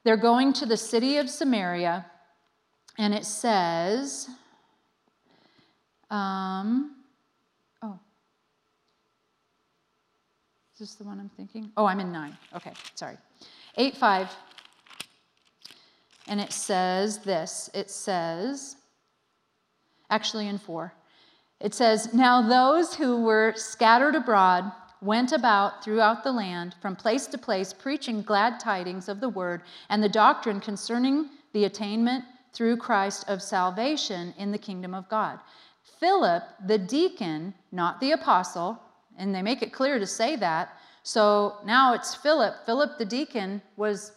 they're 0.04 0.18
going 0.18 0.54
to 0.54 0.66
the 0.66 0.78
city 0.78 1.18
of 1.18 1.30
Samaria, 1.30 2.06
and 2.98 3.14
it 3.14 3.26
says, 3.26 4.30
um, 6.10 6.96
oh, 7.84 8.00
is 10.74 10.80
this 10.80 10.96
the 10.96 11.04
one 11.04 11.20
I'm 11.20 11.30
thinking? 11.30 11.72
Oh, 11.76 11.86
I'm 11.86 12.00
in 12.00 12.12
9. 12.12 12.38
Okay, 12.56 12.72
sorry. 12.96 13.18
8 13.76 13.98
5. 13.98 14.30
And 16.30 16.42
it 16.42 16.52
says 16.52 17.20
this 17.20 17.70
it 17.74 17.90
says, 17.90 18.78
actually 20.10 20.48
in 20.48 20.58
4. 20.58 20.94
It 21.60 21.74
says, 21.74 22.14
Now 22.14 22.42
those 22.42 22.96
who 22.96 23.22
were 23.24 23.54
scattered 23.56 24.16
abroad 24.16 24.72
went 25.02 25.32
about 25.32 25.84
throughout 25.84 26.24
the 26.24 26.32
land 26.32 26.76
from 26.82 26.96
place 26.96 27.28
to 27.28 27.38
place, 27.38 27.74
preaching 27.74 28.22
glad 28.22 28.60
tidings 28.60 29.10
of 29.10 29.20
the 29.20 29.30
word 29.30 29.62
and 29.90 30.04
the 30.04 30.10
doctrine 30.10 30.60
concerning 30.60 31.30
the 31.54 31.66
attainment 31.66 32.24
through 32.54 32.78
Christ 32.78 33.26
of 33.28 33.42
salvation 33.42 34.34
in 34.38 34.52
the 34.52 34.58
kingdom 34.58 34.94
of 34.94 35.10
God. 35.10 35.40
Philip, 36.00 36.44
the 36.66 36.78
deacon, 36.78 37.54
not 37.72 38.00
the 38.00 38.12
apostle, 38.12 38.80
and 39.18 39.34
they 39.34 39.42
make 39.42 39.62
it 39.62 39.74
clear 39.74 40.00
to 40.00 40.08
say 40.08 40.36
that. 40.36 40.78
So 41.04 41.58
now 41.66 41.94
it's 41.94 42.14
Philip. 42.14 42.66
Philip, 42.66 42.98
the 42.98 43.06
deacon, 43.06 43.62
was 43.78 44.12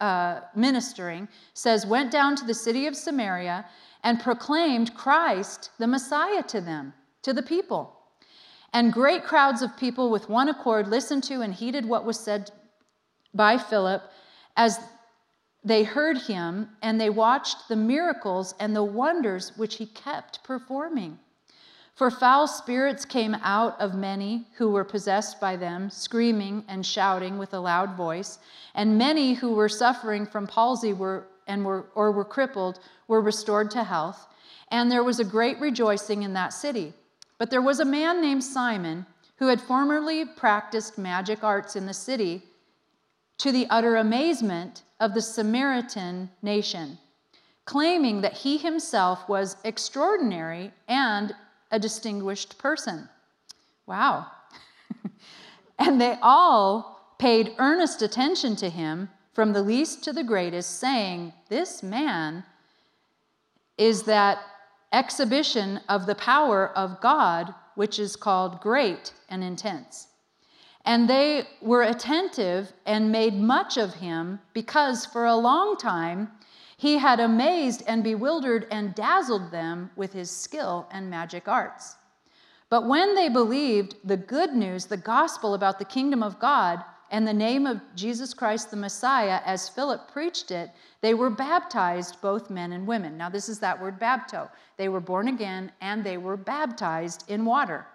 uh, 0.00 0.40
ministering, 0.54 1.28
says, 1.54 1.86
went 1.86 2.10
down 2.10 2.34
to 2.36 2.44
the 2.44 2.54
city 2.54 2.86
of 2.86 2.96
Samaria 2.96 3.64
and 4.02 4.20
proclaimed 4.20 4.94
Christ, 4.94 5.70
the 5.78 5.86
Messiah, 5.86 6.42
to 6.44 6.60
them, 6.60 6.92
to 7.22 7.32
the 7.32 7.42
people. 7.42 7.96
And 8.72 8.92
great 8.92 9.24
crowds 9.24 9.62
of 9.62 9.76
people 9.76 10.10
with 10.10 10.28
one 10.28 10.48
accord 10.48 10.88
listened 10.88 11.24
to 11.24 11.40
and 11.42 11.52
heeded 11.52 11.84
what 11.86 12.04
was 12.04 12.18
said 12.18 12.50
by 13.34 13.58
Philip 13.58 14.02
as 14.56 14.78
they 15.64 15.84
heard 15.84 16.18
him 16.18 16.70
and 16.82 17.00
they 17.00 17.10
watched 17.10 17.68
the 17.68 17.76
miracles 17.76 18.54
and 18.58 18.74
the 18.74 18.82
wonders 18.82 19.52
which 19.56 19.76
he 19.76 19.86
kept 19.86 20.42
performing. 20.42 21.18
For 21.94 22.10
foul 22.10 22.48
spirits 22.48 23.04
came 23.04 23.36
out 23.42 23.78
of 23.80 23.94
many 23.94 24.46
who 24.56 24.70
were 24.70 24.84
possessed 24.84 25.38
by 25.40 25.56
them, 25.56 25.90
screaming 25.90 26.64
and 26.66 26.84
shouting 26.84 27.38
with 27.38 27.52
a 27.52 27.60
loud 27.60 27.96
voice, 27.96 28.38
and 28.74 28.96
many 28.96 29.34
who 29.34 29.52
were 29.52 29.68
suffering 29.68 30.24
from 30.24 30.46
palsy 30.46 30.94
were 30.94 31.28
and 31.46 31.64
were, 31.64 31.86
or 31.94 32.12
were 32.12 32.24
crippled 32.24 32.78
were 33.08 33.20
restored 33.20 33.70
to 33.72 33.84
health, 33.84 34.26
and 34.70 34.90
there 34.90 35.04
was 35.04 35.20
a 35.20 35.24
great 35.24 35.60
rejoicing 35.60 36.22
in 36.22 36.32
that 36.32 36.52
city. 36.52 36.92
But 37.38 37.50
there 37.50 37.62
was 37.62 37.80
a 37.80 37.84
man 37.84 38.20
named 38.20 38.44
Simon 38.44 39.06
who 39.36 39.48
had 39.48 39.60
formerly 39.60 40.24
practiced 40.24 40.98
magic 40.98 41.42
arts 41.42 41.74
in 41.76 41.86
the 41.86 41.94
city 41.94 42.42
to 43.38 43.50
the 43.50 43.66
utter 43.70 43.96
amazement 43.96 44.84
of 45.00 45.14
the 45.14 45.20
Samaritan 45.20 46.30
nation, 46.42 46.98
claiming 47.64 48.20
that 48.20 48.34
he 48.34 48.56
himself 48.56 49.28
was 49.28 49.56
extraordinary 49.64 50.70
and 50.86 51.34
a 51.72 51.78
distinguished 51.78 52.56
person. 52.58 53.08
Wow. 53.86 54.26
and 55.78 56.00
they 56.00 56.16
all 56.22 57.14
paid 57.18 57.54
earnest 57.58 58.02
attention 58.02 58.54
to 58.56 58.68
him 58.68 59.08
from 59.32 59.52
the 59.52 59.62
least 59.62 60.04
to 60.04 60.12
the 60.12 60.24
greatest, 60.24 60.78
saying, 60.78 61.32
This 61.48 61.82
man 61.82 62.44
is 63.78 64.02
that 64.04 64.38
exhibition 64.92 65.80
of 65.88 66.06
the 66.06 66.14
power 66.14 66.68
of 66.76 67.00
God, 67.00 67.54
which 67.74 67.98
is 67.98 68.16
called 68.16 68.60
great 68.60 69.12
and 69.28 69.42
intense. 69.42 70.08
And 70.84 71.08
they 71.08 71.46
were 71.60 71.82
attentive 71.82 72.72
and 72.84 73.12
made 73.12 73.34
much 73.34 73.76
of 73.76 73.94
him 73.94 74.40
because 74.52 75.06
for 75.06 75.24
a 75.24 75.36
long 75.36 75.76
time 75.76 76.30
he 76.76 76.98
had 76.98 77.20
amazed 77.20 77.84
and 77.86 78.02
bewildered 78.02 78.66
and 78.70 78.94
dazzled 78.94 79.52
them 79.52 79.90
with 79.94 80.12
his 80.12 80.30
skill 80.30 80.88
and 80.90 81.08
magic 81.08 81.46
arts. 81.46 81.96
But 82.68 82.88
when 82.88 83.14
they 83.14 83.28
believed 83.28 83.96
the 84.02 84.16
good 84.16 84.54
news, 84.54 84.86
the 84.86 84.96
gospel 84.96 85.54
about 85.54 85.78
the 85.78 85.84
kingdom 85.84 86.22
of 86.22 86.40
God, 86.40 86.82
and 87.12 87.28
the 87.28 87.32
name 87.32 87.66
of 87.66 87.78
Jesus 87.94 88.32
Christ 88.32 88.70
the 88.70 88.76
Messiah, 88.76 89.40
as 89.44 89.68
Philip 89.68 90.10
preached 90.10 90.50
it, 90.50 90.70
they 91.02 91.12
were 91.12 91.28
baptized, 91.28 92.20
both 92.22 92.48
men 92.48 92.72
and 92.72 92.86
women. 92.86 93.18
Now, 93.18 93.28
this 93.28 93.50
is 93.50 93.58
that 93.60 93.80
word 93.80 94.00
bapto. 94.00 94.48
They 94.78 94.88
were 94.88 95.00
born 95.00 95.28
again 95.28 95.70
and 95.82 96.02
they 96.02 96.16
were 96.16 96.38
baptized 96.38 97.24
in 97.28 97.44
water. 97.44 97.86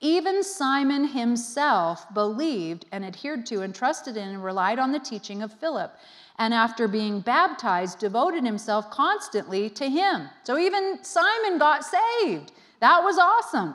Even 0.00 0.42
Simon 0.42 1.04
himself 1.04 2.12
believed 2.14 2.86
and 2.90 3.04
adhered 3.04 3.44
to 3.46 3.60
and 3.60 3.74
trusted 3.74 4.16
in 4.16 4.28
and 4.28 4.42
relied 4.42 4.78
on 4.78 4.92
the 4.92 4.98
teaching 4.98 5.42
of 5.42 5.52
Philip. 5.52 5.94
And 6.38 6.54
after 6.54 6.88
being 6.88 7.20
baptized, 7.20 7.98
devoted 7.98 8.44
himself 8.44 8.90
constantly 8.90 9.68
to 9.70 9.88
him. 9.88 10.30
So 10.42 10.56
even 10.56 11.04
Simon 11.04 11.58
got 11.58 11.84
saved. 11.84 12.52
That 12.80 13.04
was 13.04 13.18
awesome. 13.18 13.74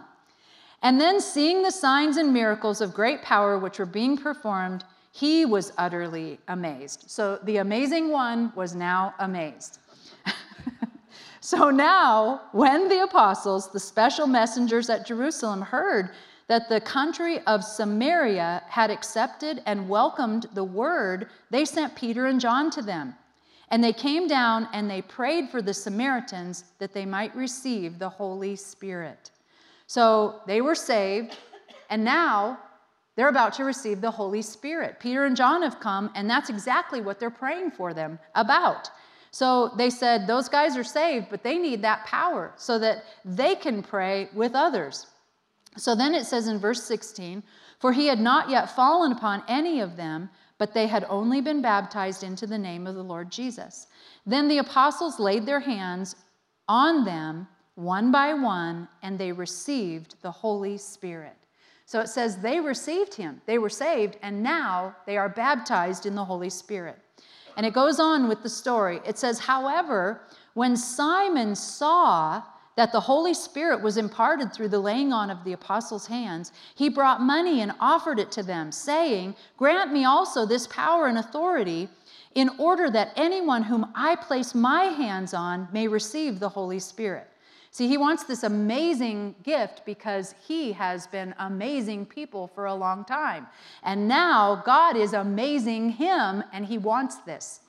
And 0.81 0.99
then, 0.99 1.19
seeing 1.19 1.61
the 1.61 1.71
signs 1.71 2.17
and 2.17 2.33
miracles 2.33 2.79
of 2.79 2.93
great 2.93 3.21
power 3.21 3.59
which 3.59 3.79
were 3.79 3.85
being 3.85 4.17
performed, 4.17 4.85
he 5.11 5.45
was 5.45 5.73
utterly 5.77 6.39
amazed. 6.47 7.05
So 7.07 7.37
the 7.43 7.57
amazing 7.57 8.11
one 8.11 8.53
was 8.55 8.75
now 8.75 9.13
amazed. 9.19 9.79
so 11.41 11.69
now, 11.69 12.41
when 12.53 12.87
the 12.87 13.03
apostles, 13.03 13.71
the 13.71 13.79
special 13.79 14.27
messengers 14.27 14.89
at 14.89 15.05
Jerusalem, 15.05 15.61
heard 15.61 16.11
that 16.47 16.69
the 16.69 16.81
country 16.81 17.39
of 17.41 17.63
Samaria 17.63 18.63
had 18.67 18.89
accepted 18.89 19.61
and 19.65 19.89
welcomed 19.89 20.47
the 20.53 20.63
word, 20.63 21.27
they 21.49 21.65
sent 21.65 21.95
Peter 21.95 22.25
and 22.27 22.39
John 22.39 22.71
to 22.71 22.81
them. 22.81 23.15
And 23.69 23.83
they 23.83 23.93
came 23.93 24.27
down 24.27 24.67
and 24.73 24.89
they 24.89 25.01
prayed 25.03 25.49
for 25.49 25.61
the 25.61 25.73
Samaritans 25.73 26.63
that 26.79 26.93
they 26.93 27.05
might 27.05 27.35
receive 27.35 27.99
the 27.99 28.09
Holy 28.09 28.55
Spirit. 28.55 29.29
So 29.89 30.41
they 30.45 30.61
were 30.61 30.75
saved, 30.75 31.35
and 31.89 32.03
now 32.03 32.59
they're 33.15 33.27
about 33.27 33.53
to 33.53 33.63
receive 33.63 34.01
the 34.01 34.11
Holy 34.11 34.43
Spirit. 34.43 34.99
Peter 34.99 35.25
and 35.25 35.35
John 35.35 35.63
have 35.63 35.79
come, 35.79 36.11
and 36.13 36.29
that's 36.29 36.51
exactly 36.51 37.01
what 37.01 37.19
they're 37.19 37.31
praying 37.31 37.71
for 37.71 37.91
them 37.91 38.19
about. 38.35 38.91
So 39.31 39.69
they 39.77 39.89
said, 39.89 40.27
Those 40.27 40.47
guys 40.47 40.77
are 40.77 40.83
saved, 40.83 41.31
but 41.31 41.41
they 41.41 41.57
need 41.57 41.81
that 41.81 42.05
power 42.05 42.53
so 42.55 42.77
that 42.77 43.03
they 43.25 43.55
can 43.55 43.81
pray 43.81 44.29
with 44.31 44.53
others. 44.53 45.07
So 45.75 45.95
then 45.95 46.13
it 46.13 46.25
says 46.25 46.47
in 46.47 46.59
verse 46.59 46.83
16, 46.83 47.41
For 47.79 47.91
he 47.91 48.05
had 48.05 48.19
not 48.19 48.47
yet 48.47 48.75
fallen 48.75 49.11
upon 49.11 49.41
any 49.47 49.79
of 49.79 49.97
them, 49.97 50.29
but 50.59 50.75
they 50.75 50.85
had 50.85 51.03
only 51.09 51.41
been 51.41 51.63
baptized 51.63 52.21
into 52.21 52.45
the 52.45 52.59
name 52.59 52.85
of 52.85 52.93
the 52.93 53.03
Lord 53.03 53.31
Jesus. 53.31 53.87
Then 54.23 54.47
the 54.47 54.59
apostles 54.59 55.19
laid 55.19 55.47
their 55.47 55.61
hands 55.61 56.15
on 56.67 57.05
them 57.05 57.47
one 57.79 58.11
by 58.11 58.33
one, 58.33 58.87
and 59.03 59.17
they 59.17 59.31
received 59.31 60.15
the 60.21 60.31
Holy 60.31 60.77
Spirit. 60.77 61.35
So 61.85 62.01
it 62.01 62.09
says 62.09 62.37
they 62.37 62.59
received 62.59 63.15
him, 63.15 63.41
they 63.45 63.57
were 63.57 63.69
saved, 63.69 64.17
and 64.21 64.43
now 64.43 64.95
they 65.05 65.17
are 65.17 65.29
baptized 65.29 66.05
in 66.05 66.13
the 66.13 66.25
Holy 66.25 66.49
Spirit. 66.49 66.97
And 67.57 67.65
it 67.65 67.73
goes 67.73 67.99
on 67.99 68.27
with 68.27 68.43
the 68.43 68.49
story. 68.49 68.99
It 69.07 69.17
says, 69.17 69.39
however, 69.39 70.21
when 70.53 70.77
Simon 70.77 71.55
saw 71.55 72.43
that 72.75 72.91
the 72.91 72.99
Holy 72.99 73.33
Spirit 73.33 73.81
was 73.81 73.97
imparted 73.97 74.53
through 74.53 74.69
the 74.69 74.79
laying 74.79 75.11
on 75.11 75.29
of 75.29 75.43
the 75.43 75.53
apostles' 75.53 76.07
hands, 76.07 76.51
he 76.75 76.89
brought 76.89 77.21
money 77.21 77.61
and 77.61 77.73
offered 77.79 78.19
it 78.19 78.31
to 78.33 78.43
them, 78.43 78.71
saying, 78.71 79.35
Grant 79.57 79.91
me 79.91 80.05
also 80.05 80.45
this 80.45 80.67
power 80.67 81.07
and 81.07 81.17
authority, 81.17 81.89
in 82.35 82.49
order 82.59 82.89
that 82.91 83.13
anyone 83.15 83.63
whom 83.63 83.91
I 83.95 84.15
place 84.15 84.53
my 84.53 84.83
hands 84.83 85.33
on 85.33 85.67
may 85.73 85.87
receive 85.87 86.39
the 86.39 86.49
Holy 86.49 86.79
Spirit. 86.79 87.27
See, 87.71 87.87
he 87.87 87.97
wants 87.97 88.23
this 88.23 88.43
amazing 88.43 89.35
gift 89.43 89.83
because 89.85 90.33
he 90.47 90.71
has 90.73 91.05
been 91.07 91.35
amazing 91.37 92.07
people 92.07 92.47
for 92.47 92.65
a 92.65 92.73
long 92.73 93.05
time. 93.05 93.47
And 93.83 94.07
now 94.07 94.63
God 94.65 94.97
is 94.97 95.13
amazing 95.13 95.91
him, 95.91 96.43
and 96.51 96.65
he 96.65 96.77
wants 96.79 97.17
this. 97.17 97.61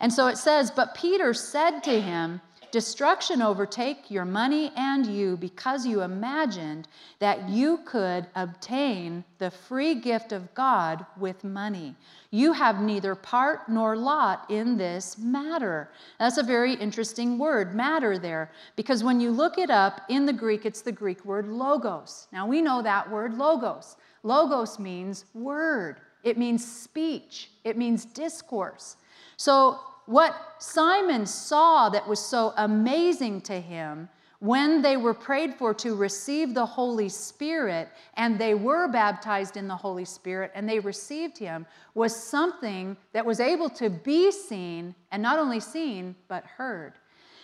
And 0.00 0.12
so 0.12 0.28
it 0.28 0.38
says, 0.38 0.70
But 0.70 0.94
Peter 0.94 1.34
said 1.34 1.80
to 1.80 2.00
him, 2.00 2.40
Destruction 2.70 3.40
overtake 3.40 4.10
your 4.10 4.26
money 4.26 4.70
and 4.76 5.06
you 5.06 5.38
because 5.38 5.86
you 5.86 6.02
imagined 6.02 6.86
that 7.18 7.48
you 7.48 7.78
could 7.86 8.26
obtain 8.34 9.24
the 9.38 9.50
free 9.50 9.94
gift 9.94 10.32
of 10.32 10.52
God 10.54 11.06
with 11.16 11.44
money. 11.44 11.94
You 12.30 12.52
have 12.52 12.82
neither 12.82 13.14
part 13.14 13.70
nor 13.70 13.96
lot 13.96 14.50
in 14.50 14.76
this 14.76 15.16
matter. 15.16 15.88
That's 16.18 16.36
a 16.36 16.42
very 16.42 16.74
interesting 16.74 17.38
word, 17.38 17.74
matter, 17.74 18.18
there, 18.18 18.50
because 18.76 19.02
when 19.02 19.18
you 19.18 19.30
look 19.30 19.56
it 19.56 19.70
up 19.70 20.02
in 20.10 20.26
the 20.26 20.32
Greek, 20.32 20.66
it's 20.66 20.82
the 20.82 20.92
Greek 20.92 21.24
word 21.24 21.48
logos. 21.48 22.26
Now 22.32 22.46
we 22.46 22.60
know 22.60 22.82
that 22.82 23.10
word 23.10 23.32
logos. 23.38 23.96
Logos 24.22 24.78
means 24.78 25.24
word, 25.32 26.00
it 26.22 26.36
means 26.36 26.70
speech, 26.70 27.50
it 27.64 27.78
means 27.78 28.04
discourse. 28.04 28.96
So 29.38 29.80
what 30.08 30.34
Simon 30.58 31.26
saw 31.26 31.90
that 31.90 32.08
was 32.08 32.18
so 32.18 32.54
amazing 32.56 33.42
to 33.42 33.60
him 33.60 34.08
when 34.40 34.80
they 34.80 34.96
were 34.96 35.14
prayed 35.14 35.54
for 35.54 35.74
to 35.74 35.94
receive 35.94 36.54
the 36.54 36.64
Holy 36.64 37.08
Spirit 37.08 37.88
and 38.14 38.38
they 38.38 38.54
were 38.54 38.88
baptized 38.88 39.56
in 39.56 39.66
the 39.66 39.76
Holy 39.76 40.04
Spirit 40.04 40.52
and 40.54 40.68
they 40.68 40.78
received 40.78 41.36
Him 41.36 41.66
was 41.94 42.14
something 42.14 42.96
that 43.12 43.26
was 43.26 43.40
able 43.40 43.68
to 43.70 43.90
be 43.90 44.30
seen 44.30 44.94
and 45.10 45.22
not 45.22 45.38
only 45.38 45.60
seen 45.60 46.14
but 46.28 46.44
heard. 46.44 46.94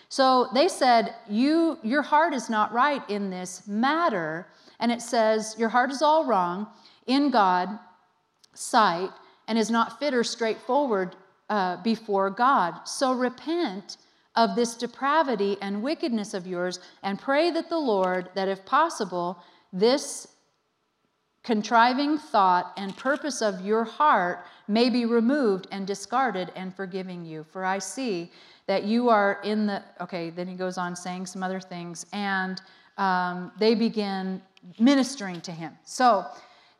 So 0.07 0.47
they 0.53 0.69
said, 0.69 1.15
you, 1.29 1.77
Your 1.83 2.01
heart 2.01 2.33
is 2.33 2.49
not 2.49 2.71
right 2.71 3.07
in 3.09 3.29
this 3.29 3.67
matter. 3.67 4.47
And 4.79 4.91
it 4.91 5.01
says, 5.01 5.55
Your 5.57 5.69
heart 5.69 5.91
is 5.91 6.01
all 6.01 6.25
wrong 6.25 6.67
in 7.07 7.29
God's 7.29 7.73
sight 8.53 9.09
and 9.49 9.57
is 9.57 9.69
not 9.69 9.99
fit 9.99 10.13
or 10.13 10.23
straightforward 10.23 11.17
uh, 11.49 11.81
before 11.83 12.29
God. 12.29 12.87
So 12.87 13.13
repent 13.13 13.97
of 14.35 14.55
this 14.55 14.75
depravity 14.75 15.57
and 15.61 15.81
wickedness 15.81 16.33
of 16.33 16.45
yours 16.45 16.79
and 17.03 17.19
pray 17.19 17.51
that 17.51 17.69
the 17.69 17.77
Lord, 17.77 18.29
that 18.35 18.47
if 18.47 18.65
possible, 18.65 19.41
this 19.71 20.27
contriving 21.43 22.17
thought 22.17 22.73
and 22.75 22.97
purpose 22.97 23.41
of 23.41 23.61
your 23.61 23.83
heart 23.83 24.45
may 24.67 24.89
be 24.89 25.05
removed 25.05 25.67
and 25.71 25.85
discarded 25.85 26.51
and 26.55 26.75
forgiving 26.75 27.23
you. 27.23 27.45
For 27.51 27.63
I 27.63 27.79
see 27.79 28.31
that 28.67 28.83
you 28.83 29.09
are 29.09 29.39
in 29.43 29.67
the. 29.67 29.83
Okay, 30.01 30.31
then 30.31 30.47
he 30.47 30.55
goes 30.55 30.77
on 30.77 30.95
saying 30.95 31.27
some 31.27 31.43
other 31.43 31.59
things, 31.59 32.05
and 32.11 32.61
um, 32.97 33.51
they 33.59 33.75
begin 33.75 34.41
ministering 34.79 35.39
to 35.41 35.51
him. 35.51 35.73
So 35.83 36.25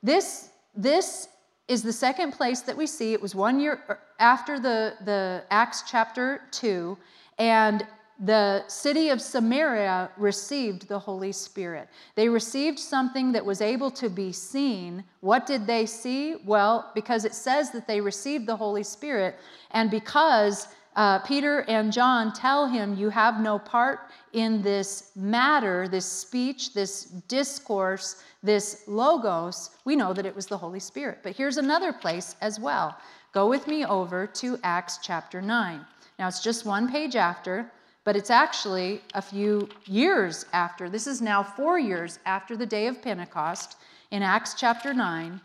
this 0.01 0.49
this 0.75 1.29
is 1.67 1.81
the 1.81 1.93
second 1.93 2.31
place 2.31 2.61
that 2.61 2.77
we 2.77 2.87
see. 2.87 3.13
It 3.13 3.21
was 3.21 3.33
one 3.33 3.59
year 3.59 3.81
er, 3.89 3.99
after 4.19 4.59
the, 4.59 4.93
the 5.03 5.43
Acts 5.49 5.83
chapter 5.89 6.41
2, 6.51 6.97
and 7.39 7.85
the 8.19 8.63
city 8.67 9.09
of 9.09 9.19
Samaria 9.19 10.09
received 10.15 10.87
the 10.87 10.97
Holy 10.97 11.33
Spirit. 11.33 11.89
They 12.15 12.29
received 12.29 12.79
something 12.79 13.33
that 13.33 13.45
was 13.45 13.59
able 13.59 13.91
to 13.91 14.09
be 14.09 14.31
seen. 14.31 15.03
What 15.19 15.45
did 15.45 15.67
they 15.67 15.85
see? 15.85 16.37
Well, 16.45 16.91
because 16.95 17.25
it 17.25 17.33
says 17.33 17.71
that 17.71 17.87
they 17.87 17.99
received 17.99 18.47
the 18.47 18.55
Holy 18.55 18.83
Spirit, 18.83 19.35
and 19.71 19.91
because 19.91 20.67
uh, 20.95 21.19
Peter 21.19 21.59
and 21.67 21.91
John 21.91 22.31
tell 22.31 22.67
him, 22.67 22.95
You 22.95 23.09
have 23.09 23.41
no 23.41 23.59
part 23.59 24.11
in 24.33 24.61
this 24.61 25.11
matter, 25.15 25.87
this 25.87 26.05
speech, 26.05 26.73
this 26.73 27.05
discourse, 27.27 28.23
this 28.41 28.83
logos. 28.87 29.71
We 29.83 29.95
know 29.95 30.13
that 30.13 30.25
it 30.25 30.35
was 30.35 30.45
the 30.47 30.57
Holy 30.57 30.79
Spirit. 30.79 31.19
But 31.21 31.35
here's 31.35 31.57
another 31.57 31.91
place 31.91 32.35
as 32.41 32.59
well. 32.59 32.97
Go 33.33 33.49
with 33.49 33.67
me 33.67 33.85
over 33.85 34.25
to 34.27 34.57
Acts 34.63 34.99
chapter 35.01 35.41
9. 35.41 35.85
Now, 36.17 36.27
it's 36.29 36.41
just 36.41 36.65
one 36.65 36.89
page 36.89 37.17
after, 37.17 37.69
but 38.05 38.15
it's 38.15 38.29
actually 38.29 39.01
a 39.13 39.21
few 39.21 39.67
years 39.85 40.45
after. 40.53 40.89
This 40.89 41.07
is 41.07 41.21
now 41.21 41.43
four 41.43 41.77
years 41.77 42.19
after 42.25 42.55
the 42.55 42.65
day 42.65 42.87
of 42.87 43.01
Pentecost 43.01 43.75
in 44.11 44.23
Acts 44.23 44.53
chapter 44.57 44.93
9. 44.93 45.41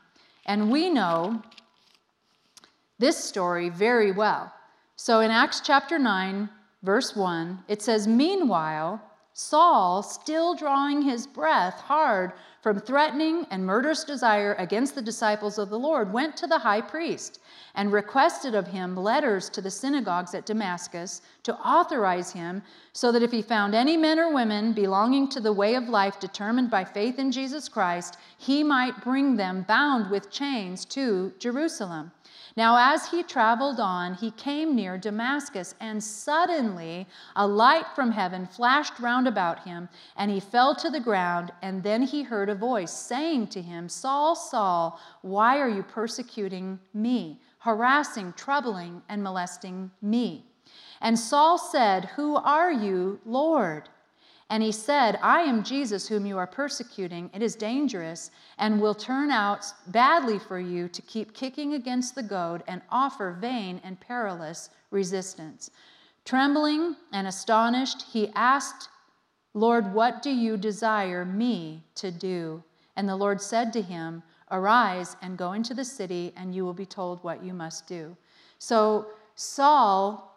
And 0.46 0.70
we 0.70 0.90
know 0.90 1.42
this 3.00 3.16
story 3.16 3.68
very 3.68 4.12
well. 4.12 4.52
So 5.02 5.20
in 5.20 5.30
Acts 5.30 5.62
chapter 5.64 5.98
9, 5.98 6.50
verse 6.82 7.16
1, 7.16 7.64
it 7.68 7.80
says, 7.80 8.06
Meanwhile, 8.06 9.00
Saul, 9.32 10.02
still 10.02 10.54
drawing 10.54 11.00
his 11.00 11.26
breath 11.26 11.80
hard 11.80 12.34
from 12.60 12.78
threatening 12.78 13.46
and 13.50 13.64
murderous 13.64 14.04
desire 14.04 14.54
against 14.58 14.94
the 14.94 15.00
disciples 15.00 15.56
of 15.56 15.70
the 15.70 15.78
Lord, 15.78 16.12
went 16.12 16.36
to 16.36 16.46
the 16.46 16.58
high 16.58 16.82
priest 16.82 17.40
and 17.74 17.90
requested 17.90 18.54
of 18.54 18.66
him 18.66 18.94
letters 18.94 19.48
to 19.48 19.62
the 19.62 19.70
synagogues 19.70 20.34
at 20.34 20.44
Damascus 20.44 21.22
to 21.44 21.56
authorize 21.56 22.32
him 22.32 22.62
so 22.92 23.10
that 23.10 23.22
if 23.22 23.32
he 23.32 23.40
found 23.40 23.74
any 23.74 23.96
men 23.96 24.18
or 24.18 24.34
women 24.34 24.74
belonging 24.74 25.30
to 25.30 25.40
the 25.40 25.54
way 25.54 25.76
of 25.76 25.88
life 25.88 26.20
determined 26.20 26.70
by 26.70 26.84
faith 26.84 27.18
in 27.18 27.32
Jesus 27.32 27.70
Christ, 27.70 28.18
he 28.36 28.62
might 28.62 29.02
bring 29.02 29.36
them 29.36 29.62
bound 29.66 30.10
with 30.10 30.30
chains 30.30 30.84
to 30.84 31.32
Jerusalem. 31.38 32.12
Now, 32.60 32.76
as 32.76 33.08
he 33.08 33.22
traveled 33.22 33.80
on, 33.80 34.12
he 34.12 34.32
came 34.32 34.76
near 34.76 34.98
Damascus, 34.98 35.74
and 35.80 36.04
suddenly 36.04 37.06
a 37.34 37.46
light 37.46 37.86
from 37.94 38.12
heaven 38.12 38.44
flashed 38.44 39.00
round 39.00 39.26
about 39.26 39.60
him, 39.60 39.88
and 40.14 40.30
he 40.30 40.40
fell 40.40 40.74
to 40.74 40.90
the 40.90 41.00
ground. 41.00 41.52
And 41.62 41.82
then 41.82 42.02
he 42.02 42.22
heard 42.22 42.50
a 42.50 42.54
voice 42.54 42.92
saying 42.92 43.46
to 43.46 43.62
him, 43.62 43.88
Saul, 43.88 44.36
Saul, 44.36 45.00
why 45.22 45.58
are 45.58 45.70
you 45.70 45.82
persecuting 45.82 46.78
me, 46.92 47.40
harassing, 47.60 48.34
troubling, 48.34 49.00
and 49.08 49.22
molesting 49.22 49.90
me? 50.02 50.44
And 51.00 51.18
Saul 51.18 51.56
said, 51.56 52.10
Who 52.16 52.36
are 52.36 52.70
you, 52.70 53.20
Lord? 53.24 53.88
And 54.50 54.64
he 54.64 54.72
said, 54.72 55.16
I 55.22 55.42
am 55.42 55.62
Jesus 55.62 56.08
whom 56.08 56.26
you 56.26 56.36
are 56.36 56.46
persecuting. 56.46 57.30
It 57.32 57.40
is 57.40 57.54
dangerous 57.54 58.32
and 58.58 58.80
will 58.80 58.96
turn 58.96 59.30
out 59.30 59.64
badly 59.86 60.40
for 60.40 60.58
you 60.58 60.88
to 60.88 61.02
keep 61.02 61.32
kicking 61.32 61.74
against 61.74 62.16
the 62.16 62.22
goad 62.24 62.64
and 62.66 62.82
offer 62.90 63.30
vain 63.40 63.80
and 63.84 64.00
perilous 64.00 64.70
resistance. 64.90 65.70
Trembling 66.24 66.96
and 67.12 67.28
astonished, 67.28 68.02
he 68.12 68.32
asked, 68.34 68.88
Lord, 69.54 69.94
what 69.94 70.20
do 70.20 70.30
you 70.30 70.56
desire 70.56 71.24
me 71.24 71.84
to 71.94 72.10
do? 72.10 72.62
And 72.96 73.08
the 73.08 73.16
Lord 73.16 73.40
said 73.40 73.72
to 73.74 73.82
him, 73.82 74.22
Arise 74.50 75.16
and 75.22 75.38
go 75.38 75.52
into 75.52 75.74
the 75.74 75.84
city, 75.84 76.32
and 76.36 76.52
you 76.52 76.64
will 76.64 76.74
be 76.74 76.86
told 76.86 77.22
what 77.22 77.44
you 77.44 77.54
must 77.54 77.86
do. 77.86 78.16
So 78.58 79.06
Saul 79.36 80.29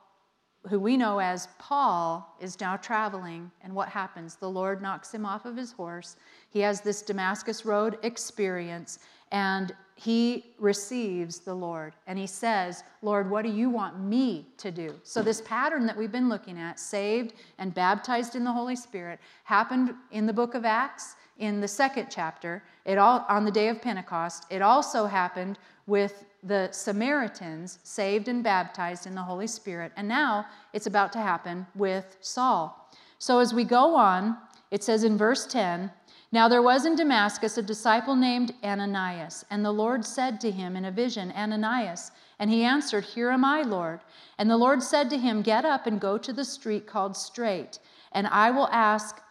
who 0.69 0.79
we 0.79 0.95
know 0.95 1.19
as 1.19 1.47
Paul, 1.59 2.35
is 2.39 2.59
now 2.59 2.77
traveling. 2.77 3.51
And 3.61 3.75
what 3.75 3.89
happens? 3.89 4.35
The 4.35 4.49
Lord 4.49 4.81
knocks 4.81 5.13
him 5.13 5.25
off 5.25 5.45
of 5.45 5.57
his 5.57 5.71
horse. 5.71 6.15
He 6.49 6.59
has 6.61 6.81
this 6.81 7.01
Damascus 7.01 7.65
Road 7.65 7.97
experience, 8.03 8.99
and 9.31 9.75
he 9.95 10.53
receives 10.59 11.39
the 11.39 11.53
Lord. 11.53 11.93
And 12.07 12.17
he 12.17 12.27
says, 12.27 12.83
Lord, 13.01 13.29
what 13.29 13.43
do 13.43 13.51
you 13.51 13.69
want 13.69 13.99
me 13.99 14.47
to 14.57 14.71
do? 14.71 14.95
So, 15.03 15.21
this 15.21 15.41
pattern 15.41 15.85
that 15.85 15.97
we've 15.97 16.11
been 16.11 16.29
looking 16.29 16.57
at, 16.57 16.79
saved 16.79 17.33
and 17.57 17.73
baptized 17.73 18.35
in 18.35 18.43
the 18.43 18.51
Holy 18.51 18.75
Spirit, 18.75 19.19
happened 19.43 19.93
in 20.11 20.25
the 20.25 20.33
book 20.33 20.55
of 20.55 20.65
Acts 20.65 21.15
in 21.39 21.59
the 21.59 21.67
second 21.67 22.07
chapter, 22.09 22.63
it 22.85 22.97
all, 22.97 23.25
on 23.27 23.43
the 23.43 23.51
day 23.51 23.67
of 23.69 23.81
Pentecost. 23.81 24.45
It 24.49 24.61
also 24.61 25.05
happened 25.05 25.57
with 25.87 26.25
the 26.43 26.69
Samaritans 26.71 27.79
saved 27.83 28.27
and 28.27 28.43
baptized 28.43 29.07
in 29.07 29.15
the 29.15 29.21
Holy 29.21 29.47
Spirit. 29.47 29.91
And 29.95 30.07
now 30.07 30.45
it's 30.73 30.87
about 30.87 31.13
to 31.13 31.19
happen 31.19 31.65
with 31.75 32.17
Saul. 32.21 32.89
So 33.17 33.39
as 33.39 33.53
we 33.53 33.63
go 33.63 33.95
on, 33.95 34.37
it 34.69 34.83
says 34.83 35.03
in 35.03 35.17
verse 35.17 35.45
10 35.45 35.91
Now 36.31 36.47
there 36.47 36.61
was 36.61 36.85
in 36.85 36.95
Damascus 36.95 37.57
a 37.57 37.61
disciple 37.61 38.15
named 38.15 38.53
Ananias, 38.63 39.45
and 39.49 39.63
the 39.63 39.71
Lord 39.71 40.03
said 40.03 40.41
to 40.41 40.51
him 40.51 40.75
in 40.75 40.85
a 40.85 40.91
vision, 40.91 41.31
Ananias. 41.31 42.11
And 42.39 42.49
he 42.49 42.63
answered, 42.63 43.05
Here 43.05 43.29
am 43.29 43.45
I, 43.45 43.61
Lord. 43.61 44.01
And 44.37 44.49
the 44.49 44.57
Lord 44.57 44.83
said 44.83 45.09
to 45.11 45.17
him, 45.17 45.41
Get 45.41 45.63
up 45.63 45.87
and 45.87 46.01
go 46.01 46.17
to 46.17 46.33
the 46.33 46.43
street 46.43 46.87
called 46.87 47.15
Straight, 47.15 47.79
and 48.11 48.27
I 48.27 48.51
will 48.51 48.67
ask 48.71 49.21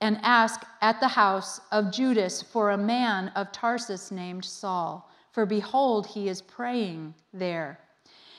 and 0.00 0.18
ask 0.22 0.62
at 0.82 1.00
the 1.00 1.08
house 1.08 1.60
of 1.72 1.92
Judas 1.92 2.42
for 2.42 2.70
a 2.70 2.78
man 2.78 3.28
of 3.36 3.52
Tarsus 3.52 4.10
named 4.10 4.44
Saul. 4.44 5.08
For 5.36 5.44
behold, 5.44 6.06
he 6.06 6.30
is 6.30 6.40
praying 6.40 7.12
there. 7.34 7.78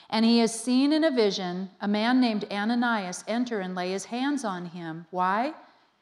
And 0.09 0.25
he 0.25 0.39
has 0.39 0.59
seen 0.59 0.91
in 0.91 1.03
a 1.03 1.11
vision 1.11 1.69
a 1.79 1.87
man 1.87 2.19
named 2.19 2.47
Ananias 2.51 3.23
enter 3.27 3.59
and 3.59 3.75
lay 3.75 3.91
his 3.91 4.05
hands 4.05 4.43
on 4.43 4.65
him. 4.65 5.05
Why? 5.11 5.53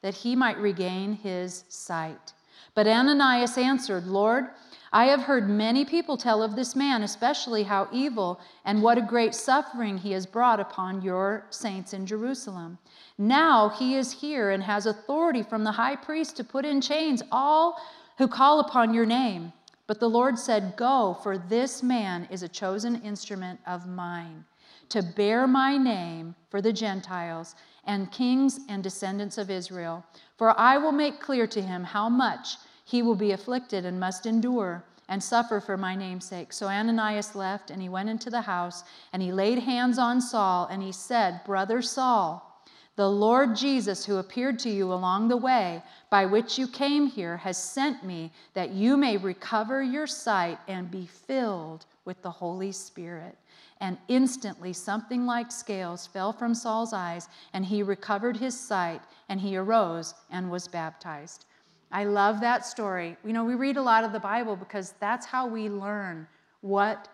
That 0.03 0.13
he 0.13 0.37
might 0.37 0.57
regain 0.57 1.11
his 1.11 1.65
sight. 1.67 2.31
But 2.75 2.87
Ananias 2.87 3.57
answered, 3.57 4.07
Lord, 4.07 4.45
I 4.93 5.07
have 5.07 5.19
heard 5.23 5.49
many 5.49 5.83
people 5.83 6.15
tell 6.15 6.41
of 6.41 6.55
this 6.55 6.77
man, 6.77 7.03
especially 7.03 7.63
how 7.63 7.89
evil 7.91 8.39
and 8.63 8.81
what 8.81 8.97
a 8.97 9.01
great 9.01 9.35
suffering 9.35 9.97
he 9.97 10.13
has 10.13 10.25
brought 10.25 10.61
upon 10.61 11.01
your 11.01 11.45
saints 11.49 11.91
in 11.91 12.05
Jerusalem. 12.05 12.77
Now 13.17 13.67
he 13.67 13.95
is 13.97 14.13
here 14.13 14.51
and 14.51 14.63
has 14.63 14.85
authority 14.85 15.43
from 15.43 15.65
the 15.65 15.73
high 15.73 15.97
priest 15.97 16.37
to 16.37 16.45
put 16.45 16.63
in 16.63 16.79
chains 16.79 17.21
all 17.33 17.81
who 18.17 18.29
call 18.29 18.61
upon 18.61 18.93
your 18.93 19.05
name. 19.05 19.51
But 19.87 19.99
the 19.99 20.09
Lord 20.09 20.39
said, 20.39 20.75
Go, 20.75 21.17
for 21.21 21.37
this 21.37 21.83
man 21.83 22.27
is 22.31 22.43
a 22.43 22.47
chosen 22.47 23.01
instrument 23.01 23.59
of 23.67 23.87
mine 23.87 24.45
to 24.89 25.01
bear 25.01 25.47
my 25.47 25.77
name 25.77 26.35
for 26.49 26.61
the 26.61 26.73
Gentiles 26.73 27.55
and 27.85 28.11
kings 28.11 28.59
and 28.69 28.83
descendants 28.83 29.37
of 29.37 29.49
Israel. 29.49 30.03
For 30.37 30.57
I 30.59 30.77
will 30.77 30.91
make 30.91 31.19
clear 31.19 31.47
to 31.47 31.61
him 31.61 31.83
how 31.83 32.09
much 32.09 32.57
he 32.83 33.01
will 33.01 33.15
be 33.15 33.31
afflicted 33.31 33.85
and 33.85 33.99
must 33.99 34.25
endure 34.25 34.83
and 35.07 35.21
suffer 35.21 35.59
for 35.59 35.77
my 35.77 35.95
name's 35.95 36.25
sake. 36.25 36.51
So 36.51 36.67
Ananias 36.67 37.35
left, 37.35 37.69
and 37.69 37.81
he 37.81 37.89
went 37.89 38.09
into 38.09 38.29
the 38.29 38.41
house, 38.41 38.83
and 39.13 39.21
he 39.21 39.31
laid 39.31 39.59
hands 39.59 39.99
on 39.99 40.19
Saul, 40.19 40.67
and 40.71 40.81
he 40.81 40.91
said, 40.91 41.41
Brother 41.45 41.81
Saul, 41.81 42.54
the 42.95 43.09
Lord 43.09 43.55
Jesus, 43.55 44.05
who 44.05 44.17
appeared 44.17 44.57
to 44.59 44.69
you 44.69 44.93
along 44.93 45.27
the 45.27 45.37
way 45.37 45.83
by 46.09 46.25
which 46.25 46.57
you 46.57 46.67
came 46.67 47.07
here, 47.07 47.37
has 47.37 47.57
sent 47.57 48.05
me 48.05 48.31
that 48.53 48.71
you 48.71 48.95
may 48.95 49.17
recover 49.17 49.83
your 49.83 50.07
sight 50.07 50.57
and 50.67 50.89
be 50.89 51.05
filled 51.05 51.85
with 52.05 52.21
the 52.21 52.31
Holy 52.31 52.71
Spirit. 52.71 53.35
And 53.81 53.97
instantly 54.07 54.71
something 54.71 55.25
like 55.25 55.51
scales 55.51 56.07
fell 56.07 56.31
from 56.31 56.55
Saul's 56.55 56.93
eyes, 56.93 57.27
and 57.51 57.65
he 57.65 57.83
recovered 57.83 58.37
his 58.37 58.57
sight, 58.57 59.01
and 59.27 59.41
he 59.41 59.57
arose 59.57 60.13
and 60.31 60.49
was 60.49 60.67
baptized. 60.67 61.45
I 61.91 62.05
love 62.05 62.39
that 62.39 62.65
story. 62.65 63.17
You 63.25 63.33
know, 63.33 63.43
we 63.43 63.55
read 63.55 63.75
a 63.75 63.81
lot 63.81 64.05
of 64.05 64.13
the 64.13 64.19
Bible 64.19 64.55
because 64.55 64.93
that's 65.01 65.25
how 65.25 65.47
we 65.47 65.67
learn 65.67 66.27
what 66.61 67.09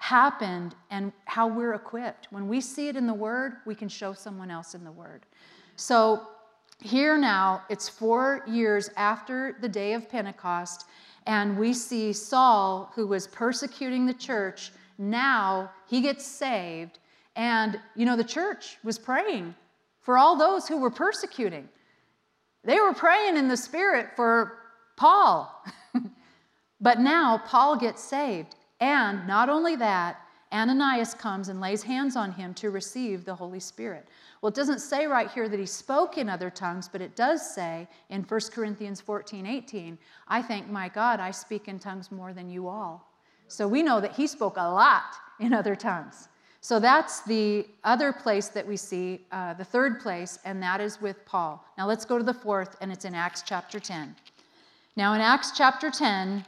happened 0.00 0.74
and 0.90 1.12
how 1.26 1.46
we're 1.46 1.74
equipped. 1.74 2.28
When 2.30 2.48
we 2.48 2.62
see 2.62 2.88
it 2.88 2.96
in 2.96 3.06
the 3.06 3.14
Word, 3.14 3.58
we 3.66 3.74
can 3.74 3.88
show 3.88 4.14
someone 4.14 4.50
else 4.50 4.74
in 4.74 4.82
the 4.82 4.90
Word. 4.90 5.26
So 5.76 6.26
here 6.80 7.18
now, 7.18 7.62
it's 7.68 7.86
four 7.86 8.42
years 8.48 8.88
after 8.96 9.58
the 9.60 9.68
day 9.68 9.92
of 9.92 10.08
Pentecost, 10.08 10.86
and 11.26 11.58
we 11.58 11.74
see 11.74 12.14
Saul, 12.14 12.90
who 12.94 13.06
was 13.06 13.26
persecuting 13.26 14.06
the 14.06 14.14
church, 14.14 14.72
now 14.96 15.70
he 15.86 16.00
gets 16.00 16.24
saved. 16.24 16.98
And, 17.36 17.78
you 17.94 18.06
know, 18.06 18.16
the 18.16 18.24
church 18.24 18.78
was 18.82 18.98
praying 18.98 19.54
for 20.00 20.16
all 20.16 20.34
those 20.34 20.66
who 20.66 20.78
were 20.78 20.90
persecuting. 20.90 21.68
They 22.64 22.80
were 22.80 22.94
praying 22.94 23.36
in 23.36 23.48
the 23.48 23.56
Spirit 23.56 24.08
for 24.16 24.56
Paul. 24.96 25.62
but 26.80 27.00
now 27.00 27.42
Paul 27.46 27.76
gets 27.76 28.02
saved. 28.02 28.54
And 28.80 29.26
not 29.26 29.48
only 29.48 29.76
that, 29.76 30.20
Ananias 30.52 31.14
comes 31.14 31.48
and 31.48 31.60
lays 31.60 31.82
hands 31.82 32.16
on 32.16 32.32
him 32.32 32.54
to 32.54 32.70
receive 32.70 33.24
the 33.24 33.34
Holy 33.34 33.60
Spirit. 33.60 34.08
Well, 34.40 34.48
it 34.48 34.54
doesn't 34.54 34.80
say 34.80 35.06
right 35.06 35.30
here 35.30 35.48
that 35.48 35.60
he 35.60 35.66
spoke 35.66 36.18
in 36.18 36.28
other 36.28 36.50
tongues, 36.50 36.88
but 36.88 37.00
it 37.00 37.14
does 37.14 37.54
say 37.54 37.86
in 38.08 38.22
1 38.22 38.40
Corinthians 38.52 39.00
14 39.00 39.46
18, 39.46 39.98
I 40.26 40.42
thank 40.42 40.68
my 40.68 40.88
God 40.88 41.20
I 41.20 41.30
speak 41.30 41.68
in 41.68 41.78
tongues 41.78 42.10
more 42.10 42.32
than 42.32 42.50
you 42.50 42.66
all. 42.66 43.12
So 43.46 43.68
we 43.68 43.82
know 43.82 44.00
that 44.00 44.12
he 44.12 44.26
spoke 44.26 44.56
a 44.56 44.68
lot 44.68 45.14
in 45.38 45.52
other 45.52 45.76
tongues. 45.76 46.28
So 46.62 46.78
that's 46.78 47.22
the 47.22 47.66
other 47.84 48.12
place 48.12 48.48
that 48.48 48.66
we 48.66 48.76
see, 48.76 49.24
uh, 49.32 49.54
the 49.54 49.64
third 49.64 50.00
place, 50.00 50.38
and 50.44 50.62
that 50.62 50.80
is 50.80 51.00
with 51.00 51.24
Paul. 51.24 51.64
Now 51.78 51.86
let's 51.86 52.04
go 52.04 52.18
to 52.18 52.24
the 52.24 52.34
fourth, 52.34 52.76
and 52.80 52.92
it's 52.92 53.04
in 53.04 53.14
Acts 53.14 53.42
chapter 53.46 53.78
10. 53.80 54.14
Now, 54.96 55.14
in 55.14 55.20
Acts 55.20 55.52
chapter 55.56 55.90
10, 55.90 56.44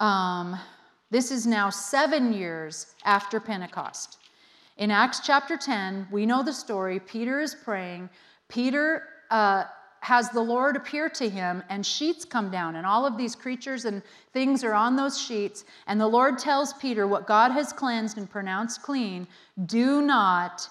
um, 0.00 0.58
this 1.12 1.30
is 1.30 1.46
now 1.46 1.68
seven 1.68 2.32
years 2.32 2.94
after 3.04 3.38
Pentecost. 3.38 4.16
In 4.78 4.90
Acts 4.90 5.20
chapter 5.20 5.58
10, 5.58 6.08
we 6.10 6.24
know 6.24 6.42
the 6.42 6.54
story. 6.54 6.98
Peter 7.00 7.38
is 7.38 7.54
praying. 7.54 8.08
Peter 8.48 9.02
uh, 9.30 9.64
has 10.00 10.30
the 10.30 10.40
Lord 10.40 10.74
appear 10.74 11.10
to 11.10 11.28
him, 11.28 11.62
and 11.68 11.84
sheets 11.84 12.24
come 12.24 12.50
down, 12.50 12.76
and 12.76 12.86
all 12.86 13.04
of 13.04 13.18
these 13.18 13.34
creatures 13.34 13.84
and 13.84 14.02
things 14.32 14.64
are 14.64 14.72
on 14.72 14.96
those 14.96 15.20
sheets. 15.20 15.66
And 15.86 16.00
the 16.00 16.06
Lord 16.06 16.38
tells 16.38 16.72
Peter, 16.72 17.06
What 17.06 17.26
God 17.26 17.52
has 17.52 17.74
cleansed 17.74 18.16
and 18.16 18.28
pronounced 18.28 18.80
clean, 18.80 19.26
do 19.66 20.00
not 20.00 20.66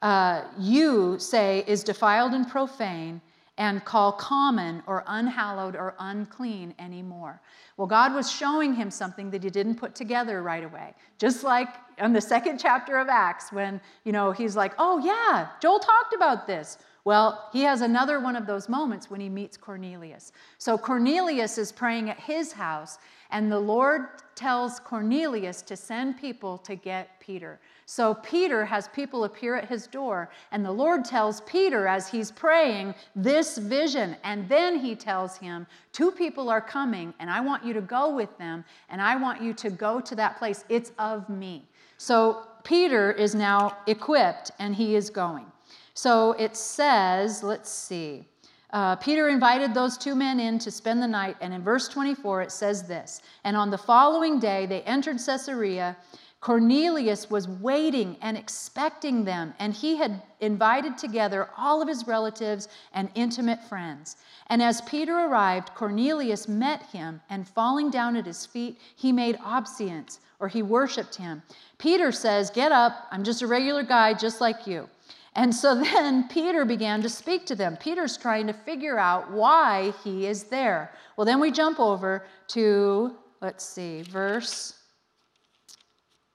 uh, 0.00 0.44
you 0.58 1.18
say 1.18 1.64
is 1.66 1.84
defiled 1.84 2.32
and 2.32 2.48
profane, 2.48 3.20
and 3.58 3.84
call 3.84 4.12
common 4.12 4.82
or 4.86 5.04
unhallowed 5.06 5.76
or 5.76 5.94
unclean 5.98 6.74
anymore. 6.78 7.40
Well, 7.76 7.86
God 7.86 8.14
was 8.14 8.30
showing 8.30 8.74
him 8.74 8.90
something 8.90 9.30
that 9.30 9.42
he 9.42 9.50
didn't 9.50 9.74
put 9.74 9.94
together 9.94 10.42
right 10.42 10.64
away. 10.64 10.94
Just 11.18 11.44
like 11.44 11.68
in 11.98 12.12
the 12.12 12.20
second 12.20 12.58
chapter 12.58 12.98
of 12.98 13.08
Acts, 13.08 13.52
when, 13.52 13.80
you 14.04 14.12
know, 14.12 14.32
he's 14.32 14.56
like, 14.56 14.72
oh, 14.78 14.98
yeah, 15.04 15.48
Joel 15.60 15.78
talked 15.78 16.14
about 16.14 16.46
this. 16.46 16.78
Well, 17.04 17.48
he 17.52 17.62
has 17.62 17.80
another 17.80 18.20
one 18.20 18.36
of 18.36 18.46
those 18.46 18.68
moments 18.68 19.10
when 19.10 19.20
he 19.20 19.28
meets 19.28 19.56
Cornelius. 19.56 20.32
So 20.58 20.78
Cornelius 20.78 21.58
is 21.58 21.72
praying 21.72 22.10
at 22.10 22.20
his 22.20 22.52
house, 22.52 22.98
and 23.30 23.50
the 23.50 23.58
Lord 23.58 24.02
tells 24.36 24.78
Cornelius 24.78 25.62
to 25.62 25.76
send 25.76 26.18
people 26.18 26.58
to 26.58 26.76
get 26.76 27.18
Peter. 27.18 27.60
So 27.94 28.14
Peter 28.14 28.64
has 28.64 28.88
people 28.88 29.24
appear 29.24 29.54
at 29.54 29.68
his 29.68 29.86
door, 29.86 30.30
and 30.50 30.64
the 30.64 30.72
Lord 30.72 31.04
tells 31.04 31.42
Peter 31.42 31.86
as 31.86 32.08
he's 32.08 32.30
praying 32.30 32.94
this 33.14 33.58
vision. 33.58 34.16
And 34.24 34.48
then 34.48 34.78
he 34.78 34.94
tells 34.94 35.36
him, 35.36 35.66
Two 35.92 36.10
people 36.10 36.48
are 36.48 36.62
coming, 36.62 37.12
and 37.18 37.28
I 37.28 37.42
want 37.42 37.62
you 37.62 37.74
to 37.74 37.82
go 37.82 38.08
with 38.14 38.34
them, 38.38 38.64
and 38.88 39.02
I 39.02 39.16
want 39.16 39.42
you 39.42 39.52
to 39.52 39.68
go 39.68 40.00
to 40.00 40.14
that 40.14 40.38
place. 40.38 40.64
It's 40.70 40.92
of 40.98 41.28
me. 41.28 41.66
So 41.98 42.46
Peter 42.64 43.12
is 43.12 43.34
now 43.34 43.76
equipped, 43.86 44.52
and 44.58 44.74
he 44.74 44.96
is 44.96 45.10
going. 45.10 45.44
So 45.92 46.32
it 46.38 46.56
says, 46.56 47.42
let's 47.42 47.70
see. 47.70 48.24
Uh, 48.72 48.96
Peter 48.96 49.28
invited 49.28 49.74
those 49.74 49.98
two 49.98 50.14
men 50.14 50.40
in 50.40 50.58
to 50.60 50.70
spend 50.70 51.02
the 51.02 51.06
night, 51.06 51.36
and 51.42 51.52
in 51.52 51.62
verse 51.62 51.88
24 51.88 52.40
it 52.40 52.52
says 52.52 52.84
this 52.84 53.20
And 53.44 53.54
on 53.54 53.68
the 53.68 53.76
following 53.76 54.38
day 54.38 54.64
they 54.64 54.80
entered 54.82 55.18
Caesarea. 55.18 55.94
Cornelius 56.42 57.30
was 57.30 57.46
waiting 57.46 58.16
and 58.20 58.36
expecting 58.36 59.24
them, 59.24 59.54
and 59.60 59.72
he 59.72 59.96
had 59.96 60.20
invited 60.40 60.98
together 60.98 61.48
all 61.56 61.80
of 61.80 61.86
his 61.86 62.08
relatives 62.08 62.66
and 62.92 63.08
intimate 63.14 63.62
friends. 63.62 64.16
And 64.48 64.60
as 64.60 64.80
Peter 64.80 65.16
arrived, 65.16 65.72
Cornelius 65.76 66.48
met 66.48 66.82
him, 66.82 67.20
and 67.30 67.46
falling 67.46 67.90
down 67.90 68.16
at 68.16 68.26
his 68.26 68.44
feet, 68.44 68.80
he 68.96 69.12
made 69.12 69.38
obeisance, 69.46 70.18
or 70.40 70.48
he 70.48 70.62
worshiped 70.62 71.14
him. 71.14 71.44
Peter 71.78 72.10
says, 72.10 72.50
Get 72.50 72.72
up, 72.72 73.06
I'm 73.12 73.22
just 73.22 73.42
a 73.42 73.46
regular 73.46 73.84
guy, 73.84 74.12
just 74.12 74.40
like 74.40 74.66
you. 74.66 74.88
And 75.36 75.54
so 75.54 75.76
then 75.80 76.26
Peter 76.26 76.64
began 76.64 77.02
to 77.02 77.08
speak 77.08 77.46
to 77.46 77.54
them. 77.54 77.76
Peter's 77.76 78.16
trying 78.16 78.48
to 78.48 78.52
figure 78.52 78.98
out 78.98 79.30
why 79.30 79.92
he 80.02 80.26
is 80.26 80.42
there. 80.42 80.90
Well, 81.16 81.24
then 81.24 81.38
we 81.38 81.52
jump 81.52 81.78
over 81.78 82.26
to, 82.48 83.14
let's 83.40 83.64
see, 83.64 84.02
verse. 84.02 84.81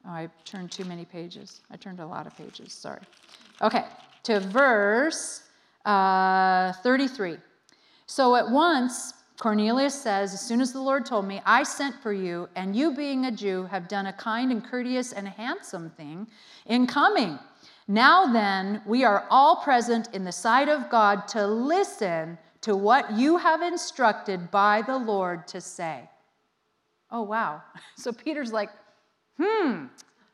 Oh, 0.08 0.12
I 0.12 0.30
turned 0.45 0.72
too 0.72 0.86
many 0.86 1.03
pages. 1.03 1.62
I 1.70 1.76
turned 1.76 1.99
a 1.99 2.05
lot 2.05 2.28
of 2.28 2.36
pages, 2.38 2.72
sorry. 2.72 3.01
Okay, 3.62 3.86
to 4.24 4.39
verse 4.39 5.43
uh, 5.86 6.72
33. 6.84 7.38
So 8.05 8.36
at 8.36 8.49
once, 8.49 9.14
Cornelius 9.38 9.93
says, 9.93 10.34
As 10.34 10.41
soon 10.41 10.62
as 10.62 10.72
the 10.72 10.80
Lord 10.80 11.05
told 11.05 11.28
me, 11.28 11.41
I 11.45 11.64
sent 11.64 12.01
for 12.01 12.14
you, 12.14 12.47
and 12.55 12.76
you, 12.76 12.95
being 12.95 13.26
a 13.26 13.32
Jew, 13.32 13.66
have 13.66 13.88
done 13.88 14.08
a 14.08 14.14
kind 14.14 14.51
and 14.51 14.64
courteous 14.64 15.12
and 15.12 15.28
handsome 15.28 15.89
thing 15.91 16.28
in 16.66 16.88
coming. 16.88 17.38
Now 17.88 18.32
then, 18.32 18.82
we 18.86 19.03
are 19.03 19.26
all 19.30 19.58
present 19.58 20.10
in 20.14 20.24
the 20.24 20.32
sight 20.32 20.70
of 20.70 20.89
God 20.89 21.28
to 21.30 21.45
listen 21.45 22.38
to 22.62 22.76
what 22.76 23.12
you 23.14 23.38
have 23.38 23.62
instructed 23.62 24.51
by 24.51 24.82
the 24.82 24.97
Lord 24.97 25.47
to 25.49 25.62
say. 25.62 26.10
Oh, 27.12 27.22
wow. 27.22 27.62
So 27.95 28.12
Peter's 28.12 28.51
like, 28.51 28.70
hmm, 29.42 29.86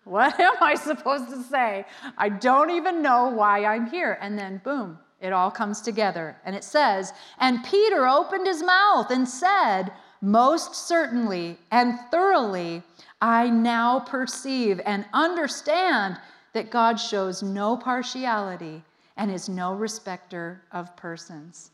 what 0.03 0.39
am 0.39 0.55
I 0.61 0.75
supposed 0.75 1.29
to 1.29 1.41
say? 1.43 1.85
I 2.17 2.29
don't 2.29 2.69
even 2.69 3.01
know 3.01 3.29
why 3.29 3.65
I'm 3.65 3.87
here. 3.87 4.17
And 4.21 4.37
then, 4.37 4.61
boom, 4.63 4.99
it 5.21 5.33
all 5.33 5.51
comes 5.51 5.81
together. 5.81 6.35
And 6.45 6.55
it 6.55 6.63
says, 6.63 7.13
And 7.39 7.63
Peter 7.63 8.07
opened 8.07 8.45
his 8.45 8.63
mouth 8.63 9.09
and 9.11 9.27
said, 9.27 9.91
Most 10.21 10.75
certainly 10.75 11.57
and 11.71 11.97
thoroughly, 12.11 12.83
I 13.21 13.49
now 13.49 14.01
perceive 14.01 14.81
and 14.85 15.05
understand 15.13 16.17
that 16.51 16.69
God 16.69 16.99
shows 16.99 17.41
no 17.41 17.77
partiality 17.77 18.83
and 19.15 19.31
is 19.31 19.47
no 19.47 19.73
respecter 19.73 20.61
of 20.71 20.95
persons. 20.97 21.71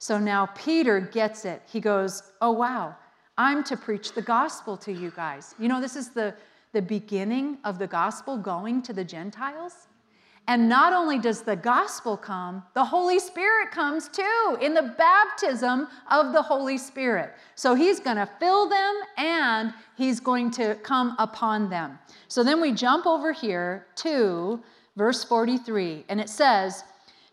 So 0.00 0.18
now 0.18 0.46
Peter 0.54 1.00
gets 1.00 1.44
it. 1.44 1.62
He 1.66 1.80
goes, 1.80 2.22
Oh, 2.40 2.52
wow, 2.52 2.96
I'm 3.36 3.62
to 3.64 3.76
preach 3.76 4.12
the 4.12 4.22
gospel 4.22 4.76
to 4.78 4.92
you 4.92 5.12
guys. 5.14 5.54
You 5.58 5.68
know, 5.68 5.80
this 5.80 5.94
is 5.94 6.08
the, 6.10 6.34
the 6.72 6.82
beginning 6.82 7.58
of 7.64 7.78
the 7.78 7.86
gospel 7.86 8.36
going 8.36 8.82
to 8.82 8.92
the 8.92 9.04
Gentiles. 9.04 9.88
And 10.46 10.66
not 10.66 10.94
only 10.94 11.18
does 11.18 11.42
the 11.42 11.56
gospel 11.56 12.16
come, 12.16 12.62
the 12.72 12.84
Holy 12.84 13.18
Spirit 13.18 13.70
comes 13.70 14.08
too 14.08 14.56
in 14.62 14.72
the 14.72 14.94
baptism 14.96 15.88
of 16.10 16.32
the 16.32 16.40
Holy 16.40 16.78
Spirit. 16.78 17.34
So 17.54 17.74
he's 17.74 18.00
going 18.00 18.16
to 18.16 18.28
fill 18.40 18.66
them 18.66 18.94
and 19.18 19.74
he's 19.96 20.20
going 20.20 20.50
to 20.52 20.76
come 20.76 21.14
upon 21.18 21.68
them. 21.68 21.98
So 22.28 22.42
then 22.42 22.62
we 22.62 22.72
jump 22.72 23.06
over 23.06 23.30
here 23.30 23.86
to 23.96 24.62
verse 24.96 25.22
43, 25.22 26.06
and 26.08 26.20
it 26.20 26.28
says, 26.28 26.82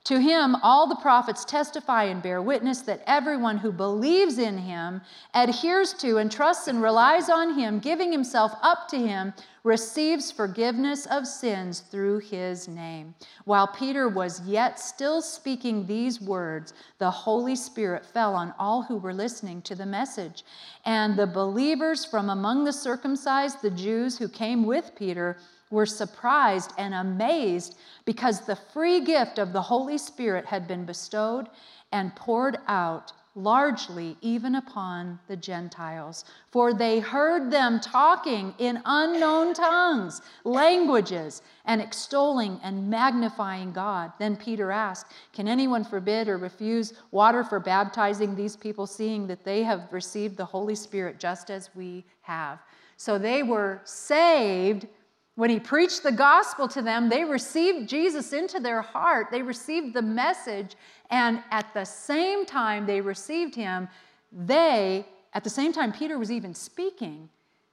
to 0.05 0.19
him, 0.19 0.55
all 0.61 0.87
the 0.87 0.95
prophets 0.95 1.43
testify 1.43 2.03
and 2.03 2.21
bear 2.21 2.41
witness 2.41 2.81
that 2.81 3.03
everyone 3.07 3.57
who 3.57 3.71
believes 3.71 4.37
in 4.37 4.57
him, 4.57 5.01
adheres 5.33 5.93
to, 5.93 6.17
and 6.17 6.31
trusts 6.31 6.67
and 6.67 6.81
relies 6.81 7.27
on 7.27 7.57
him, 7.57 7.79
giving 7.79 8.11
himself 8.11 8.53
up 8.61 8.87
to 8.89 8.97
him, 8.97 9.33
receives 9.63 10.31
forgiveness 10.31 11.07
of 11.07 11.25
sins 11.25 11.79
through 11.79 12.19
his 12.19 12.67
name. 12.67 13.15
While 13.45 13.65
Peter 13.65 14.07
was 14.07 14.41
yet 14.41 14.79
still 14.79 15.23
speaking 15.23 15.87
these 15.87 16.21
words, 16.21 16.73
the 16.99 17.09
Holy 17.09 17.55
Spirit 17.55 18.05
fell 18.05 18.35
on 18.35 18.53
all 18.59 18.83
who 18.83 18.97
were 18.97 19.13
listening 19.13 19.63
to 19.63 19.73
the 19.73 19.87
message. 19.87 20.43
And 20.85 21.17
the 21.17 21.25
believers 21.25 22.05
from 22.05 22.29
among 22.29 22.63
the 22.63 22.73
circumcised, 22.73 23.63
the 23.63 23.71
Jews 23.71 24.19
who 24.19 24.29
came 24.29 24.65
with 24.65 24.91
Peter, 24.95 25.37
were 25.75 25.85
surprised 25.85 26.71
and 26.77 26.93
amazed 26.93 27.77
because 28.05 28.39
the 28.39 28.55
free 28.55 29.01
gift 29.01 29.37
of 29.37 29.51
the 29.53 29.61
Holy 29.61 29.97
Spirit 29.97 30.45
had 30.45 30.67
been 30.67 30.85
bestowed 30.85 31.49
and 31.91 32.15
poured 32.15 32.57
out 32.67 33.11
largely 33.35 34.15
even 34.21 34.55
upon 34.55 35.19
the 35.27 35.35
Gentiles. 35.35 36.23
For 36.51 36.73
they 36.73 37.01
heard 37.01 37.51
them 37.51 37.81
talking 37.81 38.53
in 38.57 38.81
unknown 38.85 39.53
tongues, 39.53 40.21
languages, 40.45 41.41
and 41.65 41.81
extolling 41.81 42.57
and 42.63 42.89
magnifying 42.89 43.73
God. 43.73 44.13
Then 44.17 44.37
Peter 44.37 44.71
asked, 44.71 45.11
Can 45.33 45.49
anyone 45.49 45.83
forbid 45.83 46.29
or 46.29 46.37
refuse 46.37 46.93
water 47.11 47.43
for 47.43 47.59
baptizing 47.59 48.33
these 48.33 48.55
people, 48.55 48.87
seeing 48.87 49.27
that 49.27 49.43
they 49.43 49.63
have 49.63 49.91
received 49.91 50.37
the 50.37 50.45
Holy 50.45 50.75
Spirit 50.75 51.19
just 51.19 51.49
as 51.49 51.69
we 51.75 52.05
have? 52.21 52.59
So 52.95 53.17
they 53.17 53.43
were 53.43 53.81
saved 53.83 54.87
when 55.35 55.49
he 55.49 55.59
preached 55.59 56.03
the 56.03 56.11
gospel 56.11 56.67
to 56.69 56.81
them, 56.81 57.09
they 57.09 57.25
received 57.25 57.89
Jesus 57.89 58.31
into 58.31 58.59
their 58.59 58.81
heart. 58.81 59.27
They 59.31 59.41
received 59.41 59.93
the 59.93 60.01
message, 60.01 60.75
and 61.09 61.43
at 61.51 61.73
the 61.73 61.85
same 61.85 62.45
time 62.45 62.85
they 62.85 63.01
received 63.01 63.53
him, 63.53 63.89
they, 64.31 65.05
at 65.33 65.43
the 65.43 65.49
same 65.49 65.73
time 65.73 65.91
Peter 65.91 66.17
was 66.17 66.31
even 66.31 66.53
speaking, 66.53 67.29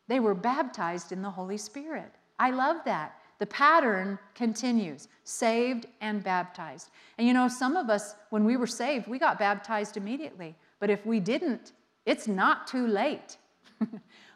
they 0.09 0.19
were 0.19 0.35
baptized 0.35 1.13
in 1.13 1.23
the 1.23 1.31
Holy 1.31 1.57
Spirit. 1.57 2.13
I 2.39 2.51
love 2.51 2.79
that. 2.85 3.19
The 3.39 3.47
pattern 3.47 4.19
continues 4.35 5.09
saved 5.25 5.87
and 6.01 6.23
baptized. 6.23 6.91
And 7.19 7.27
you 7.27 7.35
know, 7.35 7.49
some 7.49 7.77
of 7.77 7.91
us, 7.91 8.17
when 8.31 8.45
we 8.45 8.57
were 8.57 8.67
saved, 8.67 9.07
we 9.07 9.19
got 9.19 9.39
baptized 9.39 9.97
immediately. 9.97 10.55
But 10.81 10.91
if 10.91 11.07
we 11.07 11.21
didn't, 11.21 11.73
it's 12.07 12.27
not 12.27 12.67
too 12.67 12.87
late. 12.87 13.37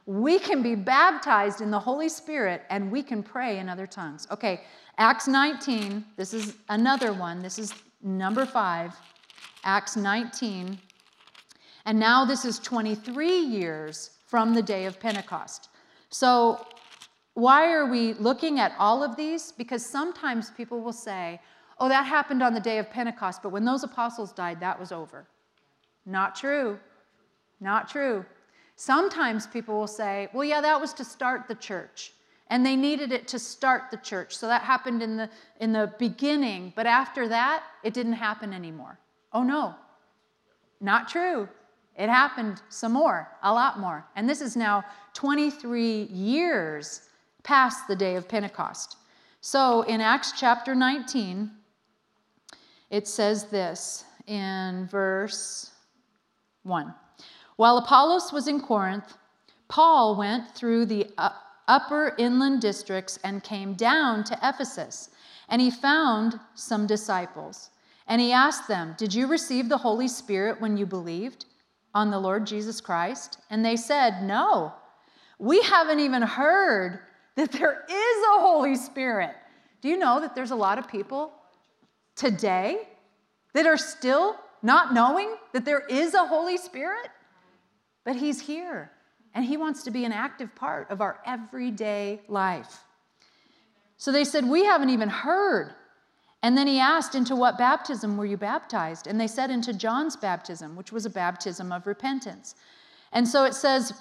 we 0.07 0.38
can 0.38 0.62
be 0.62 0.76
baptized 0.76 1.61
in 1.61 1.70
the 1.70 1.78
Holy 1.78 2.09
Spirit 2.09 2.62
and 2.70 2.90
we 2.90 3.02
can 3.02 3.22
pray 3.22 3.59
in 3.59 3.68
other 3.68 3.86
tongues. 3.86 4.26
Okay, 4.30 4.62
Acts 4.98 5.26
19, 5.26 6.04
this 6.16 6.32
is 6.32 6.54
another 6.68 7.12
one. 7.12 7.42
This 7.42 7.59
is 7.59 7.74
number 8.02 8.46
five, 8.46 8.94
Acts 9.64 9.96
19. 9.96 10.78
And 11.84 11.98
now 11.98 12.24
this 12.24 12.44
is 12.44 12.61
23 12.61 13.38
years 13.38 14.11
from 14.26 14.54
the 14.54 14.62
day 14.62 14.86
of 14.86 14.98
Pentecost. 14.98 15.68
So, 16.09 16.64
why 17.34 17.70
are 17.72 17.86
we 17.86 18.14
looking 18.14 18.61
at 18.61 18.72
all 18.78 19.04
of 19.04 19.14
these? 19.16 19.52
Because 19.52 19.84
sometimes 19.84 20.50
people 20.52 20.80
will 20.80 20.92
say, 20.92 21.38
oh, 21.78 21.88
that 21.88 22.07
happened 22.07 22.42
on 22.42 22.54
the 22.54 22.61
day 22.61 22.78
of 22.78 22.90
Pentecost, 22.90 23.42
but 23.42 23.50
when 23.50 23.64
those 23.64 23.84
apostles 23.84 24.32
died, 24.32 24.59
that 24.61 24.80
was 24.80 24.90
over. 24.90 25.26
Not 26.07 26.34
true. 26.34 26.78
Not 27.61 27.88
true. 27.90 28.24
Sometimes 28.77 29.47
people 29.47 29.79
will 29.79 29.87
say, 29.87 30.29
well, 30.33 30.45
yeah, 30.45 30.61
that 30.61 30.81
was 30.81 30.93
to 30.95 31.05
start 31.05 31.49
the 31.49 31.55
church. 31.55 32.12
And 32.49 32.64
they 32.64 32.77
needed 32.77 33.11
it 33.11 33.27
to 33.29 33.39
start 33.39 33.85
the 33.91 33.97
church. 33.97 34.37
So 34.37 34.47
that 34.47 34.62
happened 34.62 35.03
in 35.03 35.16
the, 35.16 35.31
in 35.61 35.72
the 35.72 35.93
beginning. 35.99 36.72
But 36.77 36.87
after 36.87 37.27
that, 37.29 37.64
it 37.83 37.95
didn't 37.95 38.12
happen 38.12 38.53
anymore. 38.53 38.99
Oh, 39.33 39.43
no. 39.43 39.74
Not 40.81 41.09
true. 41.09 41.49
It 41.97 42.11
happened 42.11 42.61
some 42.68 42.93
more, 42.93 43.29
a 43.43 43.53
lot 43.53 43.81
more. 43.81 44.05
And 44.14 44.29
this 44.29 44.43
is 44.43 44.55
now 44.55 44.85
23 45.14 46.03
years 46.03 47.09
past 47.43 47.89
the 47.89 47.97
day 47.97 48.16
of 48.16 48.29
Pentecost. 48.29 48.99
So 49.41 49.83
in 49.83 50.01
Acts 50.03 50.33
chapter 50.37 50.74
19, 50.74 51.51
it 52.91 53.09
says 53.09 53.45
this 53.45 54.05
in 54.27 54.87
verse 54.91 55.70
1. 56.64 56.95
While 57.57 57.78
Apollos 57.78 58.32
was 58.32 58.48
in 58.48 58.61
Corinth, 58.61 59.16
Paul 59.68 60.16
went 60.16 60.54
through 60.54 60.86
the 60.86 61.09
uh, 61.18 61.30
upper 61.68 62.14
inland 62.18 62.61
districts 62.61 63.18
and 63.24 63.42
came 63.42 63.74
down 63.74 64.24
to 64.24 64.38
Ephesus. 64.42 65.11
And 65.48 65.61
he 65.61 65.70
found 65.70 66.38
some 66.54 66.86
disciples. 66.86 67.70
And 68.07 68.20
he 68.20 68.32
asked 68.32 68.68
them, 68.68 68.94
Did 68.98 69.14
you 69.14 69.26
receive 69.26 69.68
the 69.68 69.78
Holy 69.78 70.09
Spirit 70.09 70.61
when 70.61 70.76
you 70.76 70.86
believed 70.86 71.46
on 71.94 72.11
the 72.11 72.20
Lord 72.20 72.46
Jesus 72.46 72.80
Christ? 72.80 73.38
And 73.50 73.64
they 73.64 73.76
said, 73.76 74.22
No. 74.22 74.72
We 75.38 75.61
haven't 75.62 76.00
even 76.00 76.22
heard 76.22 77.00
that 77.34 77.52
there 77.52 77.84
is 77.88 78.24
a 78.36 78.40
Holy 78.40 78.76
Spirit. 78.76 79.34
Do 79.80 79.88
you 79.88 79.98
know 79.98 80.20
that 80.20 80.34
there's 80.34 80.50
a 80.50 80.57
lot 80.57 80.78
of 80.78 80.88
people 80.88 81.32
today 82.14 82.88
that 83.52 83.66
are 83.66 83.76
still 83.76 84.36
not 84.62 84.94
knowing 84.94 85.34
that 85.52 85.64
there 85.64 85.84
is 85.86 86.14
a 86.14 86.26
Holy 86.26 86.57
Spirit? 86.57 87.11
But 88.07 88.16
He's 88.16 88.40
here 88.40 88.90
and 89.34 89.44
He 89.44 89.59
wants 89.59 89.82
to 89.82 89.90
be 89.90 90.07
an 90.07 90.12
active 90.12 90.54
part 90.54 90.90
of 90.90 91.02
our 91.02 91.20
everyday 91.26 92.22
life. 92.28 92.78
So 93.98 94.12
they 94.12 94.24
said, 94.24 94.48
We 94.48 94.64
haven't 94.64 94.90
even 94.90 95.11
heard. 95.11 95.74
And 96.42 96.57
then 96.57 96.66
he 96.66 96.78
asked, 96.78 97.14
Into 97.14 97.34
what 97.34 97.59
baptism 97.59 98.16
were 98.16 98.26
you 98.26 98.36
baptized? 98.36 99.07
And 99.07 99.20
they 99.20 99.26
said, 99.26 99.50
Into 99.50 99.72
John's 99.72 100.16
baptism, 100.16 100.76
which 100.76 100.92
was 100.92 101.04
a 101.04 101.11
baptism 101.11 101.72
of 101.72 101.86
repentance. 101.86 102.54
And 103.12 103.26
so 103.26 103.44
it 103.44 103.54
says, 103.54 103.92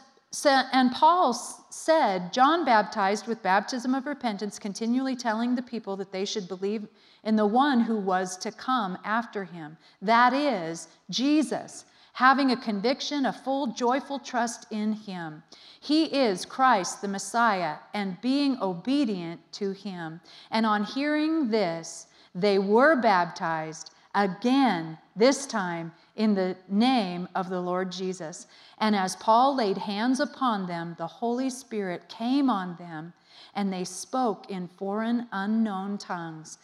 and 0.43 0.91
Paul 0.91 1.33
said, 1.33 2.33
John 2.33 2.65
baptized 2.65 3.25
with 3.25 3.41
baptism 3.41 3.95
of 3.95 4.05
repentance, 4.05 4.59
continually 4.59 5.15
telling 5.15 5.55
the 5.55 5.61
people 5.61 5.95
that 5.95 6.11
they 6.11 6.25
should 6.25 6.47
believe 6.47 6.87
in 7.23 7.37
the 7.37 7.45
one 7.45 7.79
who 7.79 7.97
was 7.97 8.37
to 8.37 8.51
come 8.51 8.97
after 9.05 9.45
him. 9.45 9.77
That 10.01 10.33
is, 10.33 10.89
Jesus 11.09 11.85
having 12.15 12.51
a 12.51 12.57
conviction, 12.57 13.25
a 13.25 13.33
full, 13.33 13.67
joyful 13.67 14.17
trust 14.19 14.65
in 14.71 14.93
Him. 14.93 15.43
He 15.81 16.05
is 16.05 16.45
Christ, 16.45 17.01
the 17.01 17.09
Messiah, 17.09 17.75
and 17.93 18.19
being 18.21 18.57
obedient 18.61 19.41
to 19.53 19.71
Him. 19.71 20.21
And 20.49 20.65
on 20.65 20.85
hearing 20.85 21.49
this, 21.49 22.07
they 22.33 22.57
were 22.57 22.95
baptized 22.95 23.91
again, 24.15 24.97
this 25.17 25.45
time 25.45 25.91
in 26.15 26.35
the 26.35 26.55
name 26.69 27.27
of 27.35 27.49
the 27.49 27.59
Lord 27.59 27.91
Jesus. 27.91 28.47
And 28.77 28.95
as 28.95 29.17
Paul 29.17 29.57
laid 29.57 29.77
hands 29.77 30.21
upon 30.21 30.67
them, 30.67 30.95
the 30.97 31.07
Holy 31.07 31.49
Spirit 31.49 32.07
came 32.07 32.49
on 32.49 32.77
them, 32.77 33.11
and 33.55 33.73
they 33.73 33.83
spoke 33.83 34.49
in 34.49 34.69
foreign, 34.69 35.27
unknown 35.33 35.97
tongues, 35.97 36.59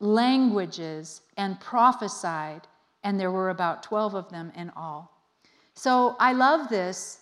languages, 0.00 1.20
and 1.36 1.60
prophesied 1.60 2.62
and 3.04 3.18
there 3.18 3.30
were 3.30 3.50
about 3.50 3.82
12 3.82 4.14
of 4.14 4.30
them 4.30 4.52
in 4.56 4.70
all. 4.70 5.12
So 5.74 6.16
I 6.18 6.32
love 6.32 6.68
this. 6.68 7.20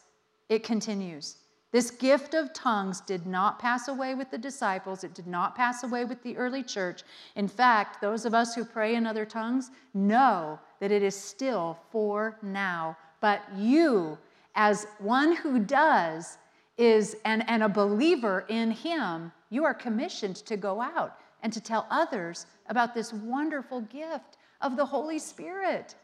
It 0.48 0.62
continues. 0.62 1.36
This 1.72 1.90
gift 1.90 2.34
of 2.34 2.52
tongues 2.54 3.00
did 3.00 3.26
not 3.26 3.58
pass 3.58 3.88
away 3.88 4.14
with 4.14 4.30
the 4.30 4.38
disciples. 4.38 5.04
It 5.04 5.14
did 5.14 5.26
not 5.26 5.54
pass 5.54 5.82
away 5.82 6.04
with 6.04 6.22
the 6.22 6.36
early 6.36 6.62
church. 6.62 7.02
In 7.34 7.48
fact, 7.48 8.00
those 8.00 8.24
of 8.24 8.32
us 8.32 8.54
who 8.54 8.64
pray 8.64 8.94
in 8.94 9.06
other 9.06 9.26
tongues 9.26 9.70
know 9.92 10.58
that 10.80 10.92
it 10.92 11.02
is 11.02 11.14
still 11.14 11.78
for 11.90 12.38
now. 12.40 12.96
But 13.20 13.42
you 13.56 14.16
as 14.54 14.86
one 14.98 15.36
who 15.36 15.58
does 15.58 16.38
is 16.78 17.16
and, 17.24 17.48
and 17.48 17.62
a 17.62 17.68
believer 17.68 18.46
in 18.48 18.70
him, 18.70 19.32
you 19.50 19.64
are 19.64 19.74
commissioned 19.74 20.36
to 20.36 20.56
go 20.56 20.80
out 20.80 21.18
and 21.42 21.52
to 21.52 21.60
tell 21.60 21.86
others 21.90 22.46
about 22.68 22.94
this 22.94 23.12
wonderful 23.12 23.82
gift 23.82 24.35
of 24.60 24.76
the 24.76 24.84
Holy 24.84 25.18
Spirit. 25.18 25.94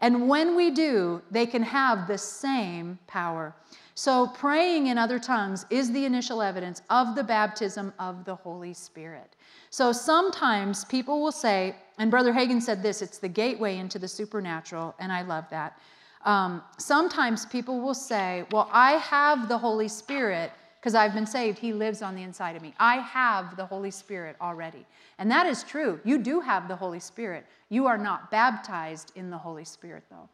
And 0.00 0.28
when 0.28 0.56
we 0.56 0.70
do, 0.70 1.22
they 1.30 1.46
can 1.46 1.62
have 1.62 2.06
the 2.06 2.18
same 2.18 2.98
power. 3.06 3.54
So, 3.96 4.26
praying 4.26 4.88
in 4.88 4.98
other 4.98 5.20
tongues 5.20 5.66
is 5.70 5.92
the 5.92 6.04
initial 6.04 6.42
evidence 6.42 6.82
of 6.90 7.14
the 7.14 7.22
baptism 7.22 7.92
of 8.00 8.24
the 8.24 8.34
Holy 8.34 8.74
Spirit. 8.74 9.36
So, 9.70 9.92
sometimes 9.92 10.84
people 10.84 11.22
will 11.22 11.32
say, 11.32 11.76
and 11.98 12.10
Brother 12.10 12.32
Hagin 12.32 12.60
said 12.60 12.82
this 12.82 13.02
it's 13.02 13.18
the 13.18 13.28
gateway 13.28 13.78
into 13.78 14.00
the 14.00 14.08
supernatural, 14.08 14.96
and 14.98 15.12
I 15.12 15.22
love 15.22 15.44
that. 15.50 15.78
Um, 16.24 16.62
sometimes 16.78 17.46
people 17.46 17.80
will 17.80 17.94
say, 17.94 18.46
Well, 18.50 18.68
I 18.72 18.92
have 18.92 19.48
the 19.48 19.58
Holy 19.58 19.88
Spirit 19.88 20.50
because 20.84 20.94
I've 20.94 21.14
been 21.14 21.26
saved. 21.26 21.58
He 21.58 21.72
lives 21.72 22.02
on 22.02 22.14
the 22.14 22.22
inside 22.22 22.56
of 22.56 22.60
me. 22.60 22.74
I 22.78 22.96
have 22.96 23.56
the 23.56 23.64
Holy 23.64 23.90
Spirit 23.90 24.36
already. 24.38 24.84
And 25.16 25.30
that 25.30 25.46
is 25.46 25.62
true. 25.62 25.98
You 26.04 26.18
do 26.18 26.40
have 26.40 26.68
the 26.68 26.76
Holy 26.76 27.00
Spirit. 27.00 27.46
You 27.70 27.86
are 27.86 27.96
not 27.96 28.30
baptized 28.30 29.10
in 29.14 29.30
the 29.30 29.38
Holy 29.38 29.64
Spirit, 29.64 30.04
though. 30.10 30.28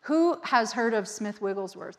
Who 0.00 0.40
has 0.42 0.72
heard 0.72 0.92
of 0.92 1.06
Smith 1.06 1.40
Wigglesworth? 1.40 1.98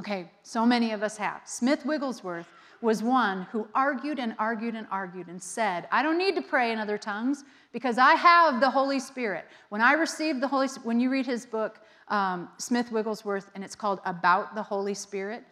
Okay, 0.00 0.30
so 0.44 0.64
many 0.64 0.92
of 0.92 1.02
us 1.02 1.18
have. 1.18 1.42
Smith 1.44 1.84
Wigglesworth 1.84 2.48
was 2.80 3.02
one 3.02 3.42
who 3.52 3.68
argued 3.74 4.18
and 4.18 4.34
argued 4.38 4.74
and 4.74 4.86
argued 4.90 5.28
and 5.28 5.42
said, 5.42 5.86
I 5.92 6.02
don't 6.02 6.16
need 6.16 6.34
to 6.36 6.42
pray 6.42 6.72
in 6.72 6.78
other 6.78 6.96
tongues 6.96 7.44
because 7.74 7.98
I 7.98 8.14
have 8.14 8.62
the 8.62 8.70
Holy 8.70 8.98
Spirit. 8.98 9.44
When 9.68 9.82
I 9.82 9.92
received 9.92 10.40
the 10.40 10.48
Holy 10.48 10.68
Spirit, 10.68 10.86
when 10.86 11.00
you 11.00 11.10
read 11.10 11.26
his 11.26 11.44
book, 11.44 11.80
um, 12.08 12.48
Smith 12.56 12.90
Wigglesworth, 12.90 13.50
and 13.54 13.62
it's 13.62 13.74
called 13.74 14.00
About 14.06 14.54
the 14.54 14.62
Holy 14.62 14.94
Spirit, 14.94 15.44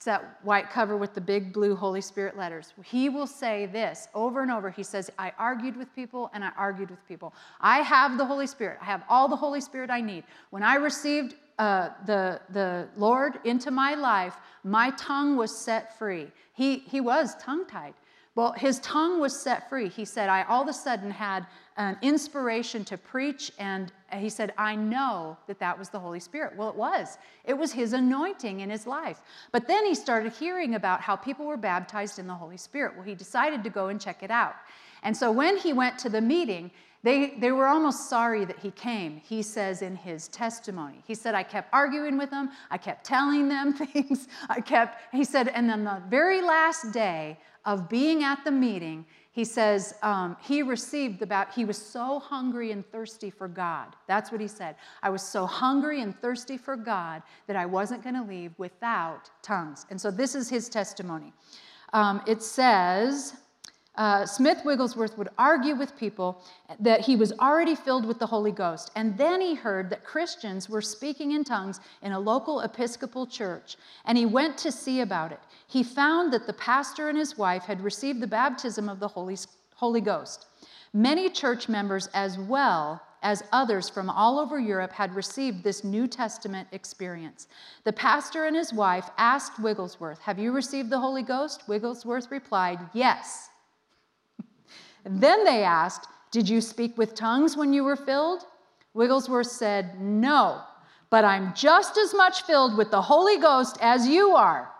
it's 0.00 0.06
that 0.06 0.38
white 0.44 0.70
cover 0.70 0.96
with 0.96 1.12
the 1.12 1.20
big 1.20 1.52
blue 1.52 1.76
Holy 1.76 2.00
Spirit 2.00 2.34
letters. 2.34 2.72
He 2.82 3.10
will 3.10 3.26
say 3.26 3.66
this 3.66 4.08
over 4.14 4.40
and 4.40 4.50
over. 4.50 4.70
He 4.70 4.82
says, 4.82 5.10
I 5.18 5.30
argued 5.38 5.76
with 5.76 5.94
people 5.94 6.30
and 6.32 6.42
I 6.42 6.52
argued 6.56 6.88
with 6.88 7.06
people. 7.06 7.34
I 7.60 7.80
have 7.80 8.16
the 8.16 8.24
Holy 8.24 8.46
Spirit. 8.46 8.78
I 8.80 8.86
have 8.86 9.02
all 9.10 9.28
the 9.28 9.36
Holy 9.36 9.60
Spirit 9.60 9.90
I 9.90 10.00
need. 10.00 10.24
When 10.48 10.62
I 10.62 10.76
received 10.76 11.34
uh, 11.58 11.90
the, 12.06 12.40
the 12.48 12.88
Lord 12.96 13.40
into 13.44 13.70
my 13.70 13.94
life, 13.94 14.36
my 14.64 14.88
tongue 14.92 15.36
was 15.36 15.54
set 15.54 15.98
free. 15.98 16.28
He, 16.54 16.78
he 16.78 17.02
was 17.02 17.34
tongue 17.34 17.66
tied. 17.66 17.92
Well, 18.36 18.52
his 18.52 18.78
tongue 18.80 19.20
was 19.20 19.38
set 19.38 19.68
free. 19.68 19.88
He 19.88 20.04
said, 20.04 20.28
I 20.28 20.44
all 20.44 20.62
of 20.62 20.68
a 20.68 20.72
sudden 20.72 21.10
had 21.10 21.46
an 21.76 21.96
inspiration 22.02 22.84
to 22.84 22.96
preach, 22.96 23.50
and 23.58 23.92
he 24.12 24.28
said, 24.28 24.52
I 24.56 24.76
know 24.76 25.36
that 25.46 25.58
that 25.58 25.78
was 25.78 25.88
the 25.88 25.98
Holy 25.98 26.20
Spirit. 26.20 26.56
Well, 26.56 26.68
it 26.68 26.76
was. 26.76 27.18
It 27.44 27.54
was 27.54 27.72
his 27.72 27.92
anointing 27.92 28.60
in 28.60 28.70
his 28.70 28.86
life. 28.86 29.20
But 29.50 29.66
then 29.66 29.84
he 29.84 29.94
started 29.94 30.32
hearing 30.32 30.74
about 30.74 31.00
how 31.00 31.16
people 31.16 31.46
were 31.46 31.56
baptized 31.56 32.18
in 32.18 32.26
the 32.26 32.34
Holy 32.34 32.56
Spirit. 32.56 32.94
Well, 32.94 33.04
he 33.04 33.14
decided 33.14 33.64
to 33.64 33.70
go 33.70 33.88
and 33.88 34.00
check 34.00 34.22
it 34.22 34.30
out. 34.30 34.54
And 35.02 35.16
so 35.16 35.32
when 35.32 35.56
he 35.56 35.72
went 35.72 35.98
to 36.00 36.08
the 36.08 36.20
meeting, 36.20 36.70
they, 37.02 37.30
they 37.38 37.50
were 37.50 37.66
almost 37.66 38.10
sorry 38.10 38.44
that 38.44 38.58
he 38.58 38.70
came, 38.72 39.22
he 39.24 39.42
says 39.42 39.80
in 39.80 39.96
his 39.96 40.28
testimony. 40.28 41.02
He 41.06 41.14
said, 41.14 41.34
I 41.34 41.42
kept 41.42 41.72
arguing 41.72 42.18
with 42.18 42.30
them, 42.30 42.50
I 42.70 42.76
kept 42.76 43.04
telling 43.04 43.48
them 43.48 43.72
things, 43.86 44.28
I 44.50 44.60
kept, 44.60 45.00
he 45.12 45.24
said, 45.24 45.48
and 45.48 45.68
then 45.68 45.84
the 45.84 46.02
very 46.10 46.42
last 46.42 46.92
day 46.92 47.38
of 47.64 47.88
being 47.88 48.24
at 48.24 48.44
the 48.44 48.50
meeting, 48.50 49.04
he 49.32 49.44
says 49.44 49.94
um, 50.02 50.36
he 50.40 50.62
received 50.62 51.22
about 51.22 51.52
he 51.52 51.64
was 51.64 51.78
so 51.78 52.18
hungry 52.18 52.72
and 52.72 52.84
thirsty 52.90 53.30
for 53.30 53.46
god. 53.48 53.94
That's 54.08 54.32
what 54.32 54.40
he 54.40 54.48
said. 54.48 54.74
I 55.02 55.10
was 55.10 55.22
so 55.22 55.46
hungry 55.46 56.02
and 56.02 56.18
thirsty 56.20 56.56
for 56.56 56.76
god 56.76 57.22
that 57.46 57.56
i 57.56 57.64
wasn't 57.64 58.02
going 58.02 58.16
to 58.16 58.22
leave 58.22 58.52
without 58.58 59.30
tongues. 59.42 59.86
And 59.90 60.00
so 60.00 60.10
this 60.10 60.34
is 60.34 60.48
his 60.48 60.68
testimony. 60.68 61.32
Um, 61.92 62.22
it 62.26 62.42
says 62.42 63.36
uh, 64.00 64.24
Smith 64.24 64.64
Wigglesworth 64.64 65.18
would 65.18 65.28
argue 65.36 65.74
with 65.74 65.94
people 65.94 66.42
that 66.78 67.02
he 67.02 67.16
was 67.16 67.34
already 67.38 67.74
filled 67.74 68.06
with 68.06 68.18
the 68.18 68.26
Holy 68.26 68.50
Ghost. 68.50 68.90
And 68.96 69.18
then 69.18 69.42
he 69.42 69.54
heard 69.54 69.90
that 69.90 70.04
Christians 70.04 70.70
were 70.70 70.80
speaking 70.80 71.32
in 71.32 71.44
tongues 71.44 71.80
in 72.00 72.12
a 72.12 72.18
local 72.18 72.60
Episcopal 72.60 73.26
church, 73.26 73.76
and 74.06 74.16
he 74.16 74.24
went 74.24 74.56
to 74.56 74.72
see 74.72 75.02
about 75.02 75.32
it. 75.32 75.40
He 75.66 75.82
found 75.82 76.32
that 76.32 76.46
the 76.46 76.54
pastor 76.54 77.10
and 77.10 77.18
his 77.18 77.36
wife 77.36 77.64
had 77.64 77.82
received 77.82 78.20
the 78.20 78.26
baptism 78.26 78.88
of 78.88 79.00
the 79.00 79.08
Holy, 79.08 79.36
Holy 79.74 80.00
Ghost. 80.00 80.46
Many 80.94 81.28
church 81.28 81.68
members, 81.68 82.06
as 82.14 82.38
well 82.38 83.02
as 83.22 83.44
others 83.52 83.90
from 83.90 84.08
all 84.08 84.38
over 84.38 84.58
Europe, 84.58 84.92
had 84.92 85.14
received 85.14 85.62
this 85.62 85.84
New 85.84 86.06
Testament 86.06 86.66
experience. 86.72 87.48
The 87.84 87.92
pastor 87.92 88.46
and 88.46 88.56
his 88.56 88.72
wife 88.72 89.10
asked 89.18 89.60
Wigglesworth, 89.60 90.20
Have 90.20 90.38
you 90.38 90.52
received 90.52 90.88
the 90.88 91.00
Holy 91.00 91.22
Ghost? 91.22 91.68
Wigglesworth 91.68 92.30
replied, 92.30 92.78
Yes. 92.94 93.50
Then 95.04 95.44
they 95.44 95.62
asked, 95.62 96.08
Did 96.30 96.48
you 96.48 96.60
speak 96.60 96.96
with 96.98 97.14
tongues 97.14 97.56
when 97.56 97.72
you 97.72 97.84
were 97.84 97.96
filled? 97.96 98.44
Wigglesworth 98.94 99.46
said, 99.46 100.00
No, 100.00 100.62
but 101.10 101.24
I'm 101.24 101.54
just 101.54 101.96
as 101.98 102.14
much 102.14 102.42
filled 102.42 102.76
with 102.76 102.90
the 102.90 103.02
Holy 103.02 103.38
Ghost 103.38 103.78
as 103.80 104.06
you 104.06 104.30
are. 104.30 104.70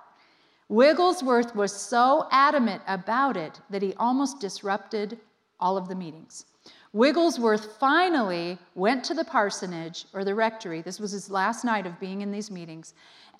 Wigglesworth 0.68 1.54
was 1.56 1.72
so 1.72 2.28
adamant 2.30 2.82
about 2.86 3.36
it 3.36 3.60
that 3.70 3.82
he 3.82 3.94
almost 3.94 4.40
disrupted 4.40 5.18
all 5.58 5.76
of 5.76 5.88
the 5.88 5.96
meetings. 5.96 6.46
Wigglesworth 6.92 7.76
finally 7.78 8.58
went 8.74 9.04
to 9.04 9.14
the 9.14 9.24
parsonage 9.24 10.06
or 10.12 10.24
the 10.24 10.34
rectory. 10.34 10.82
This 10.82 10.98
was 10.98 11.12
his 11.12 11.30
last 11.30 11.64
night 11.64 11.86
of 11.86 12.00
being 12.00 12.20
in 12.20 12.32
these 12.32 12.50
meetings 12.50 12.94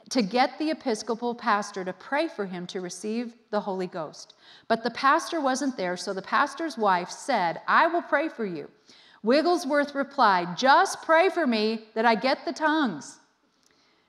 to 0.08 0.22
get 0.22 0.58
the 0.58 0.70
Episcopal 0.70 1.34
pastor 1.34 1.84
to 1.84 1.92
pray 1.92 2.26
for 2.26 2.46
him 2.46 2.66
to 2.68 2.80
receive 2.80 3.34
the 3.50 3.60
Holy 3.60 3.86
Ghost. 3.86 4.34
But 4.66 4.82
the 4.82 4.90
pastor 4.90 5.40
wasn't 5.40 5.76
there, 5.76 5.96
so 5.96 6.12
the 6.12 6.22
pastor's 6.22 6.78
wife 6.78 7.10
said, 7.10 7.60
I 7.68 7.86
will 7.86 8.02
pray 8.02 8.28
for 8.28 8.46
you. 8.46 8.68
Wigglesworth 9.22 9.94
replied, 9.94 10.56
Just 10.56 11.02
pray 11.02 11.28
for 11.28 11.46
me 11.46 11.84
that 11.94 12.06
I 12.06 12.14
get 12.14 12.44
the 12.44 12.52
tongues. 12.52 13.18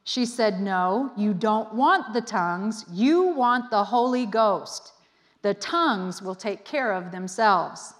She 0.03 0.25
said, 0.25 0.61
No, 0.61 1.11
you 1.17 1.33
don't 1.33 1.73
want 1.73 2.13
the 2.13 2.21
tongues. 2.21 2.85
You 2.91 3.23
want 3.23 3.69
the 3.69 3.83
Holy 3.83 4.25
Ghost. 4.25 4.93
The 5.41 5.53
tongues 5.55 6.21
will 6.21 6.35
take 6.35 6.65
care 6.65 6.93
of 6.93 7.11
themselves. 7.11 7.93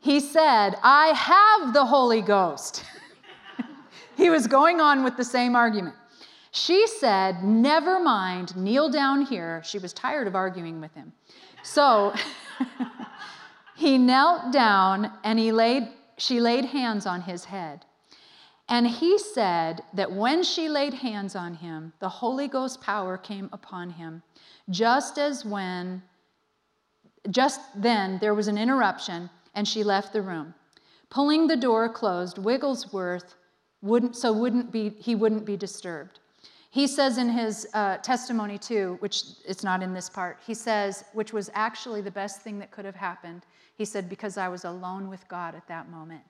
He 0.00 0.20
said, 0.20 0.76
I 0.82 1.08
have 1.08 1.72
the 1.72 1.86
Holy 1.86 2.20
Ghost. 2.22 2.84
he 4.16 4.30
was 4.30 4.46
going 4.46 4.80
on 4.80 5.02
with 5.02 5.16
the 5.16 5.24
same 5.24 5.56
argument. 5.56 5.96
She 6.54 6.86
said, 6.86 7.42
Never 7.42 7.98
mind, 7.98 8.56
kneel 8.56 8.88
down 8.88 9.22
here. 9.22 9.60
She 9.64 9.80
was 9.80 9.92
tired 9.92 10.28
of 10.28 10.36
arguing 10.36 10.80
with 10.80 10.94
him. 10.94 11.12
So 11.64 12.14
he 13.76 13.98
knelt 13.98 14.52
down 14.52 15.10
and 15.24 15.36
he 15.36 15.50
laid, 15.50 15.88
she 16.16 16.38
laid 16.40 16.66
hands 16.66 17.06
on 17.06 17.22
his 17.22 17.46
head. 17.46 17.84
And 18.68 18.86
he 18.86 19.18
said 19.18 19.82
that 19.94 20.12
when 20.12 20.44
she 20.44 20.68
laid 20.68 20.94
hands 20.94 21.34
on 21.34 21.54
him, 21.54 21.92
the 21.98 22.08
Holy 22.08 22.46
Ghost 22.46 22.80
power 22.80 23.18
came 23.18 23.50
upon 23.52 23.90
him, 23.90 24.22
just 24.70 25.18
as 25.18 25.44
when, 25.44 26.04
just 27.30 27.60
then 27.74 28.20
there 28.20 28.32
was 28.32 28.46
an 28.46 28.56
interruption 28.56 29.28
and 29.56 29.66
she 29.66 29.82
left 29.82 30.12
the 30.12 30.22
room. 30.22 30.54
Pulling 31.10 31.48
the 31.48 31.56
door 31.56 31.88
closed, 31.88 32.38
Wigglesworth 32.38 33.34
wouldn't, 33.82 34.14
so 34.14 34.32
wouldn't 34.32 34.70
be, 34.70 34.90
he 35.00 35.16
wouldn't 35.16 35.44
be 35.44 35.56
disturbed. 35.56 36.20
He 36.74 36.88
says 36.88 37.18
in 37.18 37.28
his 37.28 37.68
uh, 37.72 37.98
testimony, 37.98 38.58
too, 38.58 38.96
which 38.98 39.22
it's 39.46 39.62
not 39.62 39.80
in 39.80 39.94
this 39.94 40.10
part, 40.10 40.40
he 40.44 40.54
says, 40.54 41.04
which 41.12 41.32
was 41.32 41.48
actually 41.54 42.00
the 42.00 42.10
best 42.10 42.42
thing 42.42 42.58
that 42.58 42.72
could 42.72 42.84
have 42.84 42.96
happened. 42.96 43.42
He 43.76 43.84
said, 43.84 44.08
because 44.08 44.36
I 44.36 44.48
was 44.48 44.64
alone 44.64 45.08
with 45.08 45.28
God 45.28 45.54
at 45.54 45.68
that 45.68 45.88
moment. 45.88 46.24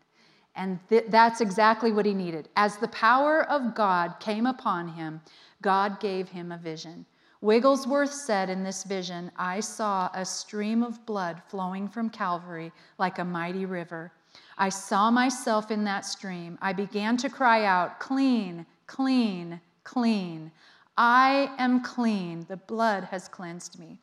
And 0.55 0.79
th- 0.91 1.07
that's 1.09 1.41
exactly 1.41 1.93
what 1.93 2.05
he 2.05 2.13
needed. 2.13 2.51
As 2.57 2.77
the 2.77 2.89
power 2.89 3.45
of 3.51 3.75
God 3.75 4.21
came 4.21 4.45
upon 4.45 4.89
him, 4.89 5.23
God 5.63 5.99
gave 5.99 6.29
him 6.29 6.53
a 6.53 6.59
vision. 6.59 7.07
Wigglesworth 7.41 8.13
said 8.13 8.51
in 8.51 8.63
this 8.63 8.85
vision, 8.85 9.33
I 9.39 9.61
saw 9.61 10.11
a 10.13 10.27
stream 10.27 10.83
of 10.83 11.07
blood 11.07 11.41
flowing 11.49 11.89
from 11.89 12.11
Calvary 12.11 12.71
like 12.99 13.19
a 13.19 13.25
mighty 13.25 13.65
river. 13.65 14.13
I 14.59 14.69
saw 14.69 15.11
myself 15.11 15.71
in 15.71 15.85
that 15.85 16.05
stream. 16.05 16.59
I 16.61 16.75
began 16.75 17.17
to 17.17 17.31
cry 17.31 17.65
out, 17.65 17.99
Clean, 17.99 18.67
clean, 18.87 19.59
clean. 19.85 20.51
I 20.97 21.51
am 21.59 21.83
clean. 21.83 22.47
The 22.49 22.57
blood 22.57 23.05
has 23.05 23.29
cleansed 23.29 23.79
me. 23.79 23.99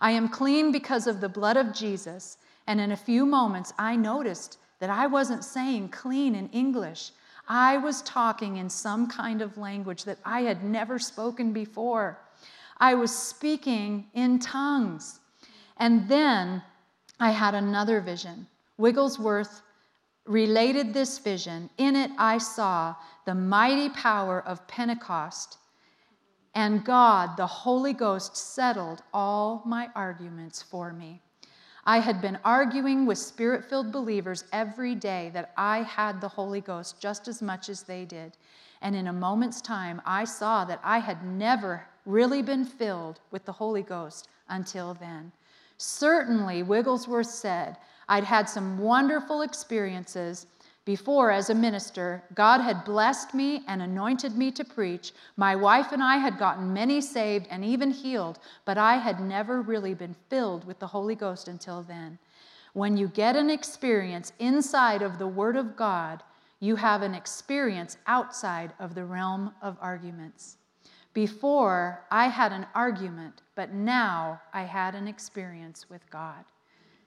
I 0.00 0.10
am 0.12 0.28
clean 0.28 0.72
because 0.72 1.06
of 1.06 1.20
the 1.20 1.28
blood 1.28 1.56
of 1.56 1.72
Jesus. 1.72 2.38
And 2.66 2.80
in 2.80 2.92
a 2.92 2.96
few 2.96 3.24
moments, 3.26 3.72
I 3.78 3.96
noticed 3.96 4.58
that 4.80 4.90
I 4.90 5.06
wasn't 5.06 5.44
saying 5.44 5.88
clean 5.88 6.34
in 6.34 6.48
English. 6.50 7.10
I 7.48 7.76
was 7.78 8.02
talking 8.02 8.56
in 8.56 8.68
some 8.68 9.06
kind 9.08 9.40
of 9.40 9.56
language 9.56 10.04
that 10.04 10.18
I 10.24 10.42
had 10.42 10.64
never 10.64 10.98
spoken 10.98 11.52
before. 11.52 12.18
I 12.78 12.94
was 12.94 13.14
speaking 13.14 14.06
in 14.14 14.38
tongues. 14.38 15.20
And 15.78 16.08
then 16.08 16.62
I 17.20 17.30
had 17.30 17.54
another 17.54 18.00
vision. 18.00 18.46
Wigglesworth 18.78 19.62
related 20.26 20.92
this 20.92 21.18
vision. 21.18 21.70
In 21.78 21.96
it, 21.96 22.10
I 22.18 22.38
saw 22.38 22.94
the 23.24 23.34
mighty 23.34 23.88
power 23.90 24.42
of 24.42 24.66
Pentecost 24.68 25.58
And 26.54 26.84
God, 26.86 27.36
the 27.36 27.46
Holy 27.46 27.92
Ghost, 27.92 28.34
settled 28.34 29.02
all 29.12 29.62
my 29.66 29.90
arguments 29.94 30.62
for 30.62 30.90
me. 30.92 31.20
I 31.84 32.00
had 32.00 32.20
been 32.22 32.38
arguing 32.44 33.06
with 33.06 33.18
spirit 33.18 33.64
filled 33.68 33.92
believers 33.92 34.44
every 34.52 34.94
day 34.94 35.30
that 35.34 35.52
I 35.56 35.82
had 35.82 36.20
the 36.20 36.28
Holy 36.28 36.62
Ghost 36.62 36.98
just 36.98 37.28
as 37.28 37.42
much 37.42 37.68
as 37.68 37.82
they 37.82 38.06
did. 38.06 38.38
And 38.80 38.96
in 38.96 39.06
a 39.06 39.12
moment's 39.12 39.60
time, 39.60 40.00
I 40.06 40.24
saw 40.24 40.64
that 40.64 40.80
I 40.82 40.98
had 40.98 41.24
never 41.24 41.86
really 42.06 42.42
been 42.42 42.64
filled 42.64 43.20
with 43.30 43.44
the 43.44 43.52
Holy 43.52 43.82
Ghost 43.82 44.28
until 44.48 44.94
then. 44.94 45.32
Certainly, 45.76 46.62
Wigglesworth 46.62 47.26
said, 47.30 47.76
I'd 48.08 48.24
had 48.24 48.48
some 48.48 48.78
wonderful 48.78 49.42
experiences 49.42 50.46
before 50.84 51.32
as 51.32 51.50
a 51.50 51.54
minister. 51.54 52.22
God 52.34 52.60
had 52.60 52.84
blessed 52.84 53.34
me 53.34 53.64
and 53.66 53.82
anointed 53.82 54.36
me 54.36 54.52
to 54.52 54.64
preach. 54.64 55.12
My 55.36 55.56
wife 55.56 55.90
and 55.90 56.02
I 56.02 56.16
had 56.18 56.38
gotten 56.38 56.72
many 56.72 57.00
saved 57.00 57.48
and 57.50 57.64
even 57.64 57.90
healed, 57.90 58.38
but 58.64 58.78
I 58.78 58.96
had 58.96 59.20
never 59.20 59.60
really 59.60 59.94
been 59.94 60.14
filled 60.30 60.64
with 60.64 60.78
the 60.78 60.86
Holy 60.86 61.16
Ghost 61.16 61.48
until 61.48 61.82
then. 61.82 62.18
When 62.72 62.96
you 62.96 63.08
get 63.08 63.34
an 63.34 63.50
experience 63.50 64.32
inside 64.38 65.02
of 65.02 65.18
the 65.18 65.26
Word 65.26 65.56
of 65.56 65.76
God, 65.76 66.22
you 66.60 66.76
have 66.76 67.02
an 67.02 67.14
experience 67.14 67.96
outside 68.06 68.72
of 68.78 68.94
the 68.94 69.04
realm 69.04 69.52
of 69.60 69.76
arguments. 69.80 70.56
Before, 71.12 72.04
I 72.10 72.28
had 72.28 72.52
an 72.52 72.66
argument, 72.74 73.42
but 73.54 73.72
now 73.72 74.40
I 74.52 74.62
had 74.62 74.94
an 74.94 75.08
experience 75.08 75.90
with 75.90 76.08
God. 76.10 76.44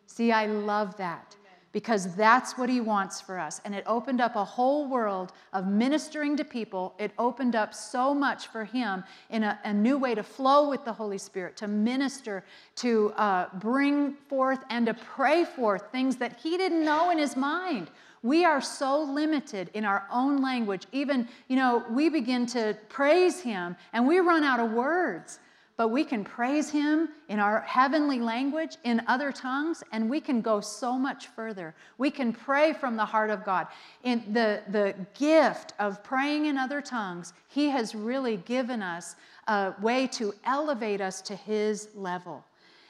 See, 0.09 0.31
I 0.31 0.47
love 0.47 0.97
that 0.97 1.35
because 1.71 2.15
that's 2.15 2.57
what 2.57 2.67
He 2.67 2.81
wants 2.81 3.21
for 3.21 3.37
us. 3.37 3.61
And 3.63 3.75
it 3.75 3.83
opened 3.85 4.19
up 4.19 4.35
a 4.35 4.43
whole 4.43 4.89
world 4.89 5.33
of 5.53 5.67
ministering 5.67 6.35
to 6.37 6.43
people. 6.43 6.95
It 6.97 7.11
opened 7.19 7.55
up 7.55 7.75
so 7.75 8.15
much 8.15 8.47
for 8.47 8.65
Him 8.65 9.03
in 9.29 9.43
a, 9.43 9.59
a 9.63 9.71
new 9.71 9.99
way 9.99 10.15
to 10.15 10.23
flow 10.23 10.67
with 10.67 10.83
the 10.83 10.91
Holy 10.91 11.19
Spirit, 11.19 11.55
to 11.57 11.67
minister, 11.67 12.43
to 12.77 13.11
uh, 13.11 13.49
bring 13.59 14.15
forth 14.27 14.63
and 14.71 14.87
to 14.87 14.95
pray 14.95 15.45
forth 15.45 15.91
things 15.91 16.17
that 16.17 16.39
He 16.39 16.57
didn't 16.57 16.83
know 16.83 17.11
in 17.11 17.19
His 17.19 17.37
mind. 17.37 17.91
We 18.23 18.45
are 18.45 18.61
so 18.61 19.03
limited 19.03 19.69
in 19.75 19.85
our 19.85 20.07
own 20.11 20.41
language. 20.41 20.87
Even, 20.91 21.29
you 21.47 21.55
know, 21.55 21.85
we 21.91 22.09
begin 22.09 22.47
to 22.47 22.75
praise 22.89 23.41
Him 23.41 23.77
and 23.93 24.07
we 24.07 24.17
run 24.17 24.43
out 24.43 24.59
of 24.59 24.71
words. 24.71 25.39
But 25.79 25.91
we 25.91 26.03
can 26.03 26.25
praise 26.25 26.69
Him 26.69 27.07
in 27.29 27.39
our 27.39 27.61
heavenly 27.61 28.19
language, 28.19 28.75
in 28.83 29.01
other 29.07 29.31
tongues, 29.31 29.81
and 29.93 30.09
we 30.09 30.19
can 30.19 30.41
go 30.41 30.59
so 30.59 30.99
much 30.99 31.27
further. 31.27 31.73
We 31.97 32.11
can 32.11 32.33
pray 32.33 32.73
from 32.73 32.97
the 32.97 33.05
heart 33.05 33.29
of 33.29 33.45
God. 33.45 33.67
In 34.03 34.21
the, 34.33 34.61
the 34.71 34.93
gift 35.17 35.71
of 35.79 36.03
praying 36.03 36.47
in 36.47 36.57
other 36.57 36.81
tongues, 36.81 37.31
He 37.47 37.69
has 37.69 37.95
really 37.95 38.35
given 38.35 38.81
us 38.81 39.15
a 39.47 39.73
way 39.81 40.05
to 40.07 40.33
elevate 40.43 40.99
us 40.99 41.21
to 41.21 41.35
His 41.37 41.87
level. 41.95 42.43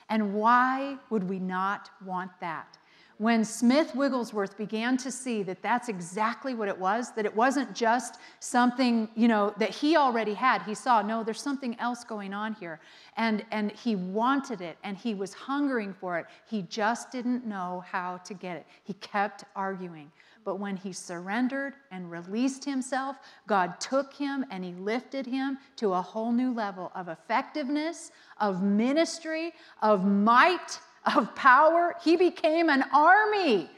And 0.10 0.34
why 0.34 0.98
would 1.12 1.30
we 1.30 1.38
not 1.38 1.92
want 2.04 2.32
that? 2.42 2.79
When 3.20 3.44
Smith 3.44 3.94
Wigglesworth 3.96 4.58
began 4.58 4.96
to 4.96 5.12
see 5.12 5.44
that 5.44 5.62
that's 5.62 5.90
exactly 5.90 6.56
what 6.56 6.70
it 6.70 6.80
was, 6.80 7.12
that 7.12 7.26
it 7.26 7.36
wasn't 7.36 7.76
just 7.76 8.16
something, 8.40 9.10
you 9.14 9.28
know, 9.28 9.54
that 9.60 9.72
he 9.72 9.98
already 9.98 10.34
had, 10.34 10.62
he 10.62 10.74
saw, 10.74 11.02
no, 11.02 11.22
there's 11.22 11.42
something 11.42 11.78
else 11.82 12.06
going 12.06 12.34
on 12.34 12.54
here. 12.54 12.80
And, 13.18 13.44
and 13.52 13.74
he 13.74 13.98
wanted 13.98 14.62
it 14.62 14.78
and 14.86 14.96
he 14.96 15.16
was 15.16 15.34
hungering 15.34 15.94
for 15.94 16.18
it. 16.18 16.28
He 16.50 16.62
just 16.62 17.12
didn't 17.12 17.46
know 17.46 17.84
how 17.86 18.22
to 18.24 18.34
get 18.34 18.56
it. 18.56 18.66
He 18.86 18.94
kept 18.94 19.44
arguing. 19.54 20.10
But 20.46 20.56
when 20.56 20.78
he 20.78 20.94
surrendered 20.94 21.74
and 21.92 22.10
released 22.10 22.64
himself, 22.64 23.18
God 23.48 23.82
took 23.82 24.14
him 24.14 24.46
and 24.50 24.64
he 24.64 24.72
lifted 24.72 25.26
him 25.26 25.58
to 25.76 25.92
a 25.92 26.02
whole 26.02 26.32
new 26.32 26.54
level 26.54 26.90
of 26.96 27.10
effectiveness, 27.10 28.12
of 28.40 28.64
ministry, 28.64 29.52
of 29.82 30.06
might 30.06 30.80
of 31.16 31.34
power. 31.36 31.96
He 32.04 32.16
became 32.16 32.70
an 32.70 32.84
army. 32.94 33.70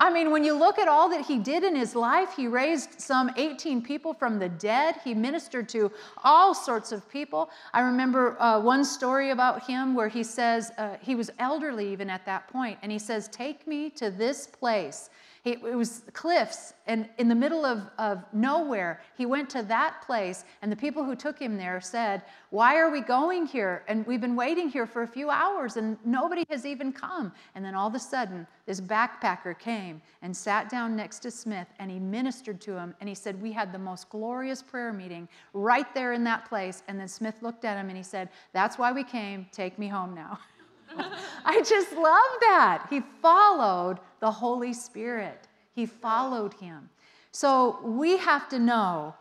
I 0.00 0.12
mean, 0.12 0.32
when 0.32 0.42
you 0.42 0.54
look 0.54 0.78
at 0.78 0.88
all 0.88 1.08
that 1.10 1.24
he 1.24 1.38
did 1.38 1.62
in 1.62 1.76
his 1.76 1.94
life, 1.94 2.34
he 2.36 2.48
raised 2.48 3.00
some 3.00 3.30
18 3.36 3.80
people 3.80 4.12
from 4.12 4.38
the 4.38 4.48
dead. 4.48 4.96
He 5.04 5.14
ministered 5.14 5.68
to 5.70 5.92
all 6.24 6.52
sorts 6.52 6.90
of 6.90 7.08
people. 7.08 7.48
I 7.72 7.80
remember 7.80 8.40
uh, 8.40 8.60
one 8.60 8.84
story 8.84 9.30
about 9.30 9.66
him 9.66 9.94
where 9.94 10.08
he 10.08 10.24
says, 10.24 10.72
uh, 10.78 10.96
he 11.00 11.14
was 11.14 11.30
elderly 11.38 11.92
even 11.92 12.10
at 12.10 12.26
that 12.26 12.48
point, 12.48 12.78
and 12.82 12.90
he 12.90 12.98
says, 12.98 13.28
Take 13.28 13.66
me 13.68 13.88
to 13.90 14.10
this 14.10 14.48
place 14.48 15.10
he, 15.44 15.50
it 15.50 15.76
was 15.76 16.04
cliffs, 16.14 16.72
and 16.86 17.06
in 17.18 17.28
the 17.28 17.34
middle 17.34 17.66
of, 17.66 17.82
of 17.98 18.24
nowhere, 18.32 19.02
he 19.14 19.26
went 19.26 19.50
to 19.50 19.62
that 19.64 20.00
place, 20.00 20.42
and 20.62 20.72
the 20.72 20.76
people 20.76 21.04
who 21.04 21.14
took 21.14 21.38
him 21.38 21.58
there 21.58 21.82
said, 21.82 22.22
Why 22.48 22.78
are 22.78 22.90
we 22.90 23.02
going 23.02 23.44
here? 23.44 23.84
And 23.86 24.06
we've 24.06 24.22
been 24.22 24.36
waiting 24.36 24.70
here 24.70 24.86
for 24.86 25.02
a 25.02 25.06
few 25.06 25.28
hours, 25.28 25.76
and 25.76 25.98
nobody 26.02 26.46
has 26.48 26.64
even 26.64 26.94
come. 26.94 27.30
And 27.54 27.62
then 27.62 27.74
all 27.74 27.86
of 27.86 27.94
a 27.94 27.98
sudden, 27.98 28.46
this 28.64 28.80
backpacker 28.80 29.58
came 29.58 30.00
and 30.22 30.34
sat 30.34 30.70
down 30.70 30.96
next 30.96 31.18
to 31.20 31.30
Smith, 31.30 31.68
and 31.78 31.90
he 31.90 31.98
ministered 31.98 32.58
to 32.62 32.78
him, 32.78 32.94
and 33.00 33.08
he 33.08 33.14
said, 33.14 33.40
We 33.42 33.52
had 33.52 33.70
the 33.70 33.78
most 33.78 34.08
glorious 34.08 34.62
prayer 34.62 34.94
meeting 34.94 35.28
right 35.52 35.92
there 35.94 36.14
in 36.14 36.24
that 36.24 36.48
place. 36.48 36.82
And 36.88 36.98
then 36.98 37.06
Smith 37.06 37.34
looked 37.42 37.66
at 37.66 37.76
him 37.76 37.90
and 37.90 37.98
he 37.98 38.02
said, 38.02 38.30
That's 38.54 38.78
why 38.78 38.92
we 38.92 39.04
came. 39.04 39.46
Take 39.52 39.78
me 39.78 39.88
home 39.88 40.14
now. 40.14 40.38
I 41.44 41.62
just 41.62 41.92
love 41.92 42.40
that. 42.40 42.86
He 42.90 43.00
followed 43.20 43.98
the 44.20 44.30
Holy 44.30 44.72
Spirit, 44.72 45.48
he 45.74 45.86
followed 45.86 46.54
him. 46.54 46.88
So 47.32 47.80
we 47.82 48.16
have 48.18 48.48
to 48.50 48.58
know 48.58 49.14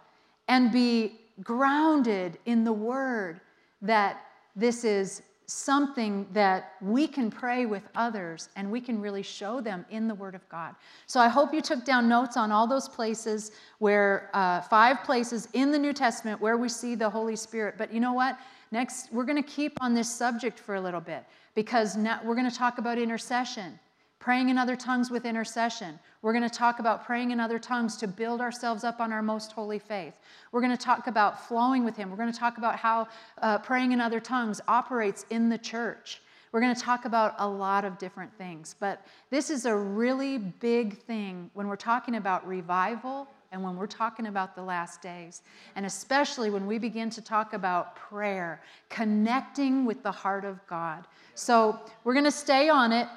and 0.48 0.72
be 0.72 1.20
grounded 1.42 2.38
in 2.46 2.64
the 2.64 2.74
Word 2.74 3.42
that 3.82 4.22
this 4.56 4.84
is 4.84 5.24
something 5.46 6.26
that 6.32 6.74
we 6.82 7.08
can 7.08 7.30
pray 7.30 7.66
with 7.66 7.84
others 7.96 8.50
and 8.56 8.72
we 8.72 8.80
can 8.80 9.02
really 9.02 9.22
show 9.22 9.60
them 9.62 9.86
in 9.90 10.08
the 10.08 10.16
Word 10.16 10.36
of 10.36 10.48
God. 10.48 10.76
So 11.08 11.20
I 11.20 11.28
hope 11.28 11.54
you 11.54 11.62
took 11.62 11.84
down 11.84 12.08
notes 12.08 12.38
on 12.38 12.52
all 12.52 12.68
those 12.68 12.88
places 12.88 13.52
where, 13.80 14.30
uh, 14.34 14.62
five 14.62 15.04
places 15.04 15.50
in 15.54 15.72
the 15.72 15.80
New 15.80 15.94
Testament 15.94 16.40
where 16.40 16.58
we 16.58 16.70
see 16.70 16.96
the 16.96 17.10
Holy 17.10 17.36
Spirit. 17.36 17.76
But 17.78 17.92
you 17.94 18.00
know 18.00 18.14
what? 18.14 18.38
Next, 18.72 19.12
we're 19.12 19.26
going 19.26 19.42
to 19.42 19.50
keep 19.50 19.78
on 19.82 19.94
this 19.94 20.12
subject 20.12 20.60
for 20.60 20.76
a 20.76 20.82
little 20.82 21.02
bit 21.02 21.26
because 21.56 21.96
now 21.96 22.20
we're 22.24 22.36
going 22.36 22.50
to 22.50 22.56
talk 22.56 22.78
about 22.78 22.98
intercession, 22.98 23.80
praying 24.20 24.50
in 24.50 24.58
other 24.58 24.76
tongues 24.76 25.12
with 25.12 25.26
intercession. 25.26 26.00
We're 26.22 26.34
going 26.34 26.50
to 26.50 26.56
talk 26.56 26.80
about 26.80 27.06
praying 27.06 27.32
in 27.32 27.40
other 27.40 27.60
tongues 27.60 27.98
to 27.98 28.08
build 28.08 28.42
ourselves 28.42 28.84
up 28.84 29.00
on 29.00 29.12
our 29.12 29.22
most 29.22 29.52
holy 29.52 29.80
faith. 29.80 30.18
We're 30.52 30.62
going 30.62 30.76
to 30.76 30.84
talk 30.84 31.08
about 31.08 31.48
flowing 31.48 31.84
with 31.84 31.96
Him. 31.96 32.10
We're 32.10 32.18
going 32.18 32.32
to 32.32 32.40
talk 32.40 32.58
about 32.58 32.78
how 32.78 33.08
uh, 33.42 33.60
praying 33.60 33.92
in 33.92 34.02
other 34.02 34.20
tongues 34.20 34.62
operates 34.68 35.26
in 35.30 35.50
the 35.50 35.58
church. 35.58 36.22
We're 36.52 36.62
going 36.62 36.76
to 36.76 36.82
talk 36.82 37.06
about 37.06 37.34
a 37.40 37.48
lot 37.48 37.84
of 37.84 37.98
different 37.98 38.32
things, 38.38 38.76
but 38.80 39.06
this 39.32 39.50
is 39.50 39.66
a 39.66 39.76
really 39.76 40.38
big 40.38 41.00
thing 41.00 41.50
when 41.56 41.68
we're 41.68 41.76
talking 41.76 42.16
about 42.16 42.48
revival 42.48 43.28
and 43.54 43.64
when 43.64 43.78
we're 43.78 43.86
talking 43.86 44.26
about 44.26 44.56
the 44.56 44.62
last 44.64 45.02
days, 45.02 45.44
and 45.76 45.86
especially 45.86 46.50
when 46.50 46.66
we 46.66 46.80
begin 46.80 47.10
to 47.12 47.22
talk 47.22 47.54
about 47.54 47.96
prayer, 47.96 48.62
connecting 48.90 49.86
with 49.86 50.02
the 50.02 50.12
heart 50.12 50.44
of 50.44 50.60
God. 50.68 51.06
So 51.36 51.80
we're 52.04 52.14
going 52.14 52.26
to 52.26 52.32
stay 52.32 52.68
on 52.68 52.92
it 52.92 53.08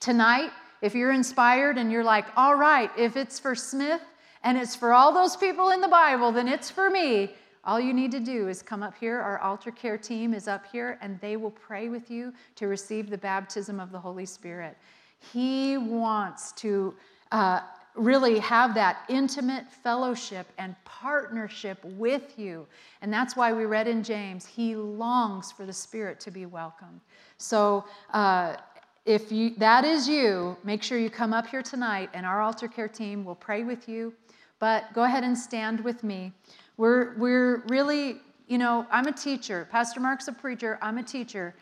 tonight. 0.00 0.50
If 0.82 0.94
you're 0.94 1.12
inspired 1.12 1.78
and 1.78 1.90
you're 1.90 2.04
like, 2.04 2.26
all 2.36 2.54
right, 2.54 2.90
if 2.96 3.16
it's 3.16 3.38
for 3.38 3.54
Smith 3.54 4.02
and 4.42 4.58
it's 4.58 4.76
for 4.76 4.92
all 4.92 5.14
those 5.14 5.34
people 5.34 5.70
in 5.70 5.80
the 5.80 5.88
Bible, 5.88 6.30
then 6.30 6.46
it's 6.46 6.70
for 6.70 6.90
me. 6.90 7.34
All 7.64 7.80
you 7.80 7.94
need 7.94 8.12
to 8.12 8.20
do 8.20 8.48
is 8.48 8.60
come 8.60 8.82
up 8.82 8.94
here. 9.00 9.18
Our 9.18 9.38
altar 9.38 9.70
care 9.70 9.96
team 9.96 10.34
is 10.34 10.46
up 10.46 10.66
here, 10.70 10.98
and 11.00 11.18
they 11.22 11.38
will 11.38 11.50
pray 11.50 11.88
with 11.88 12.10
you 12.10 12.34
to 12.56 12.66
receive 12.66 13.08
the 13.08 13.16
baptism 13.16 13.80
of 13.80 13.90
the 13.90 13.98
Holy 13.98 14.26
Spirit. 14.26 14.76
He 15.32 15.78
wants 15.78 16.52
to 16.52 16.94
uh, 17.32 17.60
really 17.94 18.38
have 18.40 18.74
that 18.74 19.04
intimate 19.08 19.70
fellowship 19.70 20.46
and 20.58 20.74
partnership 20.84 21.78
with 21.84 22.38
you. 22.38 22.66
And 23.02 23.12
that's 23.12 23.36
why 23.36 23.52
we 23.52 23.64
read 23.66 23.86
in 23.86 24.02
James, 24.02 24.46
he 24.46 24.74
longs 24.74 25.52
for 25.52 25.64
the 25.64 25.72
Spirit 25.72 26.18
to 26.20 26.30
be 26.30 26.46
welcomed. 26.46 27.00
So, 27.38 27.84
uh, 28.12 28.56
if 29.06 29.30
you, 29.30 29.54
that 29.58 29.84
is 29.84 30.08
you, 30.08 30.56
make 30.64 30.82
sure 30.82 30.98
you 30.98 31.10
come 31.10 31.34
up 31.34 31.46
here 31.46 31.62
tonight 31.62 32.08
and 32.14 32.24
our 32.24 32.40
altar 32.40 32.68
care 32.68 32.88
team 32.88 33.22
will 33.22 33.34
pray 33.34 33.62
with 33.62 33.86
you. 33.86 34.14
But 34.58 34.92
go 34.94 35.04
ahead 35.04 35.24
and 35.24 35.36
stand 35.36 35.80
with 35.80 36.02
me. 36.02 36.32
We're, 36.78 37.14
we're 37.18 37.64
really, 37.68 38.20
you 38.48 38.56
know, 38.56 38.86
I'm 38.90 39.06
a 39.06 39.12
teacher. 39.12 39.68
Pastor 39.70 40.00
Mark's 40.00 40.28
a 40.28 40.32
preacher. 40.32 40.78
I'm 40.80 40.96
a 40.96 41.02
teacher. 41.02 41.54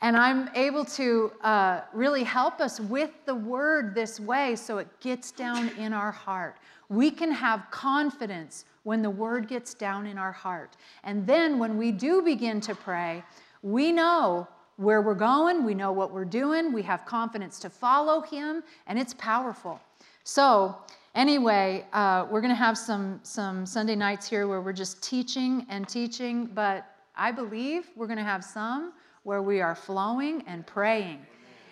and 0.00 0.16
I'm 0.16 0.48
able 0.54 0.84
to 0.84 1.32
uh, 1.42 1.80
really 1.92 2.22
help 2.22 2.60
us 2.60 2.80
with 2.80 3.10
the 3.24 3.34
word 3.34 3.94
this 3.94 4.20
way 4.20 4.54
so 4.56 4.78
it 4.78 4.88
gets 5.00 5.32
down 5.32 5.68
in 5.70 5.92
our 5.92 6.12
heart. 6.12 6.56
We 6.88 7.10
can 7.10 7.30
have 7.32 7.66
confidence 7.70 8.64
when 8.84 9.02
the 9.02 9.10
word 9.10 9.48
gets 9.48 9.74
down 9.74 10.06
in 10.06 10.16
our 10.16 10.32
heart. 10.32 10.76
And 11.04 11.26
then 11.26 11.58
when 11.58 11.76
we 11.76 11.92
do 11.92 12.22
begin 12.22 12.60
to 12.62 12.74
pray, 12.74 13.22
we 13.62 13.92
know 13.92 14.48
where 14.76 15.02
we're 15.02 15.14
going, 15.14 15.64
we 15.64 15.74
know 15.74 15.90
what 15.90 16.12
we're 16.12 16.24
doing, 16.24 16.72
we 16.72 16.82
have 16.82 17.04
confidence 17.04 17.58
to 17.58 17.68
follow 17.68 18.20
Him, 18.20 18.62
and 18.86 18.98
it's 18.98 19.12
powerful. 19.14 19.80
So, 20.22 20.76
anyway, 21.16 21.84
uh, 21.92 22.26
we're 22.30 22.40
going 22.40 22.52
to 22.52 22.54
have 22.54 22.78
some, 22.78 23.18
some 23.24 23.66
Sunday 23.66 23.96
nights 23.96 24.28
here 24.28 24.46
where 24.46 24.60
we're 24.60 24.72
just 24.72 25.02
teaching 25.02 25.66
and 25.68 25.88
teaching, 25.88 26.46
but 26.46 26.86
I 27.16 27.32
believe 27.32 27.90
we're 27.96 28.06
going 28.06 28.18
to 28.18 28.24
have 28.24 28.44
some 28.44 28.92
where 29.28 29.42
we 29.42 29.60
are 29.60 29.74
flowing 29.74 30.42
and 30.46 30.66
praying. 30.66 31.18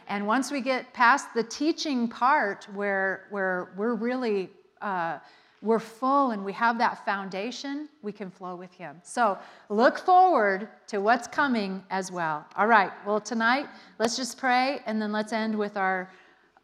And 0.09 0.27
once 0.27 0.51
we 0.51 0.61
get 0.61 0.93
past 0.93 1.33
the 1.33 1.43
teaching 1.43 2.07
part 2.07 2.67
where, 2.75 3.29
where 3.31 3.73
we're 3.79 3.95
really 3.95 4.51
uh, 4.83 5.21
we're 5.63 5.79
full 5.79 6.33
and 6.33 6.45
we 6.45 6.53
have 6.53 6.77
that 6.77 7.03
foundation, 7.07 7.89
we 8.03 8.13
can 8.13 8.31
flow 8.31 8.57
with 8.57 8.71
Him. 8.75 9.01
So 9.03 9.39
look 9.71 9.97
forward 9.97 10.69
to 10.89 10.99
what's 10.99 11.27
coming 11.27 11.83
as 11.89 12.13
well. 12.13 12.45
All 12.57 12.67
right, 12.67 12.93
well, 13.07 13.23
tonight, 13.23 13.67
let's 13.99 14.19
just 14.19 14.37
pray 14.37 14.81
and 14.85 15.01
then 15.01 15.11
let's 15.11 15.33
end 15.33 15.57
with 15.57 15.79
our 15.79 16.11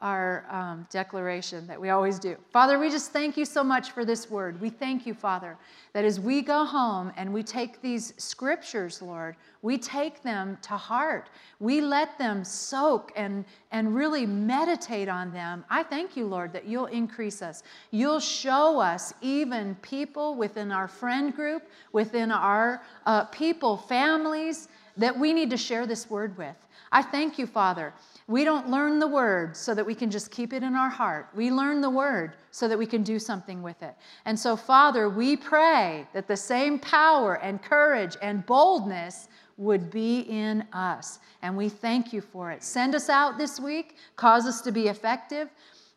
our 0.02 0.44
um, 0.50 0.84
declaration 0.90 1.64
that 1.68 1.80
we 1.80 1.90
always 1.90 2.18
do. 2.18 2.36
Father, 2.52 2.76
we 2.78 2.90
just 2.90 3.12
thank 3.12 3.36
you 3.36 3.44
so 3.44 3.62
much 3.62 3.92
for 3.92 4.04
this 4.04 4.28
word. 4.28 4.60
We 4.60 4.68
thank 4.68 5.06
you, 5.06 5.14
Father, 5.14 5.56
that 5.92 6.04
as 6.04 6.18
we 6.18 6.42
go 6.42 6.64
home 6.64 7.12
and 7.16 7.32
we 7.32 7.44
take 7.44 7.80
these 7.80 8.12
scriptures, 8.16 9.00
Lord, 9.00 9.36
we 9.62 9.78
take 9.78 10.20
them 10.24 10.58
to 10.62 10.76
heart. 10.76 11.30
We 11.60 11.80
let 11.80 12.18
them 12.18 12.42
soak 12.42 13.12
and, 13.14 13.44
and 13.70 13.94
really 13.94 14.26
meditate 14.26 15.08
on 15.08 15.32
them. 15.32 15.64
I 15.70 15.84
thank 15.84 16.16
you, 16.16 16.26
Lord, 16.26 16.52
that 16.52 16.66
you'll 16.66 16.86
increase 16.86 17.40
us. 17.40 17.62
You'll 17.92 18.20
show 18.20 18.80
us 18.80 19.14
even 19.20 19.76
people 19.76 20.34
within 20.34 20.72
our 20.72 20.88
friend 20.88 21.34
group, 21.34 21.62
within 21.92 22.32
our 22.32 22.82
uh, 23.06 23.26
people, 23.26 23.76
families, 23.76 24.68
that 24.96 25.16
we 25.16 25.32
need 25.32 25.50
to 25.50 25.56
share 25.56 25.86
this 25.86 26.10
word 26.10 26.36
with. 26.36 26.56
I 26.90 27.02
thank 27.02 27.38
you, 27.38 27.46
Father 27.46 27.94
we 28.28 28.44
don't 28.44 28.70
learn 28.70 28.98
the 28.98 29.06
word 29.06 29.56
so 29.56 29.74
that 29.74 29.84
we 29.84 29.94
can 29.94 30.10
just 30.10 30.30
keep 30.30 30.52
it 30.52 30.62
in 30.62 30.74
our 30.74 30.88
heart. 30.88 31.28
We 31.34 31.50
learn 31.50 31.80
the 31.80 31.90
word 31.90 32.34
so 32.50 32.68
that 32.68 32.78
we 32.78 32.86
can 32.86 33.02
do 33.02 33.18
something 33.18 33.62
with 33.62 33.82
it. 33.82 33.94
And 34.24 34.38
so, 34.38 34.56
Father, 34.56 35.08
we 35.08 35.36
pray 35.36 36.06
that 36.12 36.28
the 36.28 36.36
same 36.36 36.78
power 36.78 37.34
and 37.42 37.62
courage 37.62 38.16
and 38.22 38.46
boldness 38.46 39.28
would 39.56 39.90
be 39.90 40.20
in 40.20 40.62
us. 40.72 41.18
And 41.42 41.56
we 41.56 41.68
thank 41.68 42.12
you 42.12 42.20
for 42.20 42.50
it. 42.50 42.62
Send 42.62 42.94
us 42.94 43.08
out 43.08 43.38
this 43.38 43.58
week, 43.58 43.96
cause 44.16 44.46
us 44.46 44.60
to 44.62 44.72
be 44.72 44.88
effective, 44.88 45.48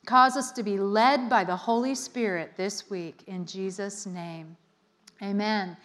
cause 0.06 0.36
us 0.36 0.52
to 0.54 0.64
be 0.64 0.78
led 0.78 1.30
by 1.30 1.44
the 1.44 1.56
Holy 1.56 1.96
Spirit 1.96 2.54
this 2.58 2.90
week. 2.90 3.24
In 3.28 3.46
Jesus' 3.46 4.06
name, 4.06 4.58
amen. 5.22 5.78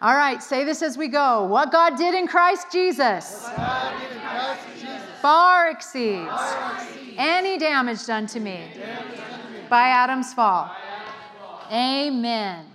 All 0.00 0.14
right, 0.14 0.40
say 0.42 0.62
this 0.62 0.82
as 0.82 0.96
we 0.96 1.08
go. 1.08 1.44
What 1.44 1.72
God 1.72 1.96
did 1.96 2.14
in 2.14 2.28
Christ 2.28 2.70
Jesus 2.70 3.48
far 5.20 5.70
exceeds, 5.70 6.30
any 7.16 7.58
damage 7.58 8.06
done 8.06 8.26
to 8.28 8.40
me, 8.40 8.60
by 9.68 9.88
Adam's 9.88 10.32
fall. 10.34 10.64
By 10.64 10.74
Adam's 10.74 11.26
fall. 11.38 11.62
Amen. 11.70 12.66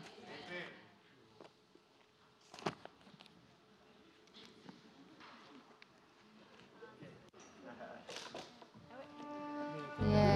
Yeah. 10.09 10.32